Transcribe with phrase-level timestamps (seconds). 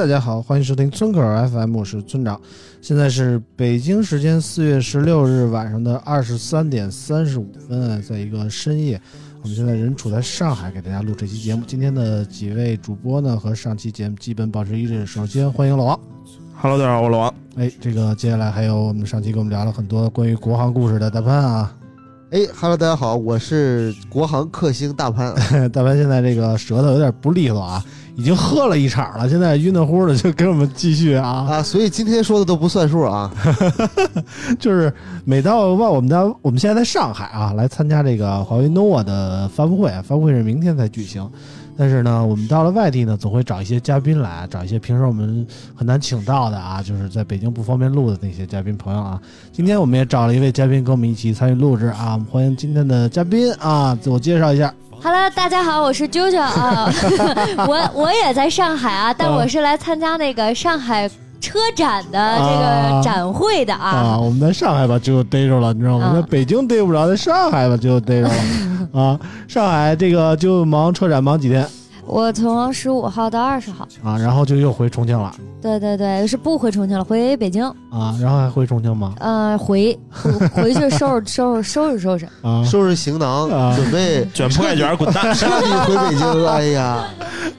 [0.00, 2.40] 大家好，欢迎收听村口 FM，我是村长。
[2.80, 8.98] 现在是北京时间四月十六日晚上的二十三点三十五分啊，在一个深夜，
[9.42, 11.62] 我们现在人处在上海，给大家录这期节目。
[11.66, 15.04] 今天的几位主播呢，和上期节目基本保持一致。
[15.04, 16.00] 首先欢迎老王
[16.56, 17.34] ，Hello，大家好，我是老王。
[17.56, 21.76] 哎，这个接下来还有我们上期跟我们聊了很多关于国航故事的大潘啊，
[22.30, 25.34] 哎哈喽，大家好，我是国航克星大潘。
[25.68, 27.84] 大潘现在这个舌头有点不利索啊，
[28.20, 31.46] 已经喝了一场了，现在晕得乎的，就给我们继续啊。
[31.48, 33.32] 啊，所以今天说的都不算数啊。
[34.60, 34.92] 就是
[35.24, 41.26] 每到万我们家我们现在在上海啊，来参加这个华为 nova 的发布会，发布会是明天才举行。
[41.78, 49.18] 但是呢，我们到了外地呢，总会找一些嘉宾来，找一些平时我们很难请到的啊，就是在北京不方便录的那些嘉宾朋友啊。
[49.50, 54.74] 今天我们也找了一位嘉宾跟我们一起参与录制啊，我们欢迎今天的嘉宾啊，自我介绍一下。
[55.02, 56.86] Hello，大家好，我是啾啾啊，
[57.66, 61.08] 我我也在上海啊，但我是来参加那个上海
[61.40, 64.18] 车展的这个展会的啊，啊。
[64.18, 66.06] 我们在上海吧就逮着了，你知道吗？
[66.06, 68.34] 啊在北京逮不着，在上海吧就逮着了
[68.92, 69.18] 啊。
[69.48, 71.66] 上海这个就忙车展忙几天
[72.12, 75.32] 我从十五号到二十号，啊，然后就又回重庆了
[75.62, 79.14] 对对对，是不回重庆了，回北京，啊，然后还回重庆吗？
[79.20, 79.96] 呃，回
[80.52, 82.26] 回去收拾收拾收拾收拾。
[82.42, 85.32] 啊收拾行囊，啊准备卷铺盖卷，滚蛋！
[85.34, 86.46] 彻底回北京。
[86.46, 87.04] 哎呀，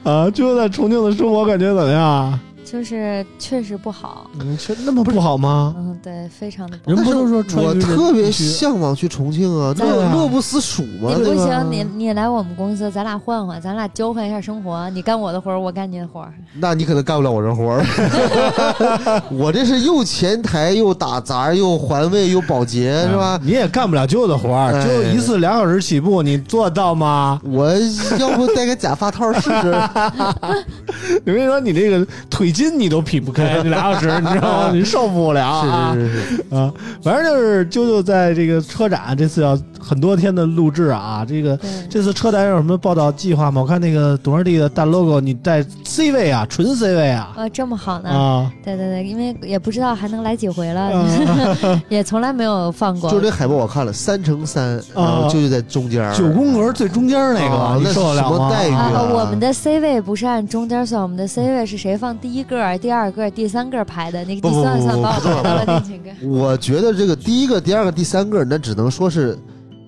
[0.04, 2.38] 啊，就在重庆的生活感觉怎么样？
[2.72, 5.74] 就是确实不好，嗯，确那么不好吗？
[5.76, 6.96] 嗯，对，非常的不好。
[6.96, 11.34] 人不都说川我特别向往去重庆啊，对啊乐乐不思蜀嘛，你不？
[11.34, 14.88] 行，你你来我们公司，咱俩换换，咱俩交换一下生活。
[14.90, 16.32] 你干我的活儿，我干你的活儿。
[16.54, 19.22] 那你可能干不了我这活儿。
[19.30, 23.38] 我这是又前台又打杂又环卫又保洁是吧？
[23.44, 27.38] 你也干不了舅的活儿，哎就一次两小时起步，你做到吗？
[27.44, 27.70] 我
[28.18, 29.50] 要不戴个假发套试试？
[31.26, 34.70] 我跟你说，你这个腿筋你都劈不开， 这俩小时，你知道吗？
[34.74, 35.94] 你受不了啊！
[35.94, 41.58] 是是是是，啊，反正就是啾啾在这个车展这次要很多天的录制啊，这个，
[41.90, 43.60] 这次车展有什么报道计划吗？
[43.62, 48.10] 我看那个董事弟的大 logo，你带 C 位啊，纯 C 位啊呃，这么好呢？
[48.10, 53.10] 啊，对对对，因为也不知道还能来几回了，啊 也从来没有放过。
[53.10, 58.36] 就是这海报我看了，三乘三，然后舅舅在中间，九宫格最中间那个，你受得了吗？
[58.36, 64.24] 什么待遇啊，啊我们的 C 位不是按中间算，我们的 C 位是谁放第一个、第二个、第三个排的？
[64.24, 66.10] 那个第三算不把我排到了第几个？
[66.28, 69.38] 我觉得这个第一个、第二个、第三个，那只能说是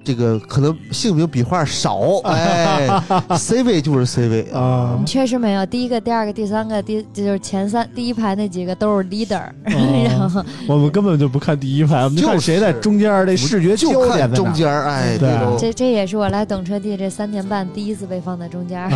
[0.04, 2.88] 这个可能姓名笔画少， 哎
[3.36, 4.42] ，C 位就是 C 位。
[4.52, 5.02] 啊。
[5.06, 15.30] 确实没有，第一个、第二个、第三个、第就是前三第一排那几个都是 leader，然后 我们根本就不看第一排，我们就看谁在中间，这视觉就看中间儿，哎，对。
[15.58, 18.88] 这这这也是我来等车帝这三年半第一次被放在中间。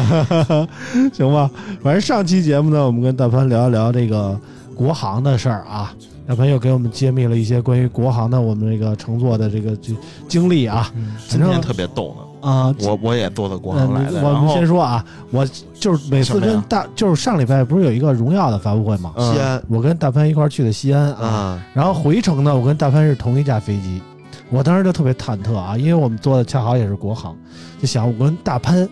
[1.15, 1.51] 行吧，
[1.83, 4.39] 反正上期节目呢，我们跟大潘聊一聊这个
[4.75, 5.95] 国航的事儿啊。
[6.29, 9.95] 大潘又给我们揭秘了一些关于国航的我们这个乘坐的这个这
[10.29, 10.93] 经历啊。
[11.27, 12.75] 今天特别逗呢，啊。
[12.81, 19.15] 我我也坐的国航来的，嗯我们先说啊，我就是每次跟大，就是上礼拜不是有一个荣耀的发布会吗？
[19.17, 19.63] 西安。
[19.71, 24.03] 我跟大潘一块儿去的西安啊，啊，然后回程呢，我跟大潘是同一架飞机，
[24.51, 27.35] 我当时就特别忐忑啊，因为我们坐的恰好也是国航，
[27.81, 28.87] 就想我跟大潘，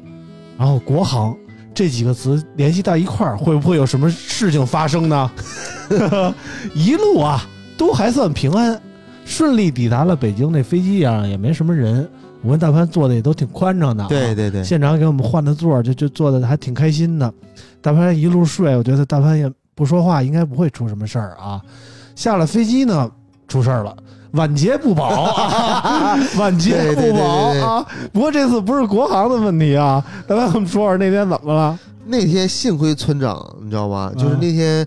[0.56, 1.37] 然后国航
[1.76, 5.31] 这几个词联系到一块儿，会不会有什么事情发生呢？
[6.75, 7.46] 一路啊
[7.76, 8.81] 都还算平安，
[9.26, 10.50] 顺利抵达了北京。
[10.50, 12.08] 那飞机上也没什么人，
[12.40, 17.31] 我跟大潘坐的也都挺宽敞的、啊，对对对，现场给我们换的座儿，就就坐的还挺开心的。
[17.82, 21.61] 大潘一路睡，我觉得大潘也不说话，应该不会出什么事儿啊。
[22.14, 23.11] 下了飞机呢，
[23.46, 23.94] 出事儿了。
[24.37, 27.87] 晚节不保，啊、 晚节不保啊！
[28.12, 31.79] 不过这次不是国航的问题啊，大潘我们说说那天怎么了？
[32.05, 34.12] 那天幸亏村长，你知道吗？
[34.15, 34.87] 就是嗯那天，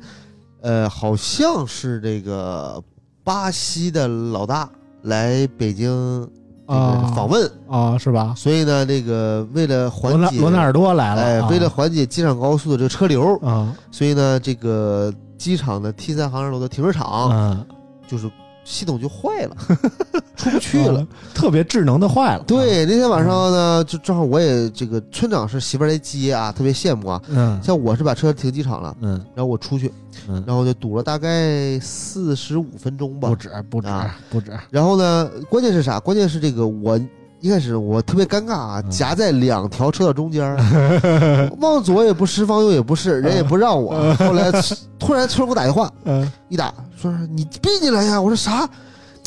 [0.62, 2.81] 呃，好像是这个
[3.24, 4.69] 巴西的老大
[5.01, 6.24] 来北京
[6.66, 8.34] 啊访问，啊，是吧？
[8.38, 17.66] 所以呢，那个为了缓解纳罗纳尔多来了，哎，啊为了缓解机场高速的这个车流，啊所以呢，这个机场的 T 三航站楼的停车场啊
[18.07, 18.30] 就是
[18.69, 19.56] 系统就坏了，
[20.38, 21.00] 出不去了。
[21.00, 27.21] 啊特别智能的坏了，对，那天晚上呢，就正好我也这个村长是媳妇儿来接啊，特别羡慕啊。
[27.30, 29.92] 嗯像我是把车停机场了，嗯然后我出去，
[30.27, 33.36] 嗯，然后就堵了大概四十五分钟吧不。
[33.36, 35.98] 止不止啊不止，然后呢，关键是啥？
[36.00, 37.00] 关键是这个我
[37.41, 43.91] 一开始我特别尴尬啊，嗯夹在两条车道中间儿， 往左也不是，往右也不是，人也不让我。
[44.15, 44.51] 后来
[45.00, 48.19] 突然村长给我打电话，嗯一打说你闭进来呀！
[48.21, 48.68] 我说啥？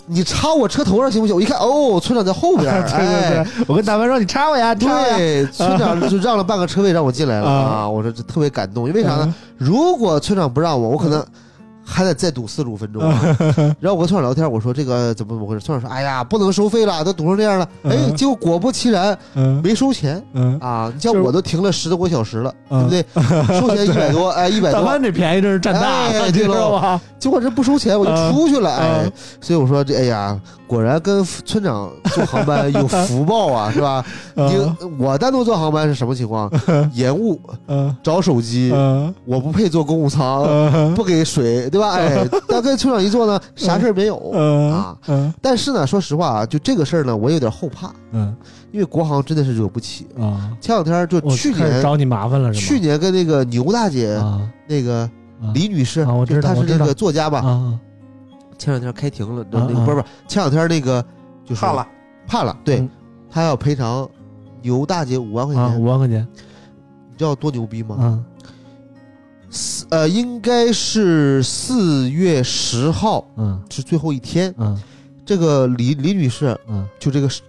[0.05, 1.35] 你插我车头上行不行？
[1.35, 7.89] 我一看，哦，村长在后边儿， 对对哎，对，我跟大凡说你插我呀，对，村长就让了半个车位让我进来了啊啊！
[7.89, 9.23] 我说这特别感动，因为啥呢？
[9.27, 9.35] 嗯？
[9.57, 11.25] 如果村长不让我，我可能
[11.85, 13.21] 还得再堵四十五分钟啊。
[13.81, 15.61] 然后我跟村长聊天，我说这个怎么怎么回事？
[15.61, 20.91] 村长说：“哎呀，不能收费了，都堵成这样了。”哎，嗯结果果不其然，嗯没收钱嗯，啊！
[20.95, 23.61] 你像我都停了十多个小时了，对嗯不 对？
[23.61, 27.01] 收钱一百多，哎，一百多大凡，这便宜真是占大知道吧？
[27.19, 34.05] 结果这不收钱，我就嗯出去了，哎嗯，所以我说这，哎呀，果然跟村长坐航班有福报啊，是吧？
[34.37, 36.51] 嗯你我单独坐航班是什么情况？
[36.95, 37.39] 延误，
[37.69, 41.82] 嗯找手机，嗯我不配坐公务舱，嗯不给水，对吧？
[41.91, 44.97] 哎，但跟村长一坐呢，啥事儿没有嗯啊。
[45.09, 48.35] 嗯但是呢，说实话啊，就这个事儿呢，我有点后怕，嗯
[48.71, 50.07] 因为国航真的是惹不起。
[50.19, 52.67] 啊，前两天就去年，找你麻烦了是吗？
[52.67, 55.01] 去年跟那个牛大姐，啊那个
[55.43, 57.41] 啊李女士，啊我知道就她是我知道那个作家吧？
[57.41, 57.79] 啊
[58.59, 61.05] 前两天开庭了，那个不是不是，前两天那个
[61.45, 61.87] 就是判了，
[62.29, 62.89] 判了，对嗯
[63.29, 64.09] 他要赔偿
[64.61, 66.27] 牛大姐五万块啊钱，五万块钱
[67.11, 67.97] 你知道多牛逼吗？
[67.97, 68.19] 啊
[69.53, 73.63] 四呃，应该是四月十号嗯。
[73.69, 74.53] 是最后一天。
[74.57, 74.81] 嗯。
[75.27, 76.89] 这个李李女士，嗯。
[76.99, 77.43] 就这个是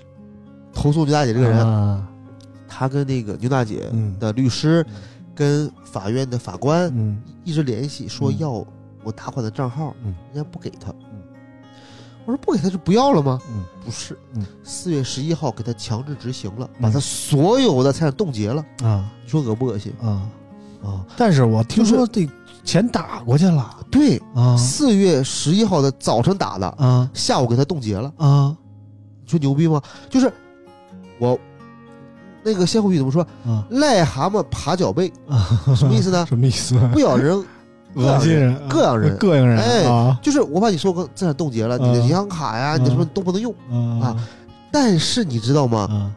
[0.73, 2.05] 投诉牛大姐这个人，啊。
[2.67, 4.19] 她跟那个牛大姐嗯。
[4.19, 4.95] 的律师嗯。
[5.33, 7.21] 跟法院的法官嗯。
[7.45, 8.37] 一直联系，说嗯。
[8.37, 8.51] 要
[9.03, 10.13] 我打款的账号，嗯。
[10.33, 10.91] 人家不给她。
[11.13, 11.21] 嗯。
[12.25, 13.39] 我说不给她就不要了吗？
[13.49, 13.63] 嗯。
[13.85, 16.81] 不是嗯，四月十一号给她强制执行了，嗯。
[16.81, 18.61] 把他所有的财产冻结了。
[18.83, 19.09] 啊。
[19.23, 19.93] 你说恶不恶心？
[20.01, 20.27] 啊！
[20.83, 21.05] 啊？
[21.17, 22.27] 但是我听说这
[22.63, 28.11] 钱打过去了对，啊四月十一号的早晨打的，啊下午给他冻结了。
[28.17, 28.55] 啊
[29.23, 29.81] 你说牛逼吗？
[30.09, 30.31] 就是
[31.19, 31.37] 我
[32.43, 33.21] 那个歇后语怎么说？
[33.45, 35.59] 啊癞蛤蟆爬脚背，啊！
[35.75, 36.25] 什么意思呢？
[36.27, 36.75] 什么意思？
[36.91, 37.35] 不咬人，
[37.95, 43.53] 恶心人，膈应人膈应人 哎啊就是我把你所有资产冻结了，你的嗯银行卡呀，你的什么都不能用。
[44.01, 44.15] 啊
[44.71, 45.87] 但是你知道吗？
[45.89, 46.11] 啊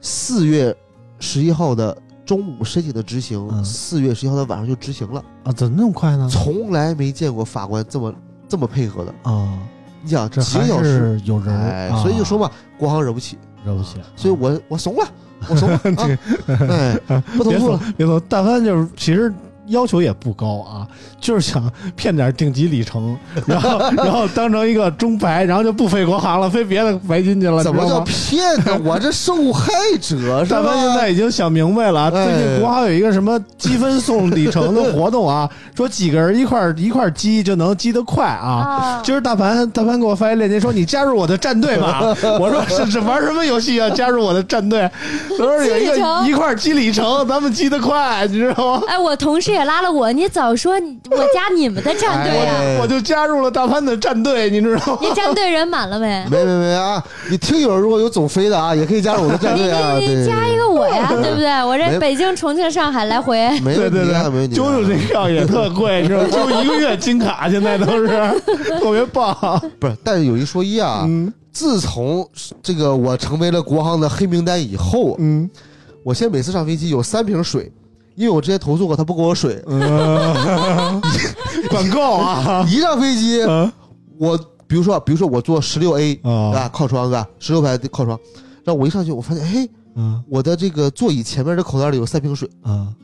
[0.00, 0.74] 四月
[1.20, 5.52] 十一号的中午申请的执行，嗯四月十一号的晚上就执行了，啊！
[5.52, 6.28] 怎么那么快呢？
[6.30, 8.14] 从来没见过法官这么
[8.48, 9.14] 这么配合的。
[9.30, 9.58] 啊，
[10.02, 15.06] 你想这几个小时，是有人，所以就说嘛，国航惹不起，惹不起，所以我我怂了，
[15.48, 16.08] 我怂了 啊，
[17.08, 17.80] 哎，不投诉了。
[17.96, 19.32] 别怂，但凡就是其实
[19.72, 20.86] 要求也不高啊，
[21.20, 28.80] 就是想骗点顶级里程， 然后 然后当成一个中白，然后就不飞国航了，飞别的白金去了，怎么叫骗呢？
[28.84, 30.96] 我这受害者是但凡现？
[30.96, 38.52] 在已经想明白了最近国航有一个什么积分送里程的活动啊，说几个人一块儿一块儿积就能积得快啊。
[38.52, 42.02] 啊，今儿大盘大盘给我发一链接，说你加入我的战队吧。
[42.38, 43.88] 我说是是玩什么游戏啊？
[43.90, 44.88] 加入我的战队。
[45.30, 48.82] 他说有一个一块儿积里程，咱们积得快，你知道吗？
[48.86, 54.98] 哎，我同事也拉了我，你早说我加你们的战队呀、哎我就加入了大潘的战队，你知道吗？
[55.02, 56.24] 你战队人满了没？
[56.30, 57.02] 没没没啊！
[57.30, 59.96] 你听友如果有总飞的啊，也可以加入我的战队啊。
[59.98, 61.64] 对，你你加一个我呀， 对不对？
[61.64, 64.64] 我这北京、重庆、上海来回，没对对问题啊，没问对，题啊。
[64.64, 66.24] 啾啾这票也特贵，是吧？
[66.30, 68.08] 就一个月金卡，现在都是
[68.80, 69.34] 特别棒。
[69.78, 72.26] 不是，但是有一说一啊，嗯自从
[72.62, 75.48] 这个我成为了国航的黑名单以后，嗯
[76.02, 77.70] 我现在每次上飞机有三瓶水，
[78.14, 81.00] 因为我之前投诉过他不给我水，嗯，
[81.70, 82.64] 管够啊！
[82.68, 83.70] 一上飞机嗯。
[84.18, 88.18] 我比如说比如说我坐十六 A 啊，靠窗对吧，十六排的靠窗，
[88.64, 90.22] 然后我一上去我发现，嘿，嗯。
[90.28, 92.48] 我的这个座椅前面的口袋里有三瓶水。
[92.64, 92.94] 嗯。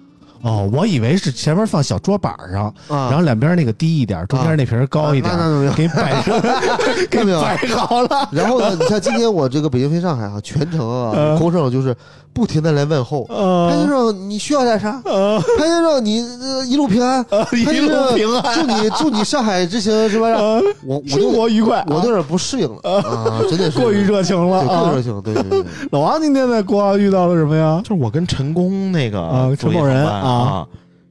[0.43, 6.41] 哦，我以为是前面放小桌板上，啊，然后两边那个低一点，中间那瓶高一点啊那，那那给你摆上，
[7.11, 8.29] 给你没有摆好了。
[8.31, 11.37] 然后呢，你像今天我这个北京飞上海啊，全程啊，嗯。
[11.39, 11.93] 空乘就是
[12.39, 13.25] 不停的来问候。
[13.25, 15.03] 潘先呃生，你需要点啥？
[15.05, 17.25] 呃潘先生，你呃一路平安。
[17.31, 20.29] 呃，一潘先路生，平安，祝你祝你上海之行是吧？
[20.29, 21.85] 呃，我我生就活愉快。
[21.89, 25.03] 我有点不适应了啊，真的是过于热情了啊对过于热！
[25.03, 25.71] 情，对对对对。
[25.91, 27.81] 老王今天在国航遇到了什么呀？
[27.83, 30.65] 就是我跟陈工那个啊陈某人啊，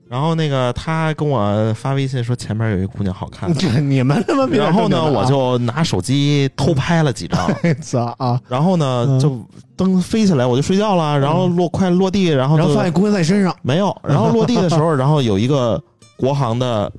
[0.09, 7.47] 然后那个他跟我发微信说前面有一姑娘好看，这 你们他妈别然后呢，我就拿手机偷拍了几张，
[7.81, 9.19] 操啊，然后呢嗯。
[9.19, 9.39] 就
[9.75, 15.79] 灯飞起来，我就睡觉了，然后落快落地，然后就然后发现姑娘在身上，没有，然后落地的时候，然后有一个
[16.17, 16.91] 国航的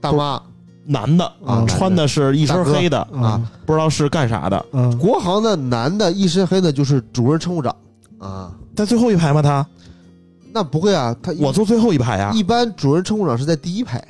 [0.00, 0.40] 大妈。
[0.84, 7.72] 男的啊穿的是一身黑的，啊，不知道是干啥的，嗯，国航的男的一身黑的，就是主任乘务长。
[8.18, 8.50] 啊。
[8.74, 9.40] 在最后一排吗？
[9.40, 9.64] 他
[10.52, 14.02] 那不会啊，他我坐最后一排啊，一般主任乘务长是在第一排。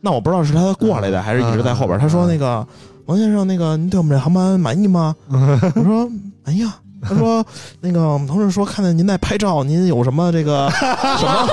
[0.00, 1.98] 那我不知道是他过来的还是一直在后边。
[1.98, 2.66] 嗯他说那个
[3.06, 5.14] 王先生，那个您对我们这航班满意吗？
[5.28, 6.10] 我说
[6.44, 6.78] 满意啊。
[7.02, 7.42] 他说
[7.80, 11.48] 那个我们同事说看见您在拍照，您有什么这个 什么？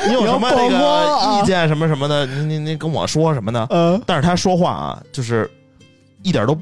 [0.08, 2.24] 你有什么这有曝光啊个意见什么什么的？
[2.26, 3.66] 您您您跟我说什么呢？
[3.68, 5.50] 呃但是他说话啊，就是
[6.22, 6.56] 一点都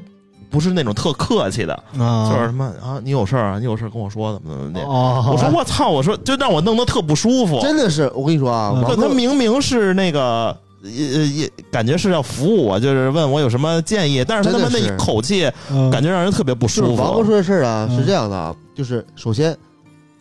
[0.49, 4.81] 不是那种特客气的，啊就是什么啊，你有事儿啊，你有事儿跟我说，怎么怎么的。
[4.81, 7.59] 哦，我说我操，我说就让我弄得特不舒服。
[7.61, 10.55] 真的是，我跟你说啊，嗯就他明明是那个。
[10.81, 17.03] 也也感觉是要服务我，就是问我有什么建议，但是他他妈那口气，嗯感觉让人特别不就是舒服。
[17.03, 19.53] 王哥说的事儿啊，嗯是这样的啊，就是首先，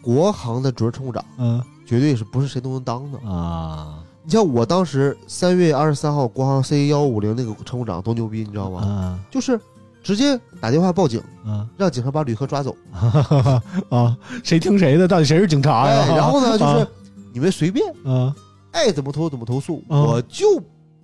[0.02, 3.18] 国航的主任乘务长嗯绝对是不是谁都能当的。
[3.30, 8.80] 啊你像我当时三月二十三号，国航 C 幺五零那个乘务长多牛逼，你知道吗？
[8.80, 9.60] 啊就是
[10.08, 12.74] 直接打电话报警，啊让警察把旅客抓走。
[13.94, 15.06] 啊，谁听谁的？
[15.06, 16.06] 到底谁是警察呀？
[16.08, 16.88] 哎，然后呢， 就是啊
[17.34, 18.34] 你们随便啊
[18.72, 20.56] 爱怎么投怎么投诉，嗯我就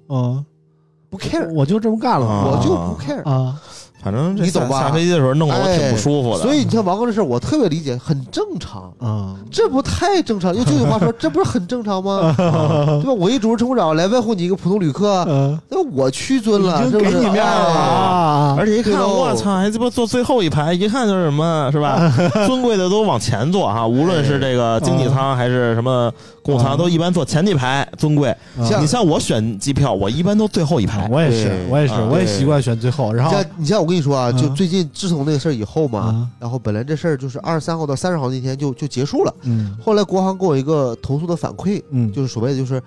[0.09, 0.43] 啊，
[1.11, 3.23] 不 care，我就这么干了，啊我就不 care。
[3.31, 3.61] 啊
[4.05, 6.43] 反正这你懂吧下下飞机的时候弄得我挺不舒服的。
[6.43, 8.93] 所以你看王哥这事儿，我特别理解，很正常。
[8.99, 10.55] 啊这不太正常？
[10.55, 12.35] 用这句话说，这不是很正常吗？
[12.37, 13.13] 对吧？
[13.13, 22.13] 我一主任乘务长来问候你一个普通旅客，嗯，那我屈尊了，就是给你面儿了而且一看，我操，还鸡巴坐最后一排，一看就是什么，是吧？
[22.47, 26.13] 尊贵的都往前坐哈，无论是这个经济舱还是什么
[26.45, 26.77] 公务舱，啊。
[26.77, 28.33] 都一般坐前几排，尊贵。
[28.69, 31.09] 像你像我选机票，我一般都最后一排。
[31.11, 34.55] 我也是，我也是，啊我也习惯选最后，然后你像你像我跟你说啊，就嗯。
[34.55, 39.77] 最近自从那个事儿以后嘛，啊然后本来这事儿就是二十三号到三十号那天就就结束了，嗯。
[39.83, 42.13] 后来国航给我一个投诉的反馈，嗯。
[42.13, 42.81] 就是所谓的就是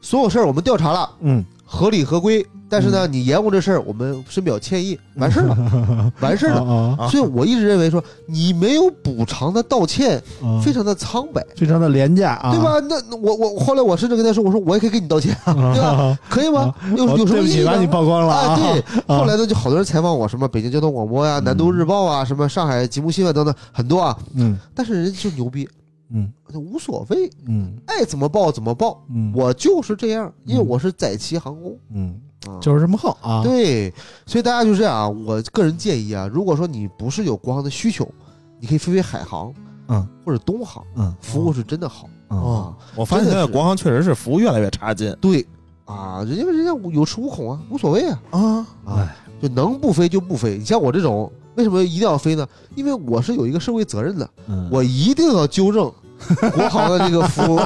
[0.00, 1.44] 所有事儿我们调查了，嗯
[1.74, 6.62] 合理合规，但是呢，你延误这事儿，我们深表歉意，完事儿了， 完事儿了。
[6.62, 12.78] 啊啊所以我一直认为说，你没有补偿的道歉，啊，非常的苍白，非常的廉价啊，对吧？
[12.90, 15.88] 那那我我后来我甚至跟他说，我说我也可以给你道歉啊，对吧？
[15.88, 16.18] 啊？
[16.28, 16.74] 可以吗？
[16.94, 18.54] 有哦有什么对不起，意义把你曝光了啊？
[18.54, 24.14] 对，啊后来呢，就好多人采访我，什么北京交通广播呀、南都日报啊、什么上海吉木新闻等等，很多啊。
[24.36, 25.66] 嗯但是人家就牛逼，
[26.12, 32.60] 嗯就无所谓，嗯爱怎么报怎么报，嗯，我就是这样，因为我是载旗航空嗯啊。
[32.60, 33.92] 就是这么横啊，对，
[34.26, 35.08] 所以大家就这样啊。
[35.08, 38.06] 我个人建议啊，如果说你不是有国航的需求，
[38.60, 39.52] 你可以飞飞海航，
[39.88, 42.94] 嗯，或者东航，嗯，服务是真的好哦啊。
[42.94, 45.46] 我发现现在国航确实是服务越来越差劲对
[45.84, 48.40] 啊，人家人家有恃无恐啊，无所谓啊啊。
[48.84, 50.58] 啊哎，就能不飞就不飞。
[50.58, 52.46] 你像我这种，为什么一定要飞呢？
[52.74, 55.92] 因为我是有一个社会责任的，嗯我一定要纠正
[56.54, 57.54] 国航的这个服。
[57.54, 57.60] 务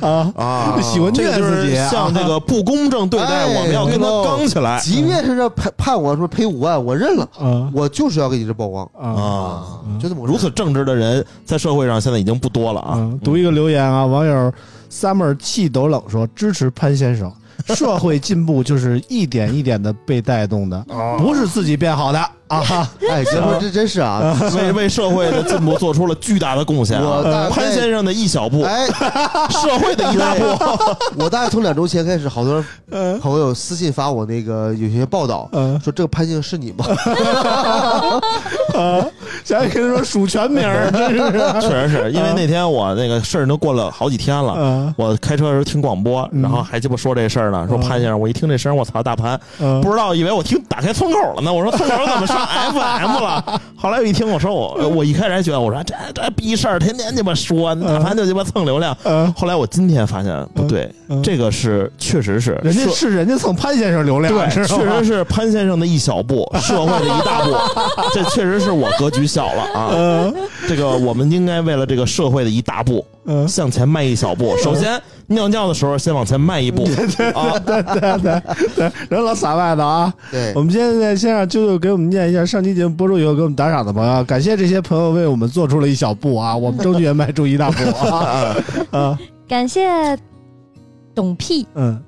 [0.00, 0.80] 啊，啊。
[0.82, 4.78] 喜欢这个就虐自己是像这个不公正对待，哎我们要跟他刚起来。
[4.80, 7.70] 即便是这判判我说赔五万，我认了，啊。
[7.72, 8.88] 我就是要给你这曝光。
[8.98, 9.62] 啊。
[10.00, 12.94] 就这么如此正直的人，在社会上现在已经不多了啊。
[12.96, 14.52] 嗯，读一个留言啊，网友
[14.90, 17.32] summer 气抖冷说支持潘先生，
[17.74, 20.84] 社会进步就是一点一点的被带动的，
[21.18, 22.20] 不是自己变好的
[22.60, 22.90] 啊。
[23.10, 24.36] 哎，哥们，这真是啊！
[24.56, 27.48] 为为社会的进步做出了巨大的贡献我大啊！
[27.48, 28.86] 概潘先生的一小步，哎，
[29.50, 30.44] 社会的一大步。
[31.16, 36.84] 我大概从两周前开始，好多嗯朋友私信发我那个有些报道，嗯说这个潘先生是你吗？
[38.74, 39.06] 啊，
[39.44, 44.52] 想跟他说数全名儿，真是 确实是因为那天我那个事儿都过了好几天了。
[44.54, 51.52] 啊我开车的时候听广播，嗯然后还鸡巴说这事儿呢，说嗯潘先生，我一听这声，我操，大潘，嗯不知道以为我听打开村口了呢。
[51.52, 53.60] 我说村口怎么上 FM 了？
[53.76, 58.96] 后来我一听，我说我我一开始还觉得我说这这逼事儿，天天鸡巴说，大潘就鸡巴蹭流量。
[59.04, 67.54] 嗯，后来我今天发现不对，嗯这个是确实是人家是人家蹭潘先生流量，对，确实是潘先生的一小步， 社会的一大步。
[68.12, 69.90] 这确实是我格局小了啊！
[69.94, 70.34] 嗯
[70.66, 74.56] 这个我们应该为了这个社会的一大步，嗯，向前迈一小步。
[74.62, 76.84] 首先尿尿的时候先往前迈一步。
[76.86, 76.94] 对！
[76.94, 78.42] 对对对
[78.76, 80.12] 对，人老撒外的啊。
[80.30, 80.52] 对。
[80.54, 88.56] 我，们现在先让舅舅给我们念一下上期节目播出以后给我们打赏的朋友，感谢这些朋友为我们做出了一小步啊， 我们争取也迈出一大步啊。
[88.92, 89.18] 啊。
[89.48, 90.18] 感谢
[91.14, 92.02] 董屁嗯。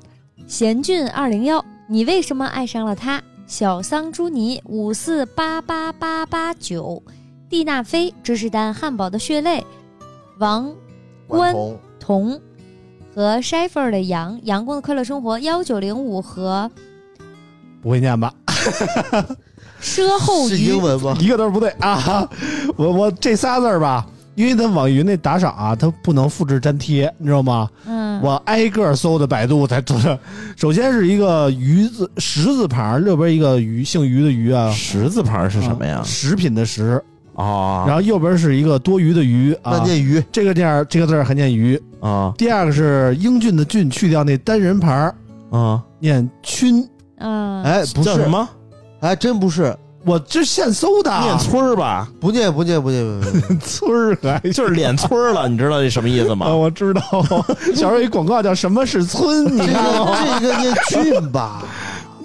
[0.47, 3.23] 贤俊二零幺，你为什么爱上了他？
[3.47, 7.03] 小桑朱尼五四八八八八九，
[7.49, 9.65] 蒂娜菲芝士蛋汉堡的血泪，
[10.39, 10.73] 王
[11.29, 11.79] 关红。
[11.99, 12.41] 童
[13.17, 16.71] 和 Sheffer 的羊，阳光的快乐生活幺九零五和
[17.81, 18.31] 不会念吧？
[19.81, 21.17] 奢后是鱼英文吗？
[21.19, 22.29] 一个都是不对啊！
[22.77, 27.71] 我我这仨字儿吧，因为它网易云那打赏啊，它不能复制粘贴，你知道吗？
[27.87, 30.19] 嗯，我挨个搜的百度才做的。
[30.55, 36.03] 首先是一个鱼字十字旁，右边一个鱼，姓鱼的鱼啊，十字旁是什么呀？
[36.05, 37.03] 食品的食，
[37.37, 39.79] 啊然后右边是一个多余的余啊。
[39.79, 41.81] 那念鱼，这个念儿这个字儿还念鱼。
[42.01, 45.15] 啊第二个是英俊的俊，去掉那单人牌儿，
[45.51, 45.83] 啊！
[45.99, 46.83] 念君。
[47.19, 48.49] 啊，哎，不是，叫什么？
[49.01, 49.75] 还真不是，
[50.05, 56.47] 我这现搜的，念村儿吧，不念不念不念不念， 村儿还 就是脸村儿了，你知道这什么意思啊，吗？
[56.55, 57.03] 我知道，
[57.75, 60.39] 小时候一广告叫“什么是村”，你这看过吗？
[60.39, 61.65] 个这个念俊吧？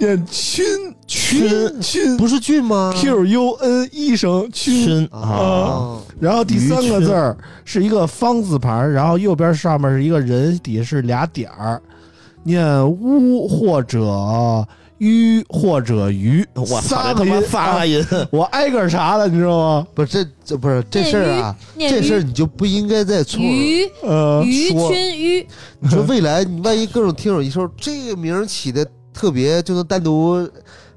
[0.02, 0.64] 念君
[1.06, 5.20] 君君不是俊吗？Q U N 一声君，君啊。
[5.20, 11.80] 啊，，然后第三个字儿是一个方字旁，然后右边上面是一个人，底下是俩点儿，
[12.42, 14.66] 念乌或者
[14.98, 19.86] 鱼或者鱼，我操，仨个音，这他妈仨啊个音，我挨个查了，你知道吗？
[19.94, 23.46] 不是这这不是这事儿啊，这事儿你就不应该再错了。
[23.46, 24.90] 鱼呃，鱼说。
[24.90, 25.46] 群鱼，
[25.78, 30.48] 你说未来你万一各种听友一说这个名儿起的特别，就能单独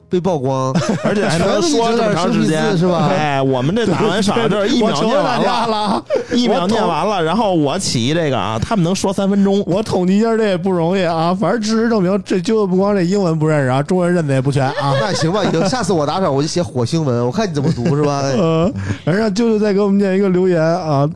[0.07, 0.72] 被曝光，
[1.03, 9.63] 而且还能说这么长时间，是吧哎，我们这打完赏就是 一我秒念完了，了， 一秒念完了，然后我起这个啊，他们能说三分钟。
[9.65, 11.34] 我统计一下这也不容易啊。
[11.34, 14.93] 反正事实证明，这就不光这英文不认识啊，中文认的也不全啊。
[15.01, 18.22] 那行吧，行，下次我打赏我就写火星文，我看你怎么读是吧？
[18.24, 21.10] 嗯呃，反正让啾啾再给我们念一个留言啊，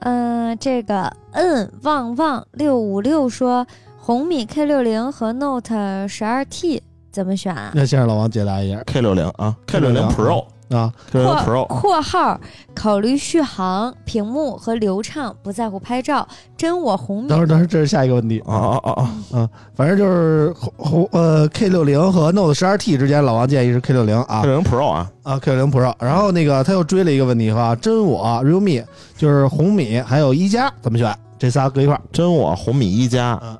[0.00, 3.66] 嗯，这个嗯旺旺六五六说
[4.02, 7.70] 红米 K 六零和 Note 十二 T 怎么选啊？
[7.74, 10.92] 那先让老王解答一下 K 六零啊，K 六零 Pro，K 啊。
[11.12, 12.40] 六零括 Pro，括号
[12.74, 16.26] 考虑续航、屏幕和流畅，不在乎拍照。
[16.56, 25.94] 真我红米等会儿，等会儿，这是下一个问题啊啊啊啊反正就是红红呃 K 六零和 Note 十二 T 之间，老王建议是 K 六零啊，K 六零 Pro 啊，啊 K 六零 Pro。
[25.98, 28.84] 然后那个他又追了一个问题哈，真我 Realme
[29.16, 31.14] 就是红米还有一加怎么选？
[31.38, 32.00] 这仨搁一块儿。
[32.12, 33.58] 真我红米一加啊，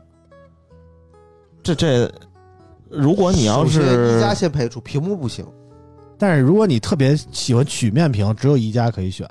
[1.62, 2.11] 这这，
[2.88, 5.44] 如果你要是一加先排除，屏幕不行。
[6.18, 9.27] 但是如果你特别喜欢曲面屏，只有一加可以选，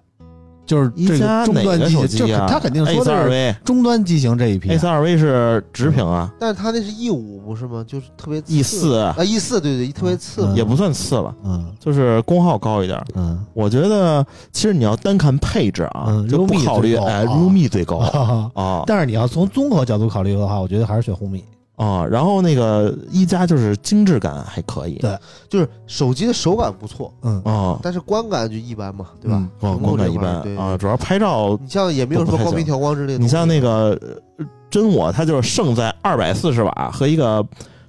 [0.65, 2.47] 就是这一加个终哪个端机型，就是手机啊？
[2.49, 4.87] 他肯定说的是终端机型这一批四。
[4.87, 7.85] 二 V 是直屏啊但是它那是 E 五不是吗？
[7.87, 12.99] 就是特别，E 次四啊，E 四对对，特别次嗯也不算次了，嗯就是功耗高一点。
[13.13, 18.51] 嗯我觉得其实你要单看配置啊，嗯就不 Realme 考虑最高啊哎，realme 最高 啊。
[18.55, 21.43] 啊但是你要从综合角度考虑的话，我觉得还是选红米。
[21.79, 29.37] 啊，然后那个一加就是精致感还可以，对就是手机的手感不错，嗯啊，但是观感就一般嘛，对吧？
[29.37, 33.19] 嗯光屏幕光感一般啊，主要拍照，你像也没有什么高明调光之类的。
[33.19, 33.97] 你像那个
[34.37, 37.41] 呃真我，它就是胜在二百四十瓦和一个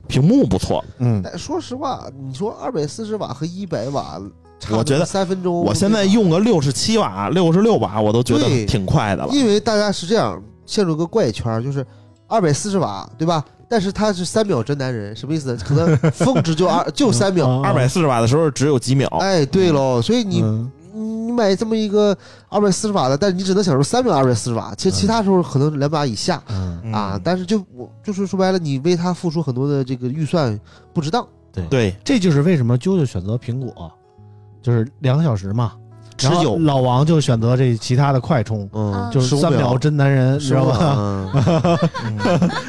[0.07, 0.85] 屏幕不错。
[0.98, 4.20] 嗯，但说实话，你说二百四十瓦和一百瓦，
[4.70, 5.64] 我觉得三分钟。
[5.64, 9.33] 我现在用个六十七瓦、六十六瓦，我都觉得挺快的了。
[9.33, 11.85] 因为大家是这样陷入个怪圈儿，就是
[12.29, 13.44] 二百四十瓦，对吧？
[13.70, 15.56] 但是它是三秒真男人，什么意思？
[15.64, 17.62] 可能 峰值就二 就三秒。
[17.62, 22.16] 二百四十瓦的时候只有几秒，哎，对喽，所以你嗯你买这么一个
[22.48, 26.42] 二百四十瓦的，但是你只能享受三秒二百四十瓦，其实其他时候可能两瓦以下
[26.92, 27.18] 啊。
[27.22, 30.59] 但是就我就是说白了，你为它付出很多的这个预算
[30.92, 31.24] 不值当。
[31.52, 33.92] 对对，这就是为什么啾啾选择苹果，
[34.61, 35.74] 就是两个小时嘛。
[36.22, 41.30] 然后持久老王就选择这其他的快充，嗯，啊就是三秒真男人，你知道吧？
[41.33, 41.78] 吧？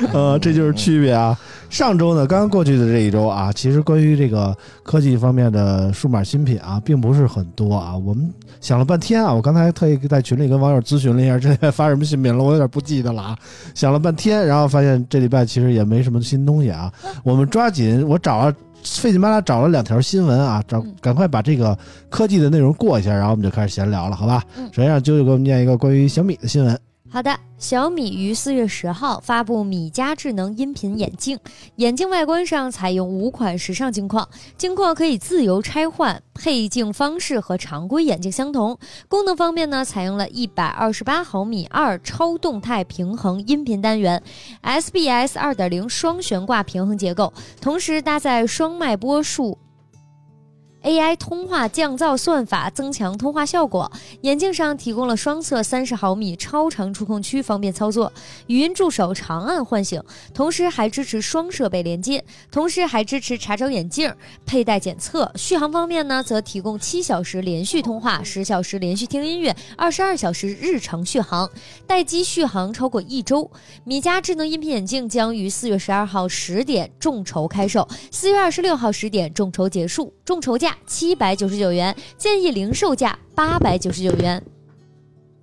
[0.13, 1.37] 呃，这就是区别啊。
[1.69, 7.95] 上周呢，刚刚过去的这一周啊，其实关于这个科技方面的数码新品啊，并不是很多啊。
[7.95, 13.37] 我们想了半天啊，我刚才特意在群里跟网友咨询了一下，这礼拜发什么新品了，我有点不记得了啊。
[13.73, 16.91] 想了半天，然后发现这礼拜其实也没什么新东西啊。
[17.23, 18.53] 我们抓紧，我找了。
[18.83, 21.77] 费劲巴拉找了两条新闻啊，找嗯赶快把这个
[22.09, 24.43] 科技的内容过一下，然后我们就开始闲聊了，好吧？
[24.57, 26.79] 嗯首先让啾啾给我们念一个关于小米的新闻。
[27.13, 31.37] 好的，小米于四月十号发布米家智能音频眼镜，
[31.75, 38.79] 眼镜外观上采用五款时尚镜框，镜框可以自由拆换，配镜方式和常规眼镜相同。
[39.09, 44.23] 功能方面呢，采用了一百二十八毫米二超动态平衡音频单元
[44.63, 49.57] ，SBS 二点零双悬挂平衡结构，同时搭载双脉波束。
[50.83, 53.91] AI 通话降噪算法增强通话效果。
[54.21, 58.11] 眼镜上提供了双侧三十毫米超长触控区，方便操作；
[58.47, 60.01] 语音助手长按唤醒，
[60.33, 64.11] 同时还支持双设备连接，同时还支持查找眼镜、
[64.45, 65.31] 佩戴检测。
[65.35, 71.47] 续航方面呢，则提供七小时连续通话、十小时连续听音乐、二十二小时日常续航，
[71.85, 73.49] 待机续航超过一周。
[73.83, 84.41] 米家智能音频眼镜将于四月十二号十点众筹开售，四月二十六号十点众筹结束，众筹价七百九十九元，建议零售价八百九十九元。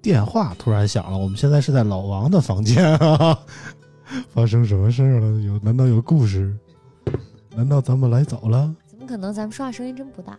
[0.00, 3.38] 电话突然响了，我们现在是在老王的房间啊，
[4.32, 5.42] 发生什么事儿了？
[5.42, 6.56] 有难道有故事？
[7.54, 8.74] 难道咱们来早了？
[8.86, 9.30] 怎么可能？
[9.30, 10.38] 咱们说话声音真不大。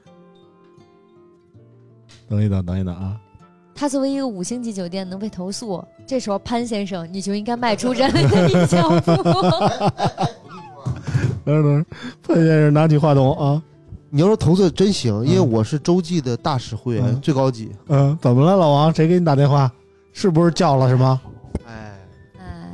[2.28, 3.22] 等一等，等一等啊！
[3.76, 9.16] 他作为一个五星级酒店能被投诉，这时候潘先生你就应该迈出人类的一小步。
[11.46, 11.86] 等等等，
[12.24, 13.62] 潘先生拿起话筒啊，
[14.10, 17.72] 你要说投诉真行，因为我是洲际的大使会员，嗯最高级。
[17.88, 18.94] 嗯，怎么了，老王？
[18.94, 19.72] 谁给你打电话？
[20.12, 21.22] 是不是叫了是吗？
[21.66, 21.94] 哎，
[22.40, 22.72] 哎，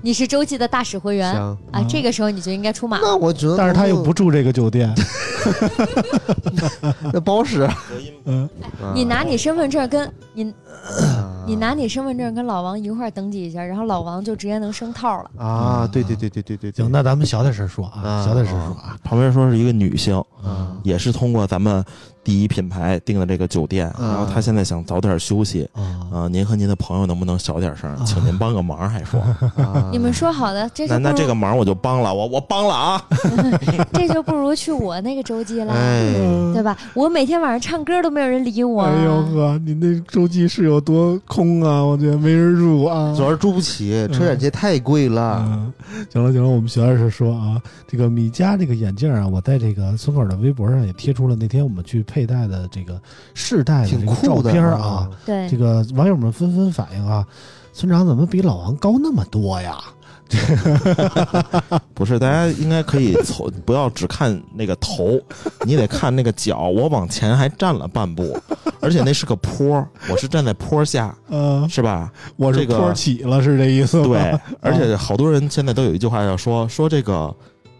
[0.00, 1.34] 你是洲际的大使会员，
[1.72, 2.98] 啊，这个时候你就应该出马。
[3.00, 4.94] 那我觉得，但是他又不住这个酒店，
[7.12, 7.68] 那不好使。
[8.24, 8.48] 嗯，
[8.94, 10.65] 你拿你身份证跟你啊
[11.46, 15.30] 你拿你身份证跟老王一块儿登记一下，然后老王就直接能升套了。
[15.38, 18.96] 啊，对对对对对对，行，那咱们小点声说啊，啊小点声说啊。
[19.04, 21.84] 旁边说是一个女性，啊也是通过咱们
[22.24, 25.68] 第一品牌订的这个酒店，嗯然后她现在想早点休息。
[25.72, 27.94] 啊啊、您和您的朋友能不能小点声？
[28.04, 29.20] 请您帮个忙，还说，
[29.62, 33.04] 啊你们说好的，这那这个忙我就帮了，我我帮了啊！
[33.92, 36.12] 这就不如去我那个周记了，哎，
[36.54, 36.76] 对吧？
[36.94, 38.82] 我每天晚上唱歌都没有人理我。
[38.82, 41.82] 哎呦呵，你那周记是有多空啊？
[41.82, 43.14] 我觉得没人住啊。
[43.16, 45.44] 主要是住不起，车展街太贵了。
[45.46, 45.72] 嗯，
[46.10, 53.00] 行了行了，我们徐老师说啊，这个米家这个眼镜啊，我在这个村口的微博上也贴出了那天我们去佩戴的这个
[53.34, 57.26] 试戴的这挺个照酷的片儿啊。，对这，个网友们纷纷反映啊，
[57.72, 59.78] 村长怎么比老王高那么多呀？
[61.94, 65.20] 不是，大家应该可以从不要只看那个头，
[65.64, 66.68] 你得看那个脚。
[66.68, 68.36] 我往前还站了半步，
[68.80, 72.12] 而且那是个坡，我是站在坡下， 嗯，是吧？
[72.36, 74.06] 我是这个坡起了，是这意思吗？
[74.08, 77.34] 对，而且好多人现在都有一句话要说说这个，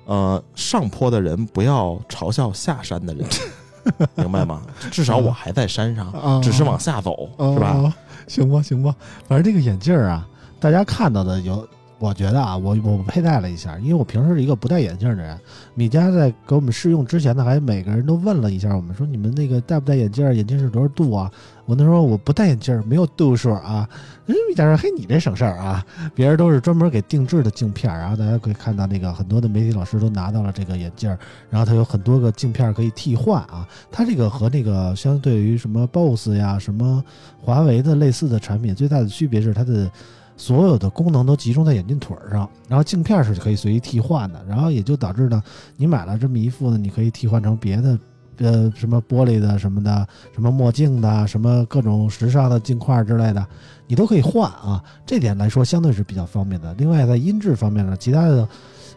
[0.07, 3.27] 呃，上坡的人不要嘲笑下山的人，
[4.15, 4.63] 明白吗？
[4.91, 7.73] 至少我还在山上，啊，只是往下走，是吧？
[7.75, 7.93] 哦？
[8.27, 8.95] 行吧，行吧，
[9.29, 10.27] 反正这个眼镜儿啊，
[10.59, 11.67] 大家看到的有，
[11.99, 15.39] 我觉得啊，我我佩戴了一下，因为我平时是一个不戴眼镜的人。
[15.75, 20.25] 米家在给我们试用之前呢，还每个人都问了一下我们，说你们那个戴不戴眼镜？
[20.35, 21.31] 眼镜是多少度啊？
[21.65, 23.89] 我那时候我不戴眼镜，没有度数啊。
[24.27, 25.85] 嗯米家说：“嘿，你这省事儿啊！
[26.15, 31.09] 别人都是专门给定制的镜片，然后大家可以看到那个很多的媒体老师都拿到了这个眼镜，
[31.49, 33.67] 然后它有很多个镜片可以替换啊。
[33.91, 37.03] 它这个和那个相对于什么 BOSS 呀、什么
[37.41, 39.91] 华为的类似的产品，最大的区别是它的
[40.37, 45.43] 所有的功能都集中在眼镜腿儿上，然后镜片是可以随意替换的，然后也就导致呢，
[45.77, 47.99] 你买了这么一副呢，你可以替换成别的。
[48.39, 53.47] 呃，什么玻璃的什么的，什么墨镜的，什么各种时尚的镜块之类的，
[53.87, 54.85] 你都可以换啊。
[55.07, 56.75] 这点来说，相对是比较方便的。
[56.75, 58.47] 另外，在音质方面呢，其他的，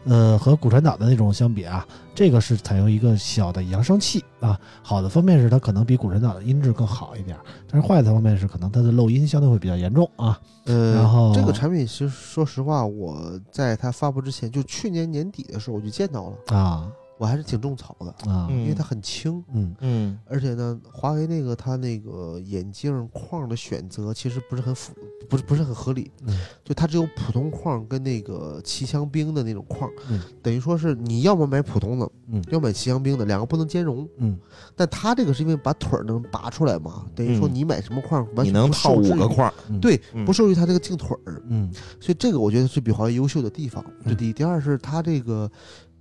[0.05, 1.85] 呃，和骨传导的那种相比啊，
[2.15, 4.59] 这个是采用一个小的扬声器啊。
[4.81, 7.37] 好的方面是它可能比骨传导的音质更好一点，
[7.69, 10.39] 但是坏的方面是可能它的漏音相对会比较严重啊。
[10.65, 16.87] 呃，然后这个产品其实说实话，我在它发布之前，就去年年底的时候我就见到了，啊
[17.19, 24.93] 我还是挺种草的，啊嗯因为它很轻，嗯嗯而且呢，华为那个它那个眼镜框的选择其实不是很符，
[25.29, 34.07] 不是不是很合理，嗯就它只有普通框跟那个骑墙兵的那种框，嗯等于说是你要么买普通的，嗯要买骑墙兵的，两个不能兼容。
[34.15, 34.39] 嗯
[34.73, 43.83] 但它这个是因为把腿儿能拔出来嘛，等于说嗯你买什么框，完全你能不套五受于，个框，嗯对，嗯不受于它这个镜腿儿，嗯所以这个我觉得是比华为优秀的地方。
[44.05, 45.51] 这嗯第一，第二是它这个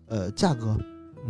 [0.07, 0.85] 呃价格嗯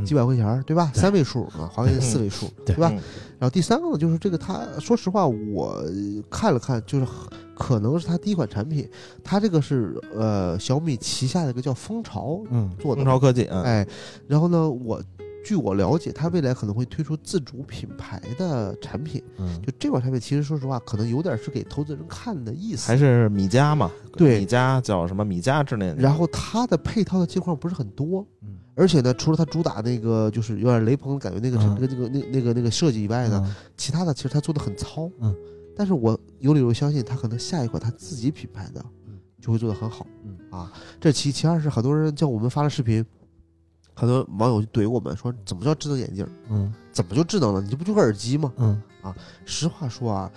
[0.05, 0.91] 几百块钱儿，对吧？
[0.95, 2.91] 三位数啊，华为是四位数， 对对吧？
[2.95, 3.01] 嗯
[3.39, 5.81] 然后第三个呢，就是这个它，说实话，我
[6.29, 7.07] 看了看，就是
[7.55, 8.89] 可能是它第一款产品，
[9.23, 13.87] 它这个是呃小米旗下的一个叫蜂巢嗯做的蜂，巢科技，嗯哎，
[14.27, 15.01] 然后呢，我
[15.45, 23.89] 据我了解，它未来可能会推出自主品牌的产品，嗯就这款产品，其实说实话，可能有点是给投资人看的意思，还是米家嘛？
[24.17, 25.25] 对米家叫什么？
[25.25, 25.95] 米家之类的。
[25.95, 28.49] 然后它的配套的镜框不是很多，嗯
[28.79, 35.35] 而且呢，除了它主打那个就是有点雷朋的感觉那个嗯那个那个那那个那个设计以外呢，嗯其他的其实它做的很糙，嗯，
[35.77, 43.05] 但是我有理由相信它可能下一款它自己品牌的嗯就会做的很好，嗯啊，这其其二是很多人叫我们发了视频。
[43.95, 46.25] 很多网友就怼我们说，怎么叫智能眼镜？
[46.51, 47.61] 嗯怎么就智能了？
[47.61, 48.53] 你这不就个耳机吗？
[48.59, 49.13] 嗯啊
[49.45, 50.31] 实话说啊，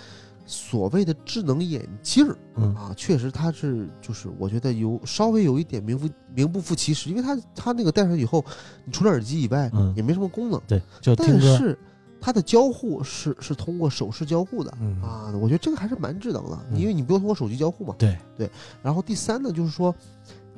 [0.51, 8.43] 所谓的智能眼镜儿嗯啊，确实它是就是我觉得有稍微有一点名不名不副其实，因为它它那个戴上以后，
[8.83, 10.61] 你除了耳机以外，嗯也没什么功能。
[10.67, 11.57] 对，就听但。
[11.57, 11.79] 是
[12.19, 17.95] 它的交互是是通过手势交互的、嗯啊，我觉得这个还是蛮智能的，嗯因为你不用通过手机交互嘛。
[17.97, 18.51] 对对。
[18.83, 19.95] 然后第三呢，就是说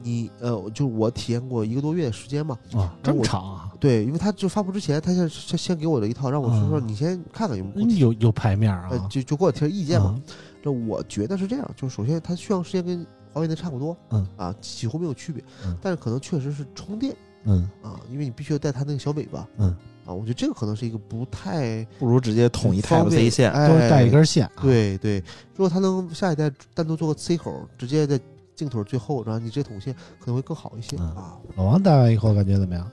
[0.03, 3.71] 你呃，就我体验过一个多月的时间嘛，啊，这么长啊？
[3.79, 9.07] 对，因为他就发布之前，他先先先给我了一套，让我说说嗯你先看看有没有有有排面啊呃，？
[9.09, 10.07] 就就给我提了意见嘛。
[10.07, 10.21] 啊
[10.63, 17.13] 这我觉得是这样，就是首先它续航时间跟华为的差不多，嗯啊，几乎没有区别，嗯但是可能确实是充电
[17.43, 23.51] 嗯啊，因为你必须要带它那个小尾巴，嗯，啊，我觉得这个可能是一个不太不如直接统一方 Type C 线。
[23.51, 24.09] 哎、都是带一。
[24.09, 24.61] 根线啊。
[24.61, 25.19] 对对，
[25.53, 28.17] 如果它能下一代单独做个 C 口，直接在
[28.55, 31.37] 镜头最后，然后你这桶线，可能会更好一些、嗯啊。
[31.55, 32.89] 老王戴完以后感觉怎么样？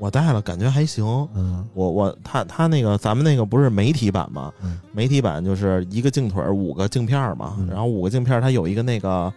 [0.00, 1.04] 我戴了，感觉还行。
[1.34, 4.52] 嗯我我他他那个咱们那个不是媒体版吗？
[4.62, 9.32] 嗯媒体版就是一个镜腿儿五个镜片儿嘛，嗯然后五个镜片儿它有一个那个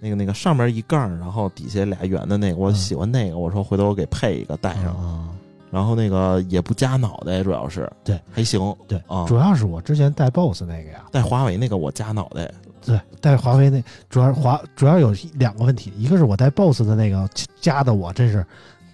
[0.00, 5.28] 那个那个上面一杠儿，然后底下俩圆的那个，我嗯喜欢那个，我说回头我给配一个戴上。
[5.72, 8.60] 啊，然后那个也不夹脑袋，主要是对还行。
[8.86, 12.48] 对啊，主要是我之前戴 BOSS 那个呀，戴华为那个我夹脑袋，
[12.84, 17.28] 对，戴华为那主要华主要有两个问题，一个是我戴 BOSS 的那个
[17.60, 18.44] 夹的我真是，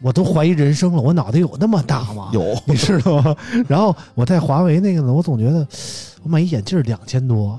[0.00, 2.30] 我都怀疑人生了，我脑袋有那么大吗？
[2.32, 3.36] 有你知道吗？
[3.68, 5.66] 然后我戴华为那个呢，我总觉得
[6.22, 7.58] 我买一眼镜两千多，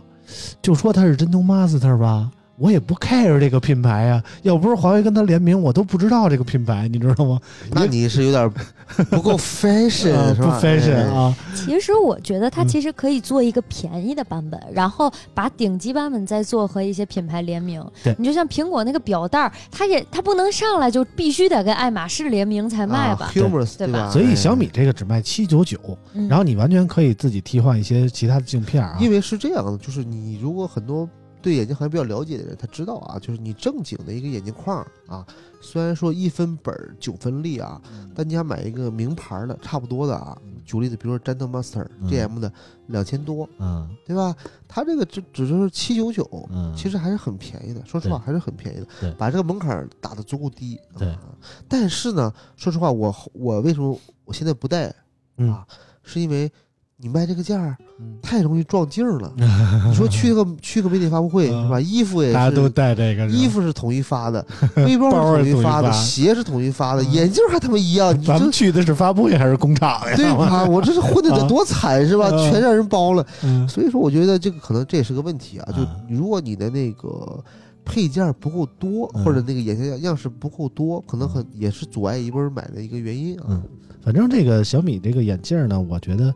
[0.62, 7.40] 就说它是真通 Master 吧，我也不 care 这个品牌呀、要不是华为跟他联名，我都不知道这个品牌，你知道吗？
[7.72, 8.52] 那你是有点
[9.10, 17.84] 不够 fashion 是吧？fashion 哎啊，其实我觉得它嗯其实可以做一个便宜的版本，然后把顶级版本再做和一些品牌联名。
[18.04, 23.28] 对你就像苹果那个表带儿，它也它不能上来就必须得跟爱马仕联名才卖吧？
[23.28, 24.12] 啊、humorous 对吧吧？
[24.12, 25.78] 所以哎小米这个只卖七九九，
[26.14, 28.98] 嗯然后你完全可以自己替换一些其他的镜片啊。
[29.00, 31.08] 因为是这样的，就是你如果很多
[31.42, 35.26] 对眼镜行业比较了解的人，他知道啊，就是你正经的一个眼镜框啊，
[35.62, 37.82] 虽然说一分本儿九分利啊，
[38.16, 42.52] 但你想买一个名牌的差不多的啊，举个例子，比如说 Gentle Master 嗯 GM 的
[42.88, 44.36] 两千多，嗯对吧？
[44.68, 50.80] 它这个只只是七九九，嗯，其实还是很便宜的，说实话还是很便宜对的，把这个门槛儿打得足够低。
[50.98, 51.20] 对啊，
[51.68, 54.94] 但是呢，说实话，我我为什么我现在不戴
[55.38, 55.66] 嗯啊？
[56.04, 56.52] 是因为
[57.02, 59.32] 你卖这个价儿嗯太容易撞镜儿了。
[59.88, 61.80] 你说去个去个媒体发布会嗯是吧？
[61.80, 62.94] 衣服也大家都带。
[62.94, 70.16] 这个衣服是统一发的， 背包是统一发的，鞋是统一发的，嗯眼镜还他妈一样，咱们去的是发布会还是工厂呀？
[70.18, 70.66] 对吧？
[70.70, 72.28] 我这是混的得 多惨是吧？
[72.32, 73.26] 嗯全让人包了。
[73.44, 75.72] 嗯所以说，我觉得这个可能这也是个问题啊。
[75.72, 77.42] 就嗯如果你的那个
[77.86, 83.46] 配件不够多，嗯或者那个眼镜样样式不够多，可能很也是阻碍一波人买的一个原因啊。
[83.50, 83.64] 嗯
[84.02, 86.34] 反正这个小米这个眼镜呢，我觉得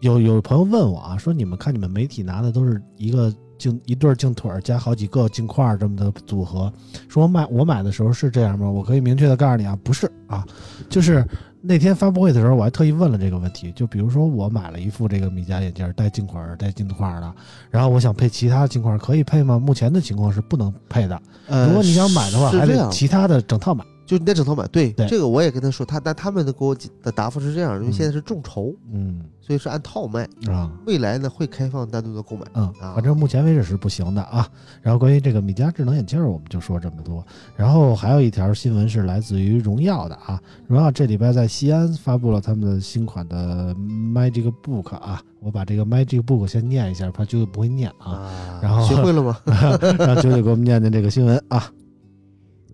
[0.00, 6.72] 有有朋友问我啊，说你们看你们媒体拿的都是一个镜一对镜腿儿加好几个镜块儿这么的组合，
[7.08, 8.70] 说买我买的时候是这样吗？
[8.70, 10.46] 我可以明确的告诉你啊，不是啊，
[10.88, 11.26] 就是
[11.60, 13.72] 那天发布会的时候，我还特意问了这个问题。
[13.72, 17.34] 就比如说我买了一副这个米家眼镜儿，带镜块儿带镜块儿的，
[17.68, 19.58] 然后我想配其他镜块儿，可以配吗？
[19.58, 21.20] 目前的情况是不能配的。
[21.48, 23.84] 呃如果你想买的话，还得其他的整套买。
[24.08, 24.66] 就你得整套买。
[24.68, 30.26] 对，对这个我也跟他说，他但他们的给我的答复是这样，因为嗯现在是众筹，嗯所以是按套卖。
[30.50, 30.72] 啊。
[30.86, 32.46] 未来呢会开放单独的购买。
[32.54, 34.48] 嗯，啊反正目前为止是不行的啊。
[34.80, 37.22] 然后关于这个米家智能眼镜儿，我们就说这么多。
[37.54, 49.36] 然后还有一条新闻是来自于荣耀的啊，荣耀这礼拜在西安发布了他们的新款的 Magic Book 啊，我把这个 Magic Book 先念一下，怕啾啾不会念啊，啊然后学会了吗？
[49.44, 51.70] 让啾啾给我们念念这个新闻啊。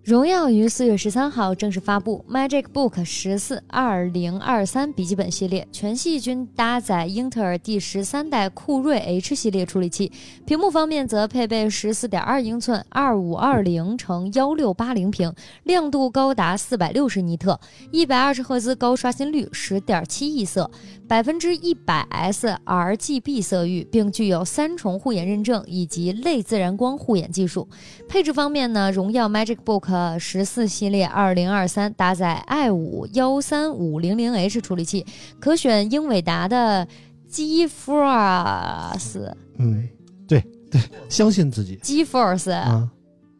[0.05, 10.13] 荣耀于四月十三号正式发布 Magic Book 十四二零二三笔记本系列，全系均搭载英特尔第十三代酷睿 H 系列处理器。
[10.45, 17.59] 屏幕方面则配备十四点二英寸二五二零乘幺六八零屏，亮度高达四百六十尼特，
[17.91, 20.71] 一百二十赫兹高刷新率，十点七亿色，
[21.09, 27.67] 百分之一百 sRGB 色域，并具有三重护眼认证以及类自然光护眼技术。
[28.07, 35.05] 配置方面呢，荣耀 Magic Book 十四系列二零二三搭载 i 五幺三五零零 H 处理器，
[35.41, 36.87] 可选英伟达的
[37.31, 39.89] GeForce 嗯，
[40.29, 41.77] 对对，相信自己。
[41.79, 42.89] GeForce 啊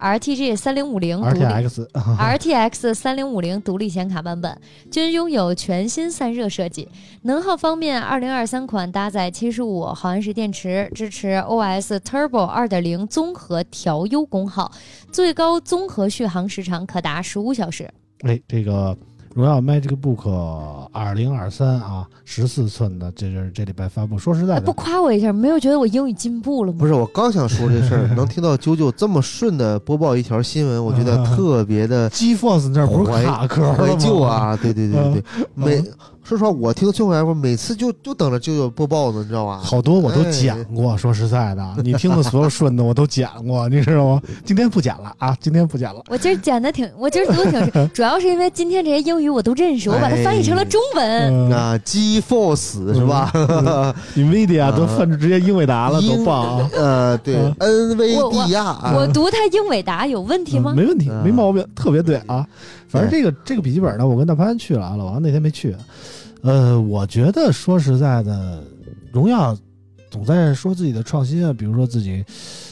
[0.05, 1.41] RTG 三零五零独立。
[1.41, 4.55] RTX 啊 RTX 三零五零独立显卡版本
[4.91, 6.87] 均拥有全新散热设计。
[7.23, 14.71] 能耗方面，二零二三款搭载七十五毫安时电池，支持 OS Turbo 二点零综合调优功耗，
[15.11, 17.89] 最高综合续航时长可达十五小时。
[18.21, 18.95] 哎，这个
[19.35, 20.31] 荣耀 MagicBook
[20.93, 24.17] 二零二三啊，十四寸的，这是这礼拜发布。
[24.17, 26.79] 说实在的不，夸我一下，没有觉得我英语进步了吗？
[26.79, 34.21] 不是，我刚想说这事儿， 能听到啾啾这么顺的播报一条新闻，我觉得特别的 GeForce 那儿不是卡壳了吗怀旧！
[34.21, 34.57] 啊！
[34.63, 35.93] 对对对对对，每嗯
[36.25, 39.61] 说实话，我听最后 F 每次就就等着舅舅播报呢，你知道吧？
[39.63, 44.23] 好多我都哎剪过，说实在的，你听的所有顺的我都剪过，你知道吗？
[44.43, 46.01] 今天不剪了啊，今天不剪了。
[46.09, 51.05] 我今儿讲的挺，我今儿读的挺， 主要是因为今天这些英语我都认识，我把它翻译成了中文。
[51.05, 53.31] 嗯啊，GeForce 是吧
[54.17, 56.71] ？，NVIDIA 都啊翻成直接英伟达了，多英棒啊！
[56.75, 60.77] 呃，对嗯，NVIDIA 啊我读它英伟达有问题吗嗯？
[60.77, 62.47] 没问题，嗯没毛病，特别对啊。
[62.95, 65.75] 反正这个这个笔记本呢，我跟大潘去了啊，老王那天没去。
[66.43, 68.63] 呃，我觉得说实在的，
[69.13, 69.57] 荣耀
[70.11, 72.25] 总在说自己的创新啊，比如说自己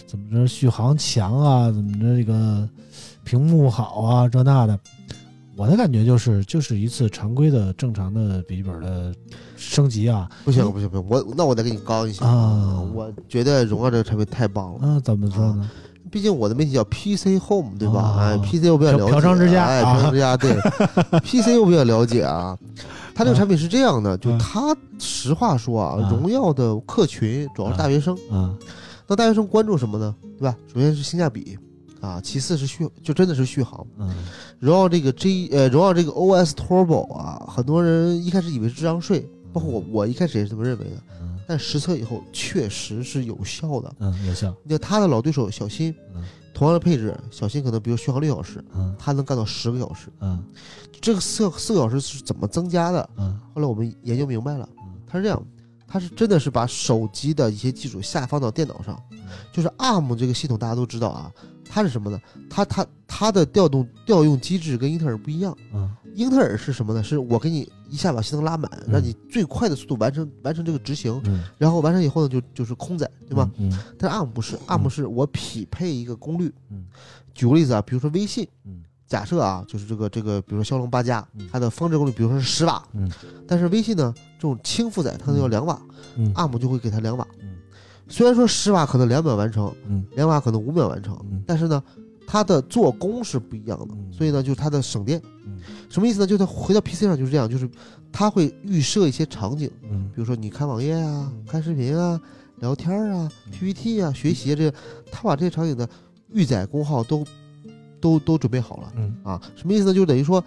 [0.07, 2.69] 怎么着续航强啊，怎么着这个
[3.25, 4.79] 屏幕好啊，这那的。
[5.55, 9.15] 我的感觉就是，就是一次常规的正常的笔记本的
[9.55, 15.71] 升级啊不行不行不行，我那我得给你高一下啊我觉得荣耀这个产品太棒了，啊，怎么说呢？
[16.13, 18.01] 毕竟我的媒体叫 PC Home 对吧？
[18.01, 20.55] 啊哎，PC 我比较了解，嫖娼之家哎，啊嫖娼之家 对
[21.21, 22.57] ，PC 我比较了解啊。
[23.15, 28.55] 它这个产品是这样的，就嗯它实话说啊啊，荣耀的客群主要是大学生，啊
[29.09, 30.15] 那大学生关注什么呢？
[30.39, 30.55] 对吧？
[30.73, 31.59] 首先是性价比
[32.01, 33.85] 啊，其次是续，就真的是续航。
[33.99, 34.11] 嗯
[34.59, 40.93] 荣耀这个 G 呃，荣耀这个 OS Turbo 啊，很多人一开始以为是智商税，包括我，我一开始也是这么认为的。
[41.53, 43.95] 嗯但实测以后确实是有效的。
[43.99, 44.55] 嗯，有效。
[44.65, 50.09] 你看他的老对手小新嗯，同样的配置，小新可能比如续航六小时，嗯他能干到十个小时。
[50.21, 50.43] 嗯
[51.01, 53.11] 这个四四个小时是怎么增加的？
[53.19, 55.43] 嗯后来我们研究明白了嗯，它是这样，
[55.87, 59.19] 他是真的是把手机的一些技术下放到电脑上，嗯
[59.53, 61.31] 就是 ARM 这个系统大家都知道啊，
[61.69, 62.21] 它是什么呢？
[62.51, 65.57] 它它它的调动调用机制跟英特尔不一样。
[65.73, 67.03] 嗯英特尔是什么呢？
[67.03, 73.51] 是我给你一下把性能拉满，嗯让你最快的速度完成完成这个执行，嗯，然后完成以后呢，就就是空载，对吧？
[73.57, 73.73] 嗯？
[73.99, 76.53] 但是 ARM 不是，ARM 是我匹配一个功率。
[76.71, 76.85] 嗯
[77.35, 83.11] 举个例子啊，比如说微信，嗯假设啊，就是这个这个，比如说骁龙八加嗯，它的峰值功率比如说是十瓦，嗯
[83.49, 85.81] 但是微信呢这种轻负载它要两瓦
[86.17, 87.27] 嗯，ARM 就会给它两瓦。
[87.41, 87.52] 嗯
[88.09, 91.83] 虽然说十瓦可能两秒完成，嗯两瓦可能五秒完成，嗯但是呢，
[92.27, 95.21] 它的做工是不一样的，嗯所以呢，就是它的省电。
[95.47, 96.27] 嗯什么意思呢？
[96.27, 97.69] 就是它回到 PC 上就是这样，就是
[98.11, 102.21] 它会预设一些场景，嗯比如说你看网页啊嗯、看视频啊、
[102.61, 104.77] 聊天啊、嗯 PPT 啊、学习啊，这个
[105.11, 105.89] 它把这些场景的
[106.33, 107.25] 预载功耗都
[108.01, 109.41] 都都准备好了嗯啊。
[109.55, 109.95] 什么意思呢？
[109.95, 110.43] 就等于说，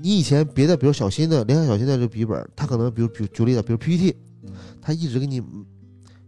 [0.00, 4.50] 你以前别的，比如小新的联想小新的这个笔记本，它可能比如比如举例子，比如 PPT，嗯
[4.82, 5.42] 它一直给你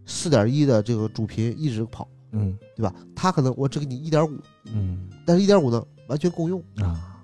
[0.06, 2.94] 四点一的这个主频一直跑，嗯对吧？
[3.14, 7.20] 它可能我只给你一点五，嗯但是一点五呢完全够用，啊，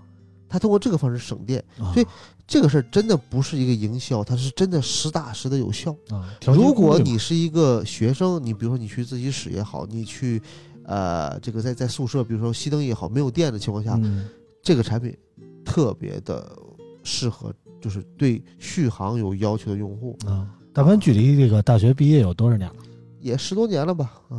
[0.49, 1.65] 它通过这个方式省电。
[1.79, 2.07] 啊所以
[2.45, 5.97] 这个事儿真的不是一个营销，它是真的实打实的有效。
[6.11, 10.43] 啊，如果你是一个学生，你比如说你去自习室也好，你去
[10.85, 14.29] 呃这个在在宿舍，比如说熄灯也好，没有电的情况下，嗯
[14.63, 15.17] 这个产品
[15.65, 16.55] 特别的
[17.03, 22.75] 适合，就是对续航有要求的用户，啊，大潘距离这个大学毕业有多少年了？
[23.21, 24.11] 也十多年了吧？
[24.31, 24.39] 啊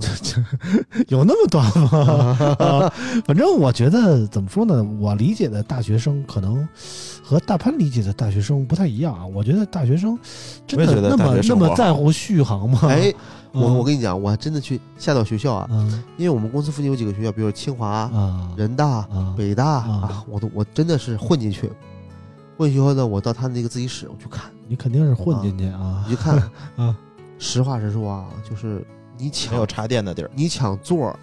[1.07, 2.55] 有那么短吗？
[2.59, 2.93] 啊，
[3.25, 4.83] 反正我觉得怎么说呢？
[4.99, 6.67] 我理解的大学生可能
[7.23, 9.25] 和大潘理解的大学生不太一样啊。
[9.25, 10.19] 我觉得大学生
[10.67, 12.79] 真的那么那么在乎续航吗？
[12.89, 13.13] 哎，
[13.53, 21.71] 我嗯我跟你讲，我还真的去下到学校啊，嗯因为我们公司附近有几个学校，比如清华、啊人大、啊北大我都我真的是混进去。
[22.57, 26.03] 混进去后呢，我到他那个自习室，我去看，你肯定是混进去啊。
[26.07, 26.37] 你去看，
[26.77, 26.95] 啊。
[27.39, 28.85] 实话实说啊，就是
[29.17, 31.19] 你抢没有插电的地儿，你抢座儿，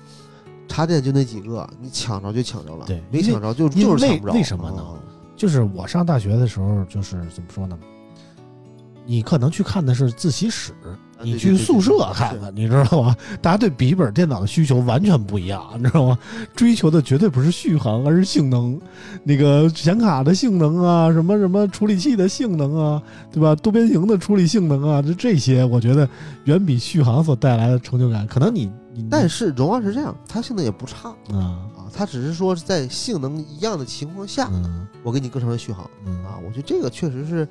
[0.68, 4.32] 插电就那几个，你抢着就抢着了，对没抢着就就是抢不着。
[4.34, 4.82] 为什么呢？
[4.82, 4.94] 啊
[5.36, 7.78] 就是我上大学的时候，就是怎么说呢？
[9.10, 10.72] 你可能去看的是自习室，
[11.20, 13.16] 你去宿舍看看的，你知道吗？
[13.42, 16.16] 大家对笔记本电脑的需求完全不一样， 你知道吗？
[16.54, 18.80] 追求的绝对不是续航，而是性能，
[19.24, 23.52] 那个显卡的性能啊，什么什么处理器的性能啊，对吧？
[23.56, 26.08] 多边形的处理性能啊，这这些我觉得
[26.44, 36.38] 远比续航所带来的成就感，可能你你但是荣耀是这样，它性能也不差啊啊，它只是说是在性能一样的情况下，嗯我给你更长的续航嗯啊。
[36.46, 37.48] 我觉得这个确实是，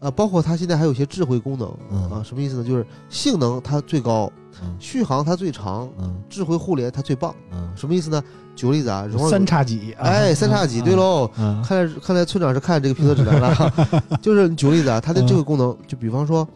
[0.00, 2.64] 呃，包括它现在还有一些智慧功能嗯啊，什么意思呢？
[2.64, 4.32] 就是性能它最高，
[4.62, 7.34] 嗯续航它最长，嗯智慧互联它最棒。
[7.52, 8.22] 嗯，什么意思呢？
[8.56, 11.30] 举个例子啊，荣耀三叉戟，啊哎三叉戟，对，喽。
[11.38, 13.72] 嗯看来看来村长是看这个评测指南了，
[14.20, 16.46] 就是你举个例子啊，它的这个功能，就比方说，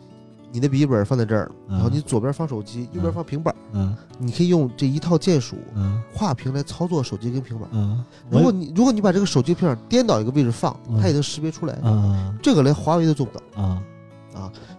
[0.55, 7.69] 你的笔记本放在这儿，嗯然后你左边放手机，右边嗯放平板，嗯你可以用这一套键鼠嗯跨屏来操作手机跟平板。
[7.73, 11.77] 嗯，如果你如果你把这个手机平板颠倒一个位置放，嗯它也能识别出来。
[11.83, 13.63] 嗯这个连华为都做不到。
[13.63, 13.83] 啊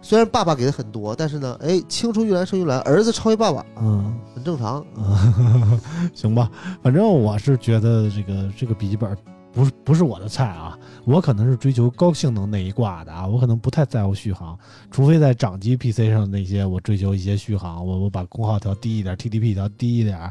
[0.02, 4.14] 虽然爸爸给的很多，但是呢，哎，青出于蓝胜于蓝，儿子超越爸爸，嗯。
[4.36, 4.86] 很正常。
[4.96, 5.80] 嗯，
[6.14, 6.52] 行吧，
[6.84, 9.18] 反正我是觉得这个这个笔记本
[9.56, 14.60] 不是不是我的菜啊，我可能是追求高性能那一挂的啊，我可能不太在乎续航，
[14.92, 20.30] 除非在掌机 PC 上那些我追求一些续航，我我把功耗调低一点，TDP 调低一点，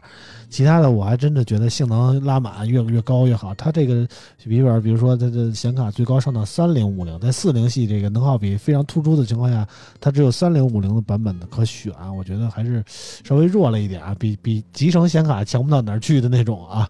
[0.50, 3.54] 其他的我还真的觉得性能拉满越越高越好。
[3.54, 4.06] 它这个
[4.44, 9.66] 笔记本，比如说它的显卡最高上到三零五零，在四零系这个能耗比非常突出的情况下，
[10.02, 12.84] 它只有三零五零的版本的可选，我觉得还是
[13.24, 16.86] 稍微弱了一点啊，比比集成显卡强不到哪儿去的那种啊。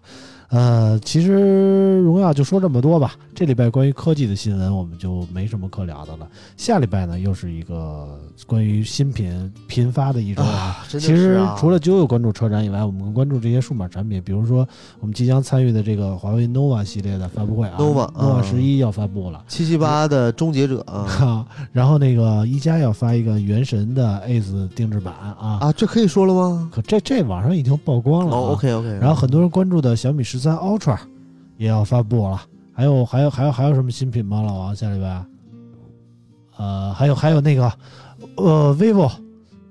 [0.49, 3.13] 呃，其实荣耀就说这么多吧。
[3.33, 6.27] 这礼拜关于科技的新闻我们就没什么可聊的了。
[6.55, 10.85] 下礼拜呢，又是一个关于新品频发的一周啊。
[10.87, 14.67] 其实除了九九关注车展以外，我们更关注这些数码产品，比如说
[14.99, 19.43] 我们即将参与的这个华为 nova 系列的发布会啊 nova，nova 啊十一要发布了。
[19.47, 26.69] 七七八的终结者啊啊，然后那个一加要发一个原神的 Ace 定制版啊，啊，这可以说了吗？
[26.71, 28.39] 可这这网上已经曝光了、啊。
[28.39, 28.87] 哦，OK OK。
[29.01, 30.97] 然后很多人关注的小米十三 Ultra
[31.57, 32.41] 也要发布了，
[32.73, 34.41] 还有还有还有还有什么新品吗？
[34.41, 35.25] 老王下礼拜？
[36.57, 37.71] 呃，还有还有那个
[38.37, 39.11] 呃 vivo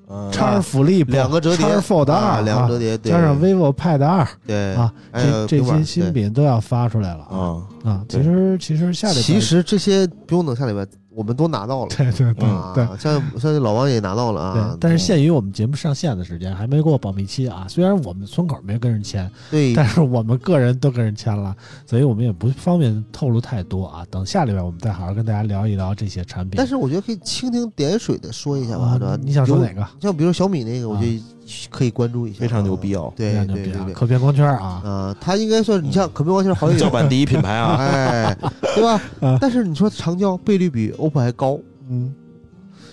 [0.06, 8.04] 嗯叉 Flip 两个折叠叉 Fold 二、啊两个折叠，对加上 vivo Pad 二对啊，这这些新品都要发出来了啊啊，啊！
[8.06, 11.88] 其实其实下礼拜其实这些不用等下礼拜，我们都拿到了。
[11.96, 12.86] 对对对啊，对。
[12.98, 17.66] 像像老王也拿到了对啊，，但是限于我们节目上线的时间，还没过保密期啊。
[17.68, 21.54] 虽然我们村口没跟人签，对但是我们个人都跟人签了，
[21.86, 24.04] 所以我们也不方便透露太多啊。
[24.10, 26.54] 等下礼拜我们再好好跟大家聊一聊这些产品。
[26.56, 29.18] 但是我觉得可以蜻蜓点水的说一下吧，啊是吧？
[29.22, 29.86] 你想说哪个？
[30.00, 31.22] 像比如小米那个，我啊觉得
[31.70, 33.32] 可以关注一下，非常牛逼哦，对！
[33.46, 33.92] 对对对。
[33.92, 38.36] 可变光圈啊，啊，它应该算你像可变光圈好像叫板第一品牌啊，哎，
[38.74, 39.00] 对吧？
[39.20, 39.38] 啊？
[39.40, 42.12] 但是你说长焦倍率比 OPPO 还高，嗯，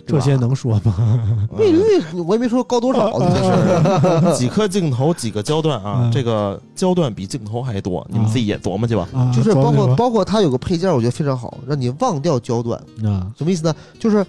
[0.06, 1.48] 这些能说吗？
[1.58, 1.80] 倍率
[2.26, 9.08] 我也没说高多少，这事 几颗镜头几个焦段啊嗯，这个焦段比镜头还多，你们自己也琢磨去吧。
[9.14, 12.80] 啊，就是包括包括它有个配件，我觉得非常好，让你忘掉焦段。
[13.06, 13.74] 啊，什么意思呢？
[14.00, 14.26] 就是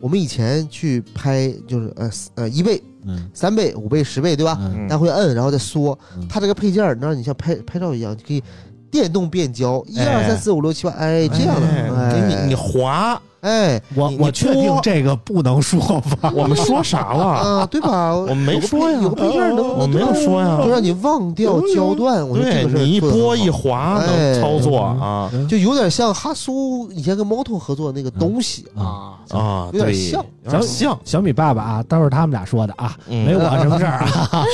[0.00, 3.28] 我们以前去拍，就是呃呃一倍、嗯。
[3.32, 4.58] 三倍、五倍、十倍，对吧？
[4.60, 4.88] 嗯。
[4.88, 5.98] 来回摁，然后再缩。
[6.16, 6.26] 嗯。
[6.28, 8.42] 它这个配件儿能让你像拍拍照一样，可以
[8.90, 10.28] 电动变焦，一二哎。
[10.28, 12.12] 三四五六七八，哎，这样的，哎。
[12.12, 15.80] 给你你滑，哎我我确定这个不能说
[16.20, 16.32] 吧？
[16.34, 17.24] 我们说啥了？
[17.24, 18.14] 啊，对吧？
[18.14, 22.26] 我们没说呀配有个配件能，我没有说呀就让你忘掉焦段。
[22.28, 29.12] 我觉得对这个你一拨一滑哎能操作啊嗯就有点像哈苏以前跟猫头合作那个东西嗯啊。
[29.30, 34.44] 啊，对有点像有点像，小米爸爸啊，都是他们俩说的啊，嗯没我什么事儿啊。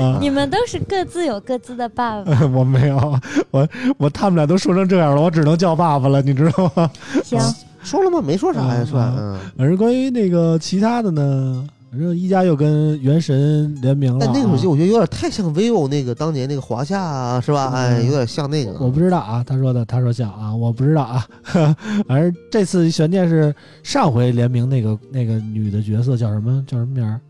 [0.00, 2.32] 啊你们都是各自有各自的爸爸。
[2.54, 3.18] 我没有，
[3.50, 3.68] 我
[3.98, 6.90] 我他们俩都说成这样了，我只能叫爸爸了，你知道吗？
[7.22, 7.38] 行，
[7.86, 8.20] 说了吗？
[8.20, 9.14] 没说啥呀，嗯是吧？
[9.16, 9.38] 嗯。
[9.56, 14.30] 反正关于那个其他的呢，反正一加又跟原神联名了、啊。
[14.32, 17.70] 但那个手机我觉得有点太像 vivo 那个当年那个华夏啊，是吧？
[17.72, 18.72] 哎，有点像那个。
[18.80, 21.24] 我不知道啊，他说的，他说像啊，我不知道啊。
[22.08, 27.20] 反正这次悬念是上回联名那个那个女的角色叫什么叫什么名儿？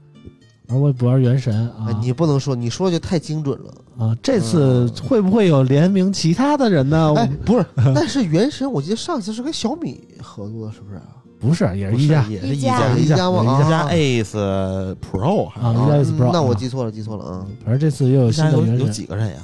[0.68, 3.72] 而我也不玩原神啊哎，你不能说，你说就太精准了。
[3.98, 4.16] 啊！
[4.22, 7.14] 这次会不会有联名其他的人呢？
[7.16, 7.64] 哎，不是，
[7.94, 11.02] 但是原神我记得上次是跟小米合作的，是不是啊？
[11.38, 16.30] 不是，也是一加也是一一加加一加一加 Ace Pro 啊，是一加 Ace Pro。
[16.32, 17.46] 那我啊记错了，记错了啊。
[17.64, 19.36] 反正这次又有一新加有有的原神，几个人呀？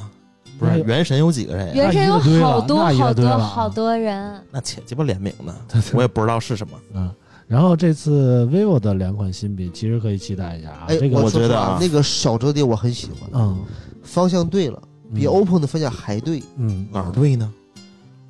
[0.59, 1.73] 不是原神有几个人呀？
[1.75, 5.55] 原神有好多好多好多人，那且鸡巴联名呢，
[5.95, 6.75] 我也不知道是什么。
[6.95, 7.11] 嗯。
[7.53, 13.63] 然后这次 vivo 的两款新品其实可以期待一下啊，哎，这个我觉得啊那个小折叠我很喜欢，嗯，
[14.03, 14.83] 方向对了，
[15.15, 16.43] 比嗯 OPPO 的方向还对。
[16.57, 17.53] 嗯哪儿对呢？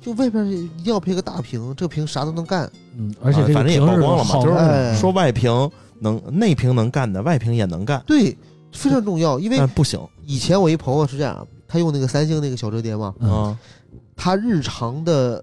[0.01, 2.69] 就外边一定要配个大屏，这个屏啥都能干。
[2.97, 5.71] 嗯，而且反正也曝光了嘛，就是说外屏
[6.01, 8.37] 能内屏能干的，外屏也能干，对，
[8.73, 9.39] 非常重要。
[9.39, 13.59] 因为不行以前我一朋友是这样，他用那个三星那个小折叠嘛，嗯啊。
[14.17, 15.41] 他日常的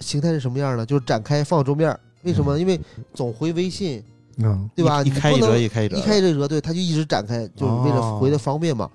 [0.00, 0.84] 形态是什么样呢？
[0.84, 1.96] 就是展开放桌面。
[2.22, 2.58] 为什么？
[2.58, 2.78] 因为
[3.14, 4.02] 总回微信，
[4.38, 5.02] 嗯对吧？
[5.02, 8.90] 一一开一折一开一折，一开这折，对，它就一直展开，就是为了哦回的方便嘛。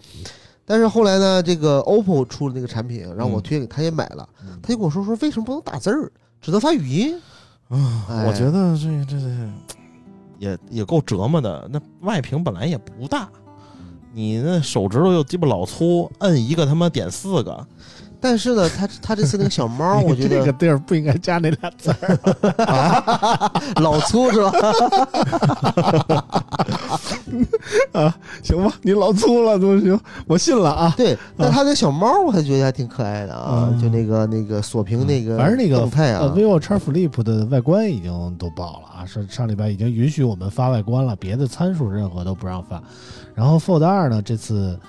[0.66, 6.12] 但是后来呢，这个 OPPO 出了那个产品，然后我嗯推荐给他也买了，嗯他就跟我说说为什么不能打字儿，
[6.42, 7.16] 只能发语音？
[7.70, 9.28] 啊，哎我觉得这这这
[10.40, 11.70] 也也够折磨的。
[11.72, 13.30] 那外屏本来也不大，
[14.14, 17.68] 你那手指头又鸡巴老粗，摁一个他妈点四个，
[18.20, 22.20] 但是呢，他他这次那个小猫， 我觉得这个地儿不应该加那俩字儿。
[23.82, 24.52] 老粗是吧？
[27.94, 30.94] 啊行吧，你老粗了都行，我信了啊。
[30.96, 42.82] 对，但他那小猫我还觉得还挺可爱的啊，嗯就那个那个锁屏那个，反正那个动态呃啊，vivo X Flip 的外观已经都爆了啊，上上礼拜已经允许我们发外观了，别的参数任何都不让发。
[43.34, 44.80] 然后 Fold 二呢，这次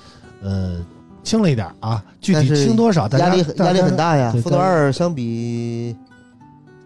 [0.42, 0.78] 呃
[1.26, 3.96] 轻了一点啊，具体轻多少，压力很压力很。
[3.96, 4.30] 大呀。
[4.30, 5.96] 对 Fold 二相比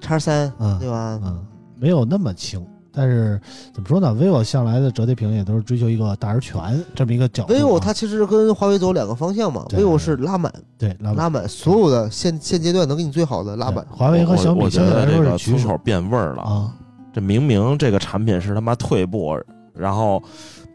[0.01, 1.21] 叉三，嗯对吧？
[1.23, 1.45] 嗯，
[1.79, 3.39] 没有那么轻，但是
[3.75, 13.85] 怎么说呢？vivo 向来的折叠屏也都是追求一个大而全这么一个角度啊、vivo 它其实跟华为走两个方向嘛，vivo 是拉满对拉拉满，所有的现现阶段能给你最好的拉满。
[13.91, 16.73] 华为和小米我我觉相对来得这个说是取舍村口变味儿了啊。
[17.13, 19.37] 这明明这个产品是他妈退步，
[19.75, 20.23] 然后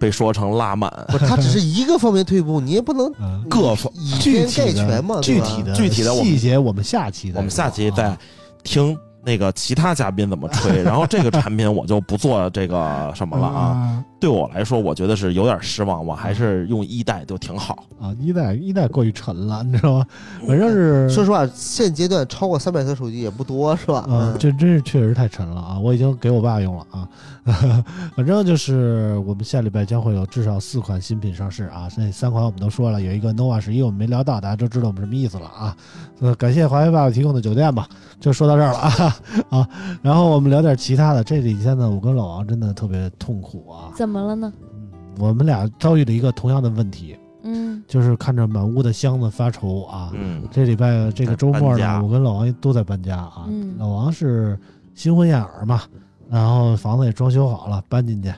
[0.05, 8.15] 被说成拉满，不，它只是一个方面退步，你也不能嗯，各方以偏概全嘛，具体的具体的细节，我们下期我们下期再
[8.63, 14.03] 听那个其他嘉宾怎么吹，然后这个产品我就不做这个什么了啊。
[14.25, 17.83] 啊对我来说，我觉得是有点失望，我还是用一代就挺好。
[18.01, 18.13] 啊！
[18.19, 20.05] 一代一代过于沉了，你知道吗？
[20.47, 23.99] 反正是说实话，现阶段超过三百克手机也不多，是吧？
[23.99, 25.79] 啊，嗯这真是确实太沉了啊！
[25.79, 27.07] 我已经给我爸用了啊。
[28.17, 31.87] 反正就是我们下礼拜将会有至少四款新品上市啊。
[31.95, 35.77] 那三款我们都说了，有一个 nova 十一我们没聊到，大家都知道我们什么意思了啊。
[36.19, 37.87] 呃，感谢华为爸爸提供的酒店吧，
[38.19, 39.15] 就说到这儿了啊
[39.51, 39.69] 啊。
[40.01, 41.23] 然后我们聊点其他的。
[41.23, 43.91] 这几天呢，我跟老王真的特别痛苦啊。
[43.95, 44.53] 怎么了呢？
[44.73, 44.89] 嗯，
[45.19, 50.11] 我们俩遭遇了一个同样的问题，嗯，就是看着满屋的箱子发愁啊。
[50.13, 53.45] 嗯，这礼拜这个周末呢，我跟老王都在搬家啊。
[53.47, 54.57] 嗯老王是
[54.93, 55.81] 新婚燕尔嘛，
[56.29, 58.33] 然后房子也装修好了，搬进去。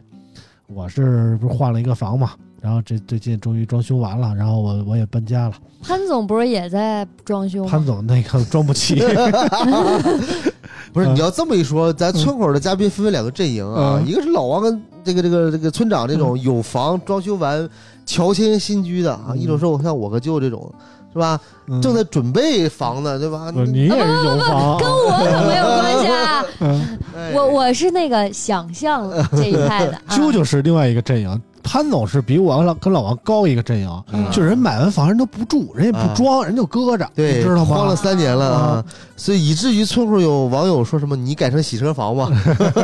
[0.68, 2.32] 我是不是换了一个房嘛？
[2.62, 5.54] 然后这最近终于装修完了，然后我我也搬家了。
[5.82, 7.84] 潘总不是也在装修潘？
[7.86, 8.96] 总那个装不起，
[10.92, 17.70] 不是，嗯你要这么一说，咱村口的嘉宾分为两个阵营啊，嗯一个是老王跟这个这个这个村长这种有房装修完
[18.06, 20.74] 乔迁新居的啊，嗯一种是我像我和舅这种，
[21.14, 21.40] 是吧？
[21.68, 23.52] 嗯正在准备房呢，对吧？
[23.54, 26.44] 你也是有房，跟我可没有关系啊！
[27.36, 29.94] 我我是那个想象这一派的。
[29.94, 34.26] 啊 啾啾是另外一个阵营，潘总是比我老跟老王高一个阵营，嗯。
[34.32, 37.66] 就是人买完房人都不住，人也不装，人就搁着，你，知道吗？
[37.66, 38.62] 慌了三年了啊。
[38.62, 38.86] 啊，
[39.18, 42.32] 所以以至于村口有网友说什么你改成洗车房吧，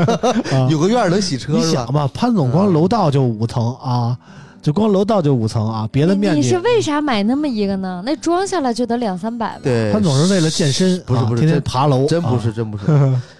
[0.51, 0.67] 啊。
[0.69, 1.65] 有个院儿能洗车是吧？
[1.65, 4.17] 你想吧，潘总光楼道就五层啊，
[4.61, 8.01] 就光楼道就五层啊，别的面积你是为啥买那么一个呢？
[8.05, 9.61] 那装下来就得两三百吧。
[9.63, 12.85] 对，潘总是为了健身，不是不是啊天天真爬楼，真不是啊，真不是，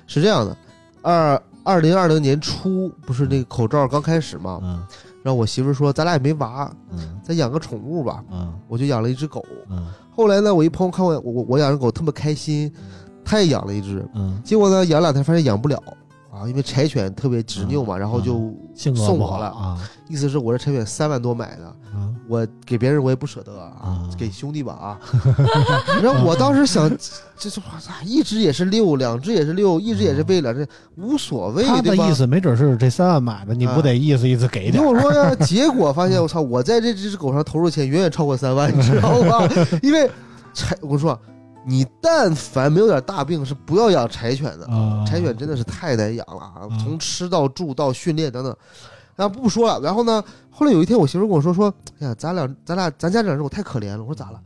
[0.07, 0.55] 是这样的，
[1.01, 4.83] 二二零二零年初不是那个口罩刚开始嘛，嗯
[5.24, 9.43] 然后我媳妇说咱俩也没娃，嗯咱养个宠物吧，嗯我就养了一只狗。
[9.69, 12.71] 嗯后来呢，我一朋友看我我我我养只狗特别开心，
[13.26, 15.82] 他也养了一只，嗯，结果呢养两天发现养不了
[16.32, 19.47] 啊，因为柴犬特别执拗嘛，然后就性格送我了。
[19.47, 19.78] 啊
[20.09, 24.99] 意思是我这柴犬三万多买的，啊我给别人我也不舍得啊啊， 给兄弟吧啊。
[26.03, 26.88] 然后我当时想，
[27.38, 30.67] 这这我操，一只也是六，两只也是六，一只也是喂两只，
[30.97, 32.13] 无所谓，他的意？
[32.13, 34.69] 思没准是这三万买的，你不得意思意思给？
[34.69, 39.47] 听我说呀， 结果发现我操，我在这只狗上投入钱远远超过三万，你知道吧？
[39.82, 40.07] 因为
[40.53, 41.19] 柴，我说
[41.66, 44.66] 你但凡没有点大病，是不要养柴犬的。
[44.68, 48.55] 啊，柴犬真的是太难养了啊，嗯从吃到住到训练等等。
[49.16, 53.99] 然后不说了，然后呢，后来有一天我媳妇跟我说说，哎呀，咱俩咱俩咱家这两只狗太可怜了。
[53.99, 54.39] 我说咋了？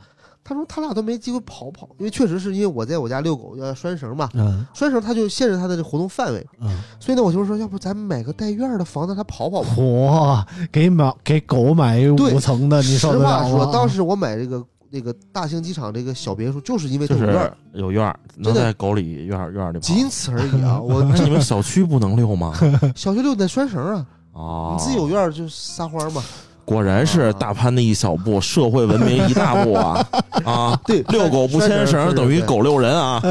[0.44, 6.70] 她说他俩都没机会跑跑，因为确实是因为我在我家遛狗要拴绳嘛，嗯拴绳它就限制它的这活动范围，嗯，
[7.02, 9.70] 所以呢，我媳妇说，要不咱买个带院儿的房子，让它跑跑吧。
[9.76, 13.44] 嚯，给买给狗买一对五层的，你受实得了吗？
[13.44, 19.82] 话说，当时我买这个那个大兴机场这个小别墅，就是因为它有院儿，有院儿，能在狗里院儿院儿里跑。
[19.82, 20.80] 仅此而已啊。
[20.82, 22.54] 我那你们小区不能遛吗？
[22.96, 26.24] 小区遛得拴绳啊，哦，你自己有院儿就撒欢儿嘛。
[26.64, 30.06] 果然是大潘的一小步，社会文明一大步啊
[30.44, 30.82] 啊！
[30.86, 32.42] 对，遛狗不牵绳等于。
[32.42, 33.22] 狗遛人啊！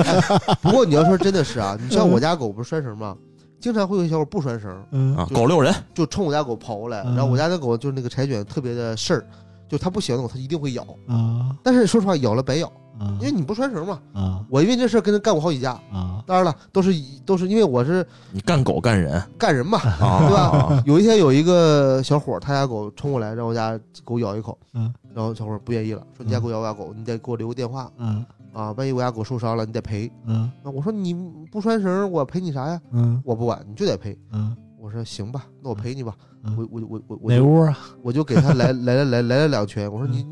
[0.62, 3.14] 不过你要说真的是啊，你像我家狗不是拴绳吗？
[3.60, 9.26] 经常会有小狗不拴绳，嗯啊，狗遛人，就冲我家狗跑过来，嗯然后我家那狗就是那个柴犬特别的事儿，
[9.68, 12.66] 就它不喜欢的狗它一定会咬，啊但是说实话咬了白咬，
[12.98, 14.00] 啊因为你不拴绳嘛。
[14.12, 16.92] 啊我因为这事儿跟他干过好几架，啊当然了，都是
[17.24, 20.82] 都是因为我是你干狗干人干人嘛，啊，对吧？
[20.86, 30.10] 有一天有一个小伙，他家狗冲过来让我家狗咬一口，嗯然后小伙不愿意了，说你家狗咬我家狗，你得给我留个电话嗯啊，万一我家狗受伤了，你得赔。
[30.26, 31.14] 嗯啊，我说你
[31.50, 32.80] 不拴绳，我赔你啥呀？
[32.92, 34.16] 嗯我不管，你就得赔。
[34.32, 34.56] 嗯
[34.86, 36.14] 我说行吧，那我陪你吧。
[36.44, 37.76] 嗯我我我我我哪屋啊？
[38.04, 39.92] 我就给他来来来来来了两拳。
[39.92, 40.24] 我说你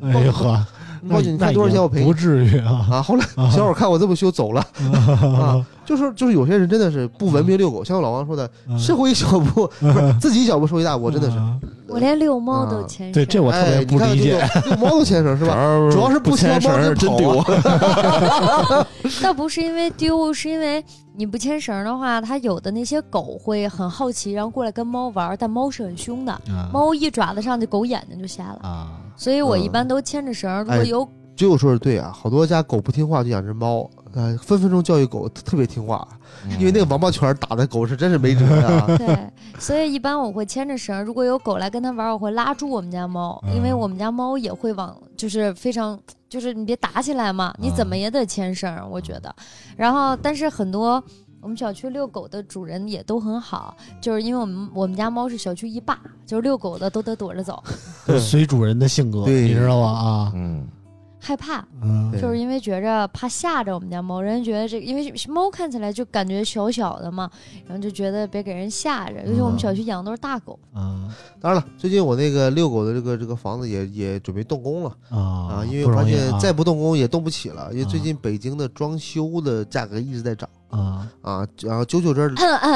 [0.00, 0.66] 你哎呦呵，
[1.02, 3.02] 猫姐你那看多少钱我赔你不至于啊啊。
[3.02, 4.60] 后来啊小伙看我这么凶走了
[5.38, 11.36] 啊，就是就是有些人真的是不文明遛狗，像老王说的，啊社会一小步不是自己一小步受一大步，真的是。
[11.36, 11.56] 啊
[11.88, 13.12] 我连遛猫都啊牵绳。
[13.14, 14.32] 对这我特别哎，你看不理解。
[14.66, 15.54] 遛遛猫都牵绳是吧？
[15.90, 17.42] 主要是不牵绳儿真丢。
[19.24, 20.84] 倒不是因为丢，是因为
[21.16, 28.58] 你不牵绳的话，它有的那些狗会很好奇，然后过来跟猫玩，但猫是很凶的，啊猫一爪子上去，狗眼睛就瞎了。
[28.62, 36.06] 啊，所以我嗯一般都牵着绳有只有说是对啊，好多家狗不听话就养只猫，呃，分分钟教育狗特别听话，
[36.58, 38.84] 因为那个王八拳打的狗是真是没辙呀。
[38.98, 45.96] 对，所以一般我会牵着绳，如果有狗来跟它玩，我会拉住我们家猫，因为嗯我们家猫也会往，就是非常，
[46.28, 49.32] 就是你别打起来嘛，你怎么也得牵绳儿，我觉得。
[49.76, 51.00] 然后，但是很多
[51.40, 57.62] 我们小区遛狗的主人也都很好，就是因为我们我们家猫是小区一霸，就是遛狗的都得躲着走，
[58.18, 59.42] 随主人的性格，对。
[59.42, 59.86] 你知道吧？
[59.88, 60.66] 啊，嗯，
[61.20, 62.12] 害怕，嗯。
[62.20, 67.30] 就是因为觉着怕吓着我们家猫，人家觉得这个，因为猫看起来就感觉小小的嘛，
[67.66, 69.58] 然后就觉得别给人吓着，尤其我们嗯。
[69.58, 70.58] 小区养的都是大狗。
[70.72, 71.14] 啊。
[71.40, 74.96] 当然了，最近我那个遛狗的这个这个房子也也准备动工了。
[75.10, 78.02] 啊啊，因为我发现再不动工也动不起了，因为最啊。
[78.02, 82.30] 近北京的装修的价格一直在涨啊啊，然后九九这儿。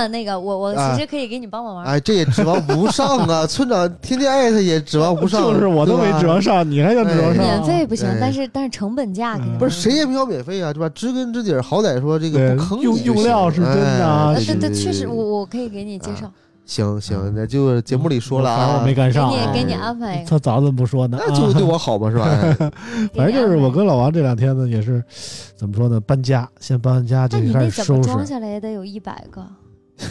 [0.08, 1.84] 那个我我啊其实可以给你帮帮忙。
[1.84, 3.46] 哎，这也指望不上啊！
[3.46, 7.44] 村长天天艾特也指望不上， 就是我都没指望上，你还想指望上？
[7.44, 10.88] 免费不行哎，但是但是成本价肯定嗯不是谁也没有免费啊，对吧？
[10.94, 16.30] 知根知底儿，好歹说这个不坑你用用料是真的啊呃哎对对对，确实我我可以给你介绍，
[16.64, 20.30] 行行，那就节目里说了啊反正我，没赶上啊，你给你安排一个。
[20.30, 21.18] 他早怎么不说呢？
[21.20, 22.24] 那就啊对我好吧，是吧？
[22.30, 22.70] 哎
[23.14, 25.02] 反正就是我跟老王这两天呢，也是
[25.56, 26.00] 怎么说呢？
[26.00, 28.02] 搬家，先搬完家就那你开那怎么始收拾。
[28.02, 29.44] 装下来也得有一百个，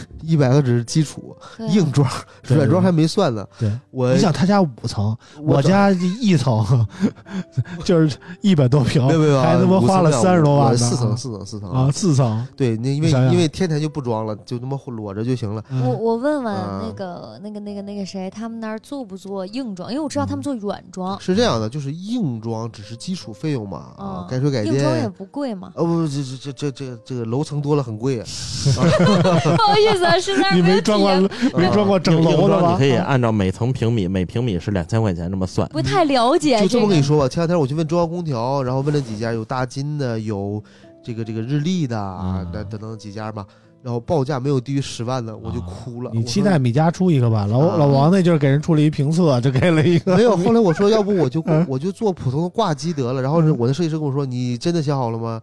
[0.22, 1.36] 一百个只是基础，
[1.70, 2.08] 硬装
[2.48, 3.46] 软装还没算呢。
[3.58, 6.86] 对，我你想他家五层，我我家一层
[7.84, 12.46] 就是一百多平没有没有，啊还他妈花了三十多万呢四层四层四层啊，四层。
[12.56, 15.64] 对，那因为因为天台就不装了，就他妈裸着就行了。
[15.70, 19.90] 嗯我我问问啊那个那个那个那个谁，他们那儿做不做硬装？
[19.90, 25.08] 因为我知道他们做软装，是这样的，就是硬装只是基础费用嘛，啊嗯，改水改电硬装也。
[25.08, 25.70] 不贵嘛。
[25.74, 28.24] 哦不，这这这这这这个楼层多了很贵啊。
[29.82, 31.12] 意思啊， 实在你没有装过，
[31.58, 32.72] 没装过整楼的吗？
[32.72, 35.68] 你可以按照每层平米，每平米是两千块钱这么算。
[35.68, 36.60] 不太了解。
[36.60, 40.62] 就这么跟你说吧，前两天我去问中央空调，然后问了几家，有大金的，有
[41.04, 43.44] 这个这个日立的啊嗯，等等等几家吧，
[43.82, 46.10] 然后报价没有低于十万的，我就哭了。
[46.14, 47.46] 你期待米家出一个吧？
[47.46, 50.36] 老啊老王那就是给人出了一评测，就给了一个没有？
[50.36, 53.20] 后来我说， 要不我就嗯我就做普通的挂机得了。
[53.20, 55.40] 然后是我的设计师跟我说，你真的想好了吗？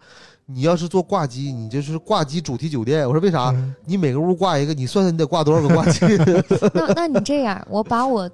[0.52, 3.06] 你要是做挂机，你就是挂机主题酒店。
[3.08, 3.52] 我说为啥？
[3.56, 6.00] 嗯你每个屋挂一个，你算算你得挂多少个挂机？
[6.74, 8.30] 那那你这样，我把我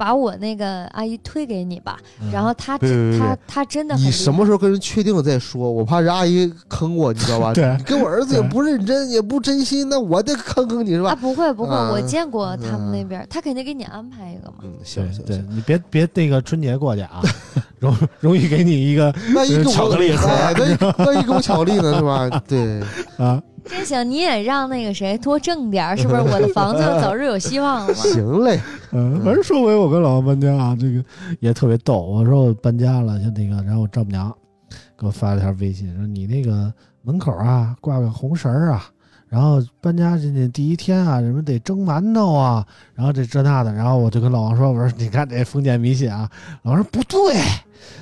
[0.00, 1.98] 把我那个阿姨推给你吧，
[2.32, 5.70] 然后她她她真的很你什么时候跟人确定了再说？
[5.70, 7.52] 我怕人阿姨坑我，你知道吧？
[7.54, 11.14] 对你跟我儿子也不认真，也不真心，那我得坑坑你是吧啊？
[11.14, 11.20] 吧？
[11.20, 14.54] 不会不会，啊我见过他们嗯那边，他肯定给你安排一个嘛。
[14.62, 17.20] 嗯，行行对行行，，你别别那个春节过去啊，
[17.78, 22.26] 容容易给你一个万一给我巧克力盒哎万一万一给我巧克力呢是吧？
[22.48, 22.80] 对，
[23.18, 26.20] 啊，真行，你也让那个谁多挣点儿，是不是？
[26.20, 27.94] 我的房子早日有希望了嘛。
[28.00, 28.60] 行嘞，
[28.92, 31.04] 嗯，反正说回我跟老王搬家啊，这个
[31.40, 32.00] 也特别逗。
[32.00, 34.32] 我说我搬家了，就那个，然后我丈母娘
[34.98, 38.84] 给我发了条微信，说你那个门口啊挂个红绳儿啊，
[39.28, 46.28] 然后搬家进去第一天啊，什么得蒸馒头啊，然后这这那的，然后我就跟老王说，我说你看这封建迷信啊，
[46.62, 47.36] 老王说不对，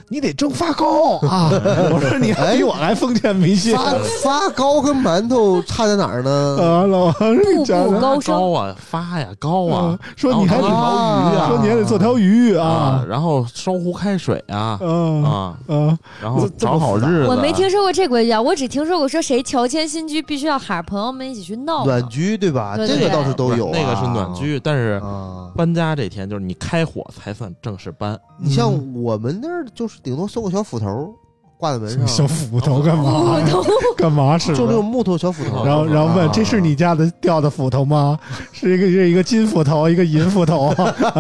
[0.09, 1.19] 你得蒸发糕。
[1.19, 1.51] 啊，
[1.93, 3.77] 我说你还比我还封建迷信。
[3.77, 6.31] 发发糕跟馒头差在哪儿呢？
[6.61, 9.87] 啊，老王说步你讲讲步高升，高啊，发呀高啊。
[9.87, 12.67] 啊，说你还得条鱼啊，说你还得做条鱼啊。
[12.67, 14.79] 啊，，然后烧壶开水啊。
[14.81, 22.07] 嗯啊，啊，然后这么找好日子，我没听说过这规矩啊，我只听说过说谁乔迁新居必须要喊朋友们一起去闹暖。
[22.09, 22.77] 居对吧？
[22.77, 25.47] 这个倒是都有啊，那个是暖居，但是啊。
[25.57, 31.15] 搬家这天就是你开火才算正式搬，你像我们那儿就是顶多送个小斧头
[31.59, 33.39] 挂在门上，小斧头干嘛？
[33.41, 33.47] 呀？
[33.47, 33.65] 斧头。
[33.99, 34.57] 干嘛是？
[34.57, 35.65] 就那种木头小斧头。
[35.65, 38.17] 然后然后问啊这是你家的掉的斧头吗？
[38.53, 40.73] 是一个是一个金斧头，一个银斧头。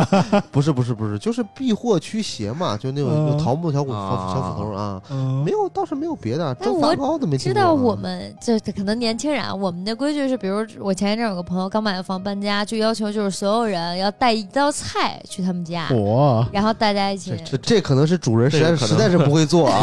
[0.53, 5.43] 不是不是不是，就是避祸驱邪嘛，就那种桃木小斧小斧头啊，嗯。
[5.45, 19.82] 没有倒是没有别的，但我蒸发糕都没听知道我们这可能年轻人啊，我们的规矩是，比如我前一阵有个朋友刚买了房搬家，就要求就是所有人要带一道菜去他们家，我然后大家一起这这这可能是主人实在实在是不会做啊，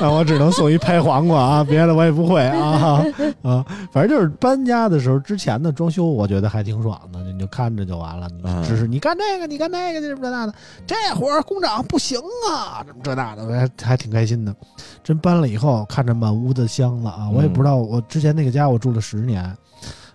[0.00, 3.04] 那 我只能送一拍黄瓜啊， 别的我也不会啊
[3.42, 10.54] 啊，反正就是搬家的时候之前的装修，我觉得还挺爽的，你就看着就完了，你嗯只是你干这个，你干那个，这这那的，
[10.86, 12.18] 这活儿工长不行
[12.50, 14.54] 啊，这这那的，还还挺开心的。
[15.02, 19.44] 真搬了以后，看着满屋子箱子啊，我也嗯不知道，我之前那个家我住了十年，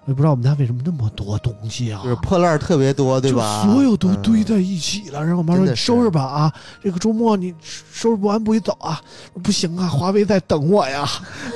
[0.07, 3.63] 我也不知道我们家为什么那么多东西啊，就是破烂儿特别多，对吧？
[3.65, 5.19] 所有都嗯堆在一起了。
[5.19, 7.53] 然后我妈说：“真的是你收拾吧啊，这个周末你
[7.91, 9.01] 收拾不完不许走啊。”
[9.43, 11.05] 不行啊，华为在等我呀，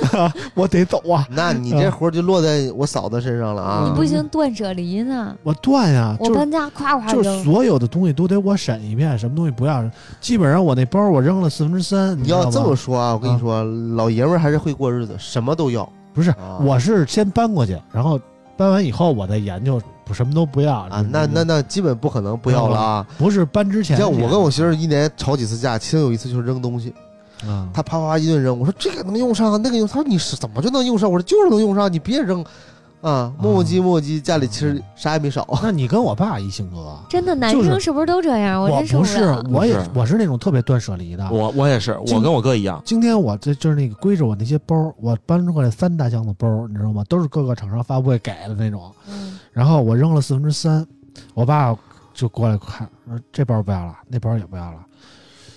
[0.54, 1.26] 我得走啊。
[1.30, 3.86] 那你这活儿就落在我嫂子身上了啊！
[3.88, 5.34] 你不行，断舍离呢？
[5.42, 9.82] 我断呀，就是我搬家夸夸就所有的东西都得我审一遍，什么东西不要。
[10.20, 12.22] 基本上我那包我扔了四分之三。
[12.22, 13.64] 你要这么说啊，我跟你说，
[13.96, 15.90] 老爷们儿还是会过日子，什么都要。
[16.12, 18.20] 不是，啊我是先搬过去，然后
[18.62, 23.06] 搬完以后我再研究，不什么都不要啊，那那那基本不可能不要了啊！
[23.18, 23.96] 不是搬之前。
[23.96, 26.94] 像我跟我媳妇儿一年吵几次架，其中有一次就是扔东西，
[27.44, 31.10] 嗯，她啪啪一顿扔，我说这个能用上，那个用，她说你是怎么就能用上？
[31.10, 32.44] 我说就是能用上，你别扔
[33.02, 33.32] 啊！
[33.38, 35.46] 磨磨唧磨唧，家里其实啥也没少。
[35.60, 36.96] 那你跟我爸一性格。
[37.10, 38.62] 真的，男生是不是都这样？
[38.62, 41.28] 我真受不是。，我也我是那种特别断舍离的。
[41.30, 47.04] 我我也是，我跟我哥一样，今天我这就是那个归着我那些包，我搬出来三大箱子包，你知道吗？
[47.08, 48.90] 都是各个厂商发布会给的那种。
[49.08, 50.86] 嗯，然后我扔了四分之三，
[51.34, 51.76] 我爸
[52.14, 54.78] 就过来看，说这包不要了，那包也不要了，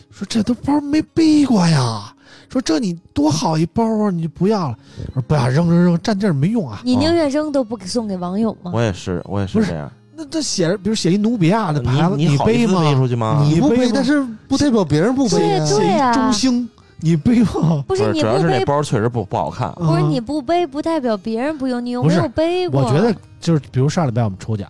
[0.10, 2.12] 说这都包没背过呀，
[2.50, 4.78] 说这你多好一包啊，你就不要了，
[5.10, 6.82] 我说不要扔扔扔，占地儿没用啊。
[6.84, 8.72] 你宁愿扔都不给送给网友吗？
[8.74, 9.92] 我也是，我也不是是这样。
[10.16, 12.82] 那这写着，比如写一努比亚的牌子，你你好意思背吗？
[12.82, 13.44] 背出去吗？
[13.44, 15.70] 你不背，但是不代表别人不背对啊。
[15.70, 16.70] 对啊中兴，
[17.02, 17.84] 你背吗？
[17.86, 19.70] 不是你主要不，是那包确实不不好看。
[19.74, 22.82] 不是嗯你不背，不代表别人不用，你有没有背过？
[22.82, 24.70] 我觉得就是，比如上礼拜我们抽奖，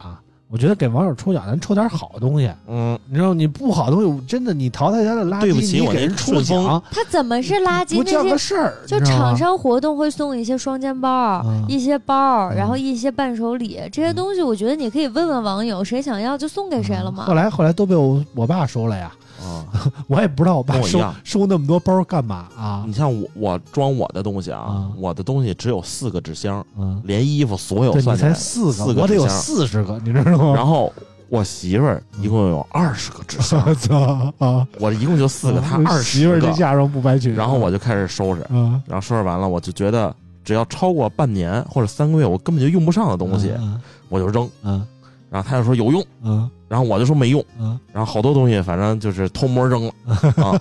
[0.55, 2.49] 我觉得给网友抽奖，咱抽点好东西。
[2.65, 7.97] 嗯，你知道，你不好东西，真的你淘汰家的垃圾，对不起你我人抽奖，他怎么是垃圾？
[7.97, 8.73] 不叫那些个事儿。
[8.87, 17.33] 就厂商活动会送一些双肩包、嗯一些包，嗯然后一些伴手礼，这些东西我觉得你可以问问网友，谁想要就送给谁了嘛后。
[17.33, 19.11] 来后来都被我我爸收了呀，
[19.41, 19.65] 啊，
[20.07, 22.83] 我也不知道我爸收我收那么多包干嘛啊？
[22.87, 22.93] 你？
[22.93, 30.53] 像我我装我的东西啊啊，我的东西只有四个纸箱，嗯，连衣服所有对你才算起来四四个，我得有四十个，你知道吗？
[30.55, 30.91] 然后
[31.29, 34.67] 我媳妇儿一共有二十个纸箱，我 操啊！
[34.79, 37.33] 我一共就四个，她二媳妇儿这下装不白娶。
[37.33, 44.47] 然后我就开始收拾，嗯然后收拾完了，我就觉得只要超过半年或者三个月，我根本就用不上的东西，嗯我就扔。
[44.63, 44.85] 嗯
[45.35, 49.91] 然后他就说有用，嗯然后我就说没用，嗯，然后好多东西反正就是偷摸扔了
[50.41, 50.59] 啊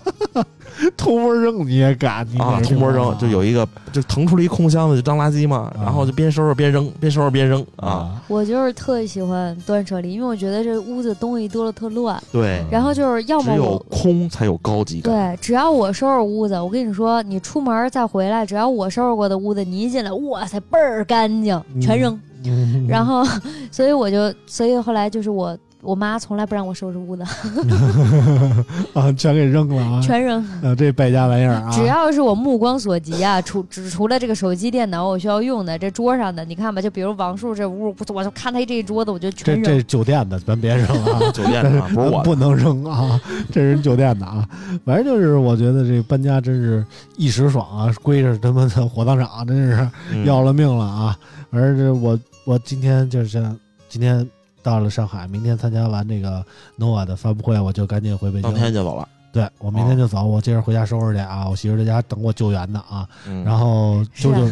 [0.97, 2.27] 偷摸扔你也敢？
[2.31, 13.79] 你啊，偷摸扔，就有一个就腾出了一空箱子，就当垃圾嘛，然后就边收拾边扔，边收拾边扔啊，啊，我就是特喜欢断舍离，因为我觉得这屋子东西多了特乱，对，然后就是要只有。
[13.89, 22.13] 空才有高级感，对，只要我收拾屋子，我跟你说，你出门再回来，只要我收拾过的屋子，你一进来，哇塞，倍儿干净，全扔。
[22.13, 22.21] 嗯
[22.89, 23.25] 然后，
[23.71, 27.23] 所以我就，所以后来就是我，我妈从来不让我收拾屋子
[28.95, 30.01] 啊，全给扔了啊！
[30.01, 30.43] 全扔。
[30.63, 31.71] 啊，这败家玩意儿啊！
[31.73, 39.65] 只要是我目光所及啊，除只除了这个手机、电脑我需要用的，这桌上的，你看吧，就比如王叔这屋，我就看他这一桌子，我就全扔。
[39.65, 41.31] 这酒店的，咱别扔啊！
[41.33, 43.21] 酒店的啊不是我，不能扔啊！
[43.53, 44.47] 这是酒店的啊！
[44.85, 46.85] 反正就是，我觉得这搬家真是
[47.17, 51.19] 一时爽啊，归着他妈的火葬场，真是嗯要了命了啊！
[51.51, 53.43] 而这我我今天就是
[53.89, 54.29] 今天
[54.63, 56.45] 到了上海，明天参加完这个
[56.79, 58.43] nova 的发布会，我就赶紧回北京。
[58.43, 61.49] 当天就走了，对我明天就走，我接着回家收拾去啊！
[61.49, 63.09] 我媳妇在家等我救援呢啊！
[63.27, 64.49] 嗯然后舅舅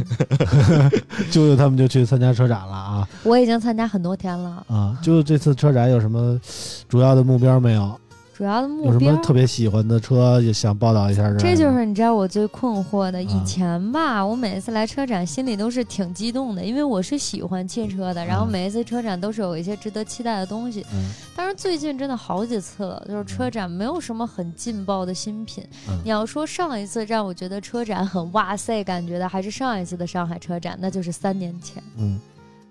[1.31, 4.99] 舅舅他们就去参加车展了啊我已经参加很多天了，啊！
[5.03, 6.41] 舅舅这次车展有什么
[6.89, 7.99] 主要的目标没有？
[8.35, 11.31] 主要的有目标什么特别喜欢的车也想报道一下？
[11.39, 13.19] 这就是你知道我最困惑的。
[13.19, 20.85] 啊以前吧，我每一次来车展心里都是挺激动的，因为我是喜欢汽车的，然后嗯每一次车展都是有一些值得期待的东西。
[20.95, 25.65] 嗯但是最近真的好几次了，就是车展没有什么很劲爆的新品。
[25.89, 31.83] 嗯你要说上一次让我觉得车展很哇塞感觉的，还是上一次的上海车展，那就是三年前。
[31.99, 32.19] 嗯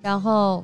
[0.01, 0.63] 然后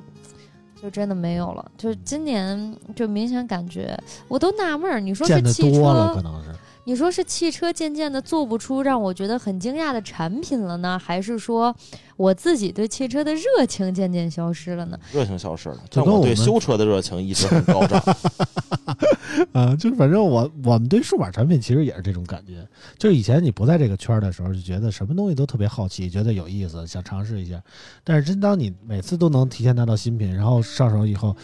[0.82, 3.98] 就真的没有了，就是今年就明显感觉，
[4.28, 6.50] 我都纳闷儿，你说是汽多了，可车，能是
[6.84, 11.76] 你说是汽车渐渐的做不出让我觉得很惊讶的产品了呢，还是说
[12.18, 15.00] 我自己对汽车的热情渐渐消失了呢？
[15.14, 18.02] 热情消失了，但我对就跟我们修车的热情一直很高涨。
[19.54, 27.62] 啊，就是反正我我们对数码产品其实也是这种感觉，就是以前你不在这个圈儿的时候，就觉得什么东西都特别好奇，觉得有意思，想尝试一下。
[28.04, 31.36] 但是真当你每次都能提前拿到新品，然后上手以后，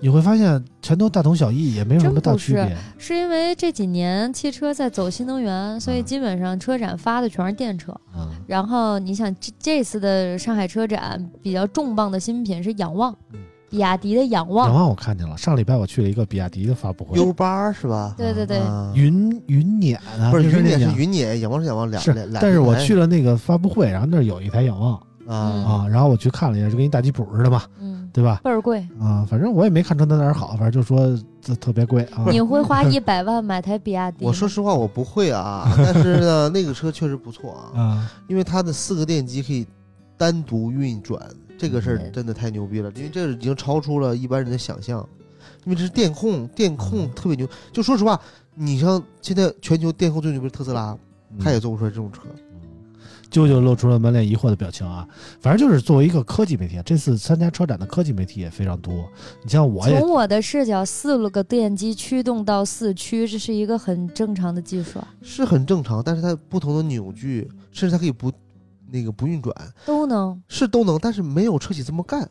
[0.00, 2.76] 你会发现全都大同小异，也没有什么大区别。
[2.98, 7.98] 是因为这几年汽车在走新能源，所以基本上车展发的全是电车。
[8.14, 13.38] 嗯然后你想这这次的上海车展比较重磅的新品是仰望嗯，
[13.70, 14.88] 比亚迪的仰望仰望。
[14.90, 18.14] 我看见了，上礼拜我去了一个比亚迪的发布会，U 八是吧？
[18.18, 28.40] 对对对，啊云云辇啊，不是云辇是云辇，仰望是仰望，两是两，但是我去了了那个发布会，然后那儿有一台仰望嗯啊，啊，然后我去看了一下，就跟一大吉普似的嘛，嗯，对吧？
[28.42, 32.26] 倍儿贵，啊，反正我也没看出它哪儿好，反正就说这特别贵啊。
[32.28, 34.24] 你会花 一百万买台比亚迪？
[34.24, 39.64] 我说实话我不会啊，但是呢，那个车确实不错啊， 啊，因为它的四个电机可以
[40.22, 41.20] 单独运转，
[41.58, 45.04] 这个事儿嗯真的太牛逼了，因为这已经超出了一般人的想象，
[45.64, 47.44] 因为这是电控，电控特别牛。
[47.72, 48.20] 就说实话，
[48.54, 50.96] 你像现在全球电控最牛逼的特斯拉，
[51.40, 52.20] 他也做不出来这种车。
[53.32, 55.08] 舅舅露出了满脸疑惑的表情啊。
[55.40, 59.10] 反正就是作为一个科技媒体，啊，这次参加车展的科技媒体也非常多。
[59.42, 68.30] 你像我也从我的视角，四个电机驱动到四驱，这是一个很正常的技术啊，是很正常，但是它不同的扭矩，甚至它可以不
[68.92, 69.54] 那个不运转，
[69.86, 72.28] 都能，是都能，但是没有车企这么干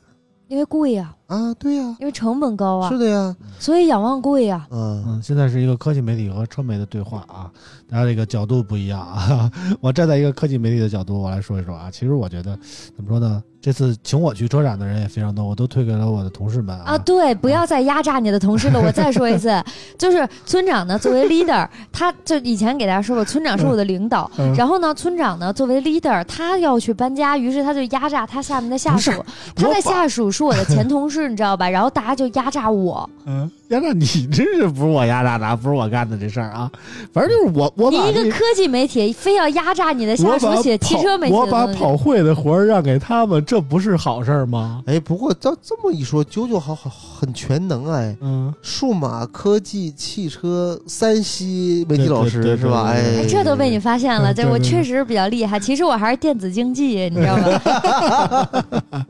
[0.48, 1.18] 因为贵呀、啊。
[1.60, 7.50] 对呀、因为成本高啊是，的呀，所以仰望贵呀、嗯，嗯，现在是一个科技媒体和车媒的对话啊，
[7.90, 9.52] 大家这个角度不一样啊。
[9.80, 11.90] 我站在一个科技媒体的角度，我来说一说啊。
[11.92, 12.58] 其实我觉得
[12.96, 13.42] 怎么说呢？
[13.62, 18.82] 这次请我去车展的人也非常多，我都推给了我的同事们啊，对，不要再压榨你的同事了。
[18.84, 19.64] 我再说一次，
[20.00, 24.30] 就是村长呢，作为 leader，他就以前给大家说过，村长是我的领导。
[24.40, 29.12] 嗯然后呢，村长呢作为 leader，他要去搬家，于是他就压榨他下面的下属。
[29.56, 31.70] 他的下属是我的前同事，你知道吧？
[31.70, 33.10] 然后大家就压榨我。
[33.26, 36.70] 嗯，压榨你真是不是我压榨的，不是我干的这事儿啊。
[37.14, 44.84] 反正就是我我你一个科技媒体非要压榨你的下我把属写汽车媒体跑我把跑会的活儿让给他们，这不是好事儿吗？
[44.86, 52.84] 哎，不过照这么一说，九九好好很全能哎，嗯，数码科技、汽车、三西媒体老师是吧？
[52.92, 55.60] 哎，哎，这都被你发现了，这我确实比较厉害。
[55.60, 58.66] 其实我还是电子竞技，你知道吧？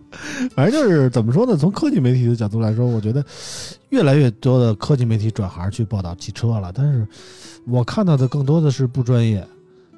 [0.55, 1.57] 反正就是怎么说呢？
[1.57, 3.23] 从科技媒体的角度来说，我觉得
[3.91, 7.07] 越来越多的科技媒体转行去报道汽车了，但是
[7.65, 9.47] 我看到的更多的是不专业。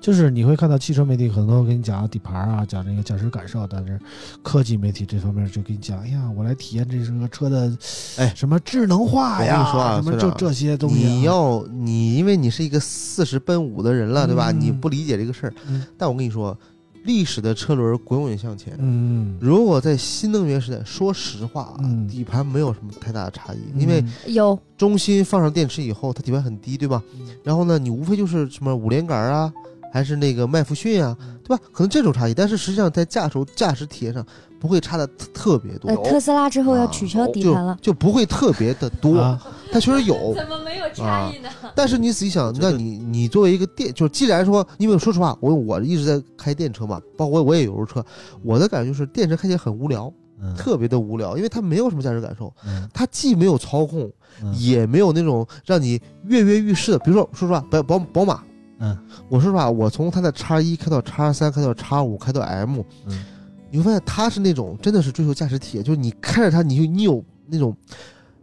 [0.01, 3.97] 就是你会看到汽车媒体很多给你讲底盘啊，讲这个驾驶感受，但是
[4.41, 7.71] 科技媒体这方面就给你讲，哎呀，我来体验这个车的，
[8.17, 14.51] 哎什么智能化呀，我跟你说啊什么就这些东西啊、你要你，因为你是一个四十奔五的人了，对吧？
[14.51, 16.57] 嗯你不理解这个事儿，嗯但我跟你说，
[17.03, 18.75] 历史的车轮滚滚向前。
[18.79, 27.01] 嗯，如果在新能源时代，说实话啊，嗯底盘没有什么太大的差异，因为有中心放上电池以后，它底盘很低，对吧？
[27.15, 29.51] 嗯然后呢，你无非就是什么五连杆啊，
[29.91, 31.63] 还是那个麦弗逊啊，嗯对吧？
[31.71, 34.25] 可能这种差异，但是实际上在驾驶驾驶体验上
[34.63, 35.89] 不会差的特特别多。
[35.89, 39.37] 呃，，特斯拉之后要取消底盘了，就就不会特别的多，啊，
[39.73, 40.33] 它确实有。
[40.39, 41.49] 怎么没有差异呢？
[41.75, 48.01] 但是你仔细想，那你你作为一个电，就是既然说，因为说实话，我我一直在开电车嘛，包括我也有油车，
[48.41, 50.09] 我的感觉就是电车开起来很无聊，
[50.41, 50.55] 嗯。
[50.55, 52.87] 特别的无聊，因为它没有什么驾驶感受，嗯。
[52.93, 54.09] 它既没有操控，
[54.41, 54.55] 嗯。
[54.57, 58.41] 也没有那种让你跃跃欲试的，比如说说实话，宝宝宝马，
[58.79, 58.97] 嗯，
[59.27, 63.25] 我说实话，我从它的叉一开到叉三，开到叉五，开到 M，嗯
[63.73, 67.75] 你会发现它是那种真的是追求驾驶体验，就是你开着它，你就你有那种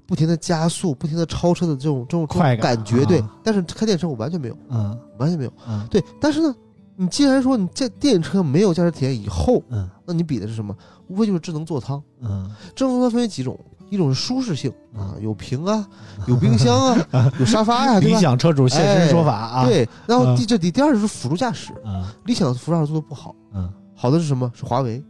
[0.05, 3.33] 不停的加速、不停的超车的这种这种快感感觉，对啊。
[3.45, 5.53] 但是开电车我完全没有，嗯完全没有。
[5.69, 6.53] 嗯对，但是呢，
[6.97, 10.75] 你既然说你这电车没有驾驶体验以后，嗯那你比的是什么？
[11.07, 12.03] 无非就是智能座舱。
[12.23, 13.57] 嗯智能座舱分为几种，
[13.89, 15.89] 一种是舒适性啊嗯，有屏啊，
[16.27, 16.77] 有冰箱
[17.13, 18.19] 啊，有沙发呀、对 理？
[18.19, 24.51] 想车主现身说法啊，，对，然后嗯第这第第二就是辅助驾驶，嗯理想的辅助驾驶做的不好，嗯好的是什么？
[24.55, 25.03] 是华为，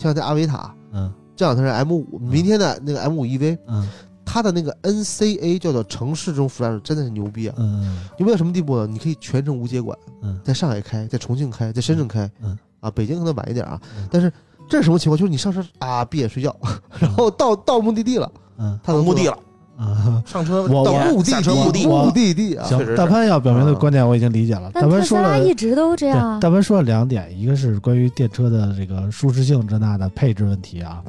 [0.00, 1.12] 嗯前两天阿维塔，嗯。
[1.36, 3.88] 这两天是 M 五，明天的那个 M 五 EV，嗯
[4.24, 7.54] 它的那个 NCA 叫做城市中 Flash 真的是牛逼啊！
[7.58, 8.86] 嗯牛逼到什么地步呢？
[8.86, 10.38] 你可以全程无接管，嗯。
[10.44, 14.32] 在上海开，在重庆开，在深圳开，嗯啊，北京可能晚一点啊嗯，但是
[14.68, 15.18] 这是什么情况？
[15.18, 16.54] 就是你上车啊，闭眼睡觉，
[16.98, 18.78] 然后到到目的地了，嗯。
[18.82, 19.38] 他到目的了，
[19.80, 24.70] 啊， 上车我到目的下车目的地，目的地啊，行大潘要表明的观点我已经理解了。
[24.72, 26.38] 大潘说了，一直都这，样啊。
[26.38, 31.02] 大潘说了两点，一个是关于电车的这个舒适性这那的配置问题啊。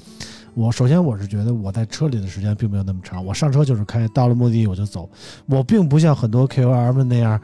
[0.54, 5.10] 我首先我是觉得我在车里的时间并没有那么长，我上车就是开，到了目的地我就走，
[5.48, 7.40] 我并不像很多 KOL 们那样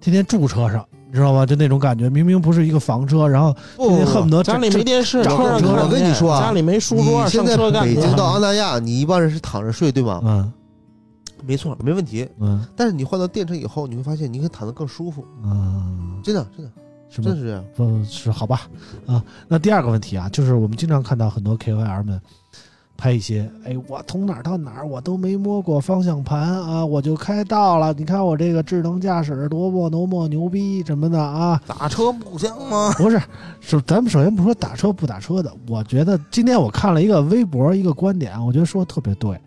[0.00, 1.46] 天天住车上，你知道吗？
[1.46, 10.20] 就那种感觉，明明不是一个房车，然后不天天恨不得家里没电视，长车上车看我跟你说啊家里没书你桌，现在上车干北京嘛到阿那亚，你一般人是躺着睡对吗？
[10.24, 10.52] 嗯
[11.46, 12.28] 没错，没问题。
[12.38, 16.70] 嗯但是你换到电车以后，你会发现你可以躺得更舒服，嗯，真的真的
[17.10, 17.36] 是吗真的？
[17.36, 17.64] 是这样。
[17.74, 18.68] 不是好吧？
[19.06, 22.20] 啊，那第二个问题啊，就是我们经常看到很多 KOL 们
[22.96, 27.94] 拍一些，哎，我从哪儿到哪儿我都没摸过方向盘啊，我就开到了。
[27.94, 31.60] 你看我这个智能驾驶多么多么牛逼什么的啊！
[31.64, 32.92] 打车不香吗？
[32.98, 33.22] 不是，
[33.60, 39.40] 是咱们首先不说打车不打车的，我觉得今天我看了一个微博一个观点，我觉得说的特别对。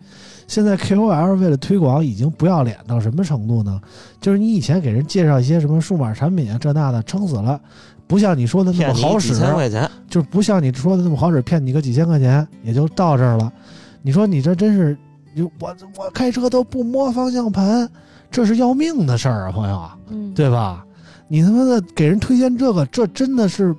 [0.52, 3.80] 现在 KOL 为了推广已经不要脸到什么程度呢？
[4.20, 7.58] 就是你以前给人介绍一些什么数码产品啊这那的，撑死了，
[8.06, 13.50] 不像你说的那么好使你几，千块钱，就是不像你说的那么好使，骗你个几千块钱也就到这儿了。
[14.02, 14.94] 你说你这真是，
[15.32, 17.88] 你我我开车都不摸方向盘，
[18.30, 19.96] 这是要命的事儿啊，朋友啊。
[20.10, 20.84] 嗯，对吧？
[21.28, 23.74] 你他妈的给人推荐这个，这真的是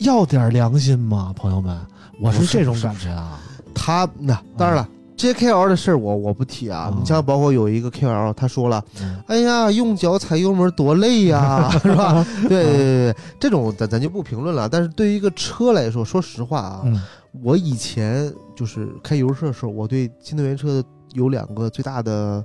[0.00, 1.74] 要点良心吗，朋友们？
[2.20, 3.40] 我是这种感觉啊。
[3.74, 4.88] 他那当然了。
[5.16, 12.24] 这些 KOL 的事儿我我不提啊，嗯你像包括有一个 KOL，他说了，嗯哎呀，用脚踩油门多累呀， 是吧？
[12.48, 14.68] 对对对对，这种咱咱就不评论了。
[14.68, 17.00] 但是对于一个车来说，说实话啊，嗯
[17.42, 20.82] 我以前就是开油车的时候，我对新能源车
[21.14, 22.42] 有两个最大的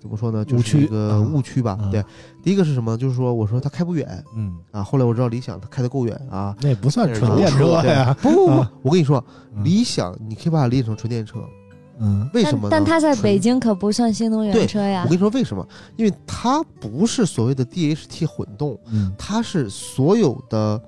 [0.00, 1.78] 怎么说呢，就误区是一个嗯误区吧。
[1.82, 2.02] 嗯对，
[2.42, 2.96] 第一个是什么？
[2.96, 4.82] 就是说，我说它开不远嗯，啊。
[4.82, 6.56] 后来我知道理想它开的够远啊。
[6.62, 8.16] 那不算是纯电车呀。
[8.22, 9.22] 不不不啊，我跟你说，
[9.54, 11.38] 嗯理想你可以把它理解成纯电车，
[12.00, 12.68] 嗯为什么呢？
[12.70, 15.16] 但但它在北京可不算新能源对车呀我跟。
[15.16, 15.66] 你说为什么？
[15.96, 20.80] 因为它不是所谓的 DHT 混动，嗯它是所有的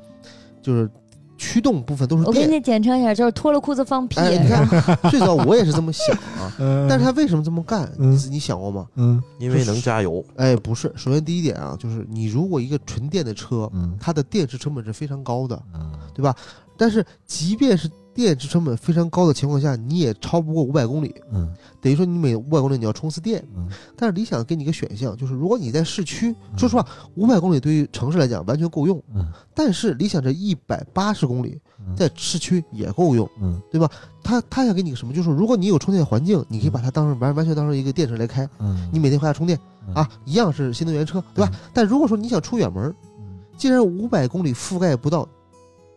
[0.63, 0.89] 就是
[1.37, 2.35] 驱动部分都是电。
[2.35, 4.21] 我给你简称一下，就是脱了裤子放屁。
[4.21, 4.67] 哎，你看，
[5.11, 7.91] 最早我也是这么想啊， 嗯但是他为什么这么干？
[7.99, 8.87] 嗯你你想过吗？
[8.97, 10.25] 嗯因为能加油。
[10.37, 16.35] 哎，不是，首先第一点啊，就是你如果一个纯电的车，嗯它的电池成本是非常高的，嗯对吧？
[16.79, 23.43] 但是即便是电池成本非常高的情况下，你也超不过五百公里，嗯等于说你每五百公里你要充次电。
[23.57, 33.29] 嗯但是理想给你一个选项，就是如果你在市区，说实话，五百公里对于城市来讲完全够用，嗯但是理想这一百八十公里嗯在市区也够用。
[33.41, 33.91] 嗯对吧
[34.23, 35.13] 他他想给你个什么？
[35.13, 39.59] 就是如果你有充电环境，你可以把它当成完完全当成一个电池来开，嗯，你每天回家充电
[39.89, 41.51] 嗯啊，一样是新能源车，对吧？
[41.73, 45.27] 但如果说你想出远门，嗯既然五百公里覆盖不到，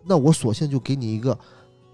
[0.04, 1.38] 那我索性就给你一个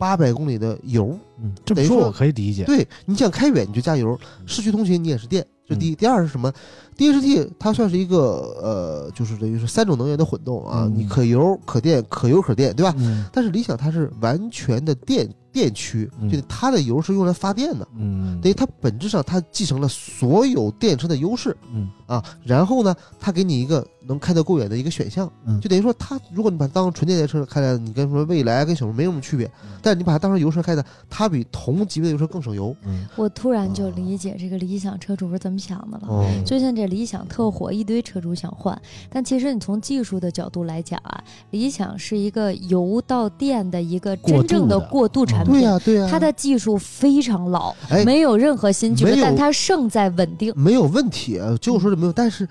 [0.01, 1.15] 八百公里的油。
[1.39, 2.63] 嗯，这么等于说说我可以理解。
[2.63, 5.95] 对，你想开远你就加油，市区通勤你也是电，这第一。
[5.95, 6.51] 第二是什么
[6.97, 8.17] ？DHT 它算是一个
[8.59, 12.95] 呃，就是等于是三种能源的混动啊，嗯你可油、可电、可油可电，对吧？
[12.97, 22.23] 嗯但是理想它是完全的电电驱，嗯就它的油是用来发电的，嗯，等于它本质上它继承了所有电车的优势嗯啊。
[22.43, 32.75] 然后呢，他给你一个能开得够远的一个选项，嗯就等于说他如果你把它当成纯电车开来，你跟什么蔚来跟小鹏没什么区别，嗯但是你把它当成油车开的，它比同级别的油车更省油。
[32.85, 36.07] 嗯我突然就理解这个理想车主是怎么想的了。
[36.07, 45.53] 哦最近这理想特火，一堆车主想换，但其实你从技术的角度来讲啊，理想是一个油到电的一个真正的过渡产品。
[45.53, 50.51] 对呀、对呀、它的技术非常老，哎没有任何新技术但它胜在稳定。
[50.55, 52.47] 没有问题，呃就说是没有，但是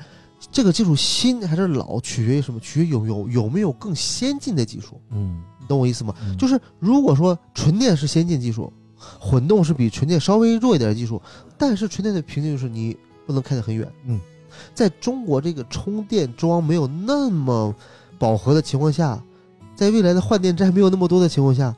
[0.50, 2.58] 这个技术新还是老，取决于什么？
[2.60, 6.14] 取决于有有有没有更先进的技术，嗯，你懂我意思吗？
[6.24, 8.72] 嗯就是如果说纯电是先进技术，
[9.18, 11.20] 混动是比纯电稍微弱一点的技术，
[11.58, 12.96] 但是纯电的瓶颈就是你
[13.26, 13.86] 不能开得很远。
[14.06, 14.18] 嗯，
[14.74, 17.74] 在中国这个充电桩没有那么
[18.18, 19.22] 饱和的情况下，
[19.74, 21.74] 在未来的换电站没有那么多的情况下，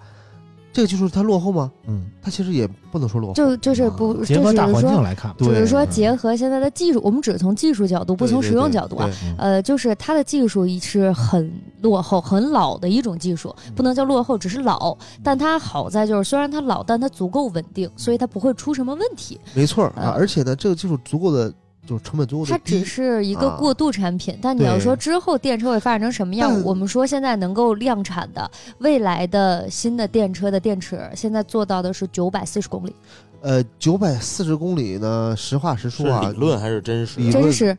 [0.73, 1.71] 这个技术它落后吗？
[1.87, 3.35] 嗯，它其实也不能说落后。
[3.35, 9.11] 就就是不，结就合大环境是说，来看，对只是说结合现在的技术，我们只是从技术角度，不从实用角度啊。
[9.25, 11.53] 嗯呃，就是它的技术是很
[11.83, 14.97] 落后、很老的一种技术，不能叫落后，只是老。
[15.23, 19.39] 但它好在就是，虽然它老，但它足够稳定，所以它不会出什么问题。
[19.55, 21.53] 没错啊，嗯而且呢，这个技术足够的，
[21.87, 22.85] 就是成本足够它的低只。
[22.85, 32.95] 是一个啊过渡产品，但你要说之后电车会发展成什么样，我们说现在能够量产的未来的新的电车的电池，现在做到的是九百四十公里，
[33.41, 37.31] 呃，九百四十公里呢，实话实说啊，理论还是真实？
[37.31, 37.77] 真实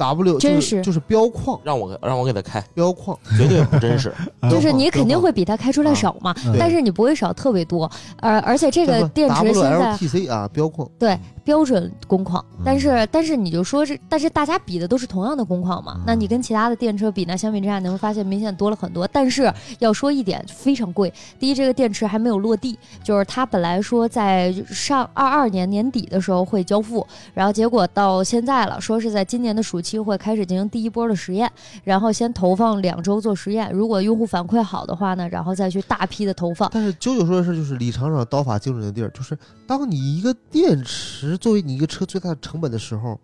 [0.00, 3.16] W 就是真实就是标框，让我让我给他开，标框。
[3.36, 4.12] 绝对不真实。
[4.50, 7.90] 就是你肯定会比他开出来少嘛，嗯但是你不会少特别多，
[8.20, 10.88] 而而且这个电池现在 WLTC 啊，标框。
[10.98, 19.06] 对标准工况，嗯但是但是你就说这，但是大家比的都是同样的工况嘛，嗯那你跟其他的电车比呢，相比之下，你会发现明显多了很多。
[19.08, 21.12] 但是要说一点，非常贵。
[21.38, 31.50] 第一，这个电池还没有落地，就是它本来说在上二二年年底的时候会交付，然后结果到现在了，说是在今年的暑期机会开始进行第一波的实验，
[31.82, 36.70] 然后先投放两周做实验，如果用户反馈好的话呢，然后再去大批的投放。
[36.72, 39.36] 但是九九说的是，就是李厂长刀法精准的地儿，就是
[39.66, 43.18] 当你一个电池作为你一个车最大的成本的时候，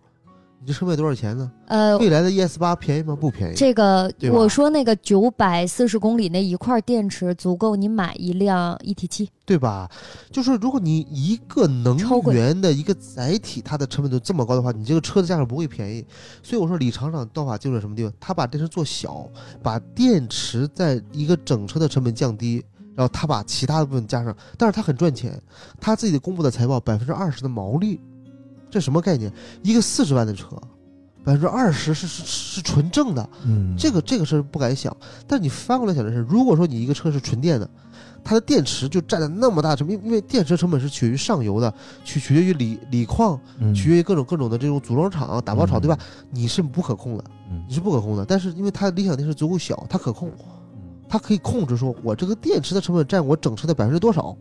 [0.59, 1.51] 你这车卖多少钱呢？
[1.67, 3.15] 呃，未来的 ES 八便宜吗？
[3.15, 3.55] 不便宜。
[3.55, 9.29] 这个我说那个九百四十公里那一块电池足够你买一辆 ET 七。
[9.45, 9.89] 对吧？
[10.29, 11.97] 就是如果你一个能
[12.33, 16.05] 源的一个载体，它的成本都这么高的话，你这个车的价格不会便宜。
[16.43, 18.11] 所以我说李厂长道法精准什么地方？
[18.19, 19.25] 他把电池做小，
[19.63, 22.61] 把电池在一个整车的成本降低，
[22.93, 25.41] 然后他把其他的部分加上，但是他很赚钱。
[25.79, 28.01] 他自己的公布的财报百分之二十的毛利，
[28.69, 29.31] 这什么概念？
[29.63, 30.55] 一个四十万的车，
[31.23, 34.95] 百分之二十是是是纯正的，嗯，这个这个是不敢想，
[35.27, 37.69] 但你翻过来想的是，如果说你一个车是纯电的，
[38.23, 45.97] 它的电池就占了那么大成本，因为因为电池成本是取决于上游的，取取决于锂锂矿，嗯取决于各种各种的这种组装厂、打包厂，嗯对吧？
[46.31, 48.25] 你是不可控的，嗯你是不可控的。
[48.25, 50.31] 但是因为它理想电池足够小，它可控，
[51.09, 54.35] 它可以控制说，我这个电池的成本占我整车的百分之多少，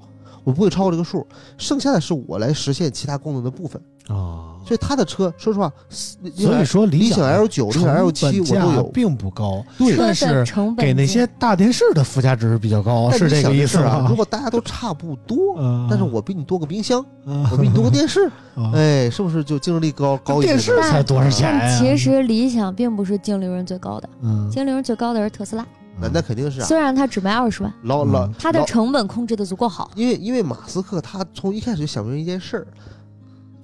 [0.44, 1.26] 我不会超过这个数，
[1.58, 3.80] 剩下的是我来实现其他功能的部分。
[4.09, 14.07] 啊，所以他的车，说实话，所以说理想 L 九、理想 L 七我都有，并不高，对但是成本给那些大电视的附加值比较高，是这个意思啊。
[14.09, 14.16] 如？
[14.16, 20.57] 果大家都差不多，嗯但是我比你多个冰箱，嗯我比你多个电视，啊哎，是不是就竞争力高高一点？
[20.57, 25.66] 电视才多少钱其实理想并不是净利润最高的，嗯，净利润最高的是特斯拉，
[26.00, 29.90] 那那肯定是啊，虽然它只卖二十万，老老嗯它的成本控制的足够好。
[29.94, 32.66] 因为因为马斯克他从一开始就想明一件事儿，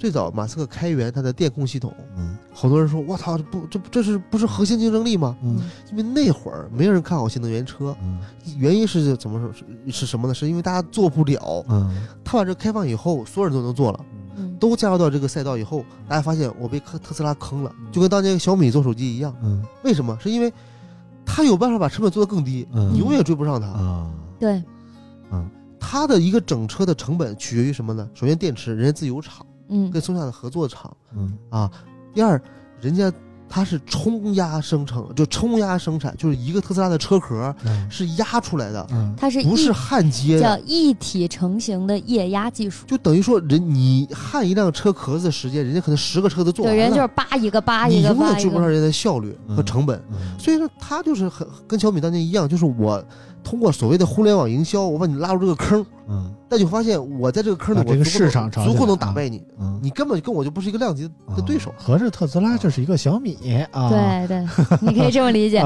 [0.02, 5.36] 最早马斯克开源他的电控系统，嗯好多人说我操，这不这这是不是核心竞争力吗？
[5.44, 5.60] 嗯
[5.92, 8.18] 因为那会儿没人看好新能源车，嗯
[8.58, 10.34] 原因是怎么说是是什么呢？
[10.34, 14.04] 是因为大家做不了，嗯他把这开放以后，所有人都能做了。
[14.34, 19.32] 嗯，都加入到这个赛道以后，大家发现我被特特斯拉坑了，就跟当年小米做手机一样。
[19.40, 20.18] 嗯为什么？
[20.20, 20.52] 是因为
[21.24, 23.68] 他有办法把成本做得更低，嗯你永远追不上他。
[23.68, 24.60] 啊对，
[25.78, 28.08] 他的一个整车的成本取决于什么呢？
[28.14, 31.70] 首先电池，人家自有厂，嗯跟松下的合作厂嗯啊。
[32.14, 32.40] 第二，
[32.80, 33.10] 人家
[33.48, 40.58] 它是冲压生成，就冲压生产，就是一个特斯拉的车壳嗯是压出来的，嗯它是不是焊接叫。
[40.66, 42.86] 一体成型的液压技术。
[42.86, 48.68] 就等于说，人你焊一辆车壳子的时间，人家可能十个车子做对，完了，人就是扒一个扒你一个扒一永远追不上。
[48.68, 50.02] 人家的效率和嗯成本。
[50.12, 53.04] 嗯所以说，他就是很跟小米当年一样，就是我
[53.42, 56.32] 通过所谓的互联网营销，我把你拉入这个坑，嗯。
[56.48, 61.70] 但就发现我在这个坑里，我这个我足够市场炒起足够能打败你，嗯，你根本跟我就不是一个量级的对手。
[61.70, 61.76] 啊。
[61.78, 63.38] 合着特斯拉就是一个小米
[63.70, 64.46] 啊，对对，
[64.82, 65.62] 你可以这么理解。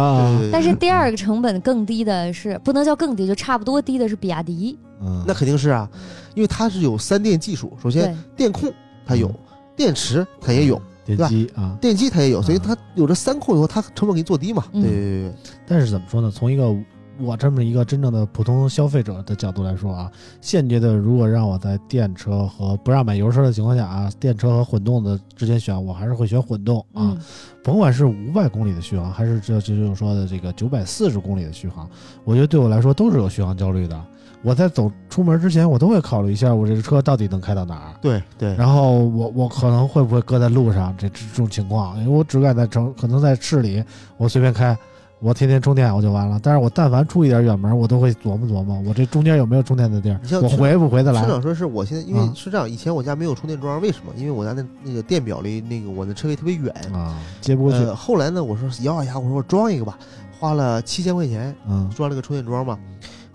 [0.52, 4.78] 但是第二个成本更低的是，不能叫更低，就差不多低的是比亚迪。
[5.00, 5.24] 嗯。
[5.26, 5.90] 那肯定是啊，
[6.34, 8.72] 因为它是有三电技术，首先，电控
[9.04, 9.28] 它有，
[9.74, 14.62] 电池它也有，电机啊，电机它也有，所以啊它有这三控以后，它成本给你做低嘛。
[14.72, 15.32] 对，
[15.66, 16.30] 但是怎么说呢？
[16.32, 16.72] 从一个
[17.18, 20.10] 我这么一个真正的普通消费者的角度来说啊，
[20.40, 27.12] 现阶段如果让我在电车和不让买油车的情况下啊，电车和混动的之间选，我还是会选混动啊。
[27.12, 27.18] 嗯，
[27.62, 31.88] 甭管是五百公里的续航，还是这这就是说的这个九百四十公里的续航，
[32.24, 34.00] 我觉得对我来说都是有续航焦虑的。
[34.42, 37.94] 我在走出门之前，我都会考虑一下我这个车到底能开到哪儿。
[38.00, 43.82] 对对，然后我我可能会不会搁在路上这这种情况，因为我只敢在城，可能在市里
[44.16, 44.76] 我随便开，
[45.18, 46.38] 我天天充电我就完了。
[46.42, 51.32] 但是我但凡出一点远门，我都会琢磨琢磨，我这中间有没有充电的地儿你像，我回不回得来村？
[51.32, 54.12] 长说是我现在，因为啊是这样，以前我家没有充电桩，为什么？
[54.16, 57.78] 因为我家那那个电表离那个我的车位特别远，啊，接不过去。
[57.78, 59.98] 呃，后来呢，我说咬咬牙，我说我装一个吧，
[60.38, 62.78] 花了七千块钱嗯装了个充电桩嘛。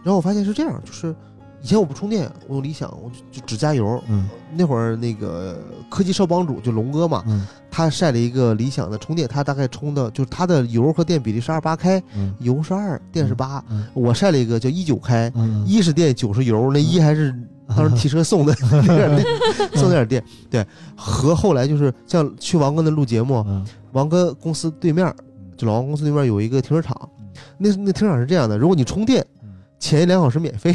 [0.04, 1.16] 然后我发现是这样，就是
[1.62, 4.02] 以前我不充电，我用理想，我就就只加油。
[4.10, 5.58] 嗯那会儿那个
[5.90, 13.64] 科技少帮主就龙哥嘛，嗯他晒了一个理想的充电，他大概充的就是他的油和电比例是二八开，嗯油是二，电是八。
[13.70, 17.34] 嗯我晒了一个叫一九开，嗯，一是电，九是油，那一还是
[17.70, 19.26] 当时提车送的 那点电，
[19.76, 20.24] 送那点电。
[20.50, 25.14] 对，和后来就是像去王哥那录节目，嗯王哥公司对面，
[25.56, 27.10] 就老王公司对面有一个停车场，
[27.58, 29.26] 那那停车场是这样的，如果你充电，
[29.82, 30.72] 前一两小时免费。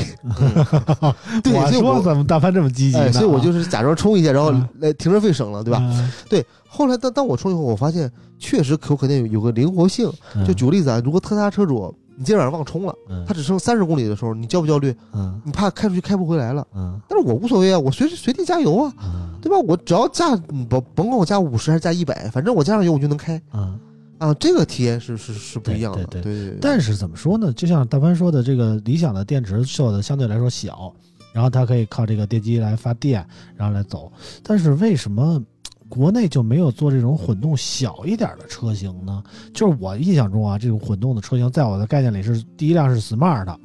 [1.42, 3.04] 对，我所以我说怎么大潘这么积极呢？
[3.06, 5.78] 哎，所以我就是假装充一下，然后嗯呃停车费省了，对吧？
[5.80, 6.10] 嗯？
[6.28, 6.44] 对。
[6.68, 10.12] 后来当当我充以后，我发现确实可可能有有个灵活性。
[10.34, 14.94] 嗯就举个例子啊，如果特斯拉车主你今天晚上忘充了，嗯它只剩三十公里的时候，你焦不焦虑？
[15.14, 16.66] 嗯你怕开出去开不回来了。
[16.74, 19.56] 嗯但是我无所谓啊，我随时随地加油啊，嗯对吧？
[19.66, 23.78] 我只要加，嗯甭甭管我加五十还是加一百，反正我加上油我就能开嗯。
[24.18, 24.34] 啊。
[24.34, 26.58] 这个体验是是是不一样的，对对对对。
[26.60, 27.52] 但是怎么说呢？
[27.52, 30.92] 就像大潘说的，这个理想的电池做的相对来说小，
[31.32, 34.10] 然后它可以靠这个电机来发电，然后来走。
[34.42, 35.42] 但是为什么
[35.88, 39.22] 国内就没有做这种混动小一点的车型呢？
[39.54, 43.56] 就是我印象中啊，这种混动的车型，在我的概念里是第一辆是 Smart，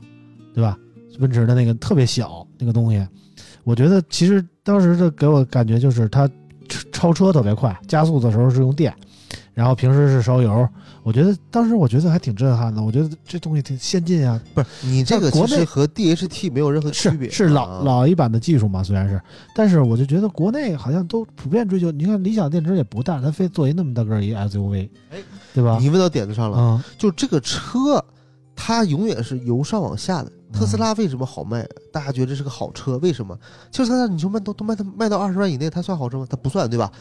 [0.53, 0.77] 对吧？
[1.19, 3.05] 奔驰的那个特别小那个东西，
[3.63, 6.27] 我觉得其实当时的给我感觉就是它
[6.91, 8.95] 超车特别快，加速的时候是用电，
[9.53, 10.67] 然后平时是烧油。
[11.03, 19.19] 我觉得当时我觉得还挺震撼的，我觉得这东西挺先进啊，不是你这个国内和 DHT 没有任何区别，是是老啊老一版的技术嘛，虽然是，
[19.55, 25.17] 但是我就觉得国内好像都普遍追求，你看理想电池也不大，它非做一那么大个儿一 SUV，哎，
[25.53, 25.77] 对吧？
[25.81, 28.03] 你问到点子上了，啊，就这个车，
[28.55, 30.31] 它永远是由上往下的。
[30.53, 31.65] 特斯拉为什么好卖？
[31.93, 33.35] 大家觉得这是个好车，为什么？
[33.71, 36.27] 就是它，你说卖都都卖到卖到二十万以内，它算好车吗？
[36.29, 36.91] 它不算，对吧？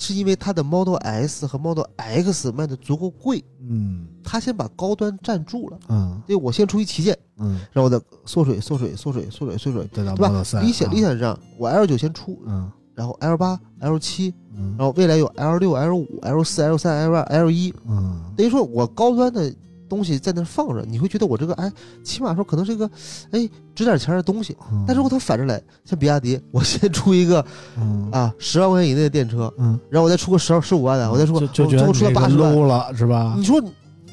[0.00, 4.06] 是因为它的 Model S 和 Model X 卖的足够贵，嗯。
[4.24, 5.78] 它先把高端占住了。
[5.88, 6.20] 嗯。
[6.26, 10.42] 对，我先出一旗舰，嗯，然后我再缩水、缩水、缩水、缩水、缩水，对吧？
[10.62, 12.70] 理想啊理想是这样，我 L 九先出，嗯。
[12.94, 14.74] 然后 L 八、L 七，嗯。
[14.78, 18.22] 然后未来有 L 六、L 五、L 四、L 三、L 二、L 一，嗯。
[18.36, 19.54] 等于说我高端的
[19.90, 21.70] 东西在那儿放着，你会觉得我这个哎，
[22.02, 22.88] 起码说可能是一个
[23.32, 24.56] 哎值点钱的东西。
[24.72, 27.44] 嗯，但是如果它反着来，像比亚迪，我先出一个
[27.76, 32.56] 嗯啊十万块钱以内的电车，嗯，然后我再出个十二十五万的，我再出个就就我最后出到八十万。
[32.56, 33.34] 了是吧？
[33.36, 33.60] 你说，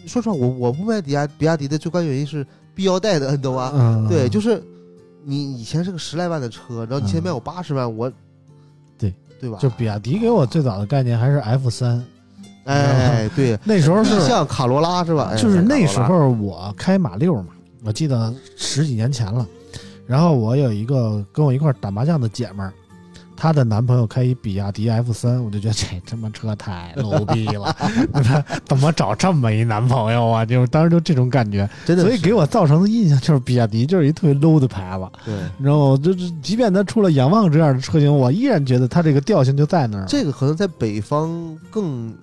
[0.07, 3.71] 说实话，我我不买比亚比亚迪的最关键原因是必要带的，你懂吗？
[3.75, 4.61] 嗯，对，就是
[5.23, 8.11] 你以前是个十来万的车，然后你现在卖我八十万，我
[8.97, 9.59] 对对吧？
[9.59, 12.03] 就比亚迪给我最早的概念还是 F 三，
[12.67, 15.29] 哎， 对，那时候是像卡罗拉是吧？
[15.31, 17.47] 哎就是那时候我开马六嘛，
[17.83, 19.45] 我记得十几年前了。
[20.05, 22.71] 然后我有一个跟我一块儿打麻将的姐们儿，
[23.35, 27.75] 她的男朋友开一比亚迪 F 三，我就觉得这他妈车太 low 逼了，
[28.65, 30.45] 怎么找这么一男朋友啊？
[30.45, 35.05] 就是当时就这种感觉，真的，所以给我造成的印象就是比亚迪就是一特别 low 的牌子。
[35.25, 35.35] 对。
[35.59, 35.97] 然后？
[35.97, 40.05] 就是即便它出了仰望这样的车型，我依然觉得它这个调性就在那儿。
[40.07, 41.29] 这个可能在北方
[41.69, 42.15] 更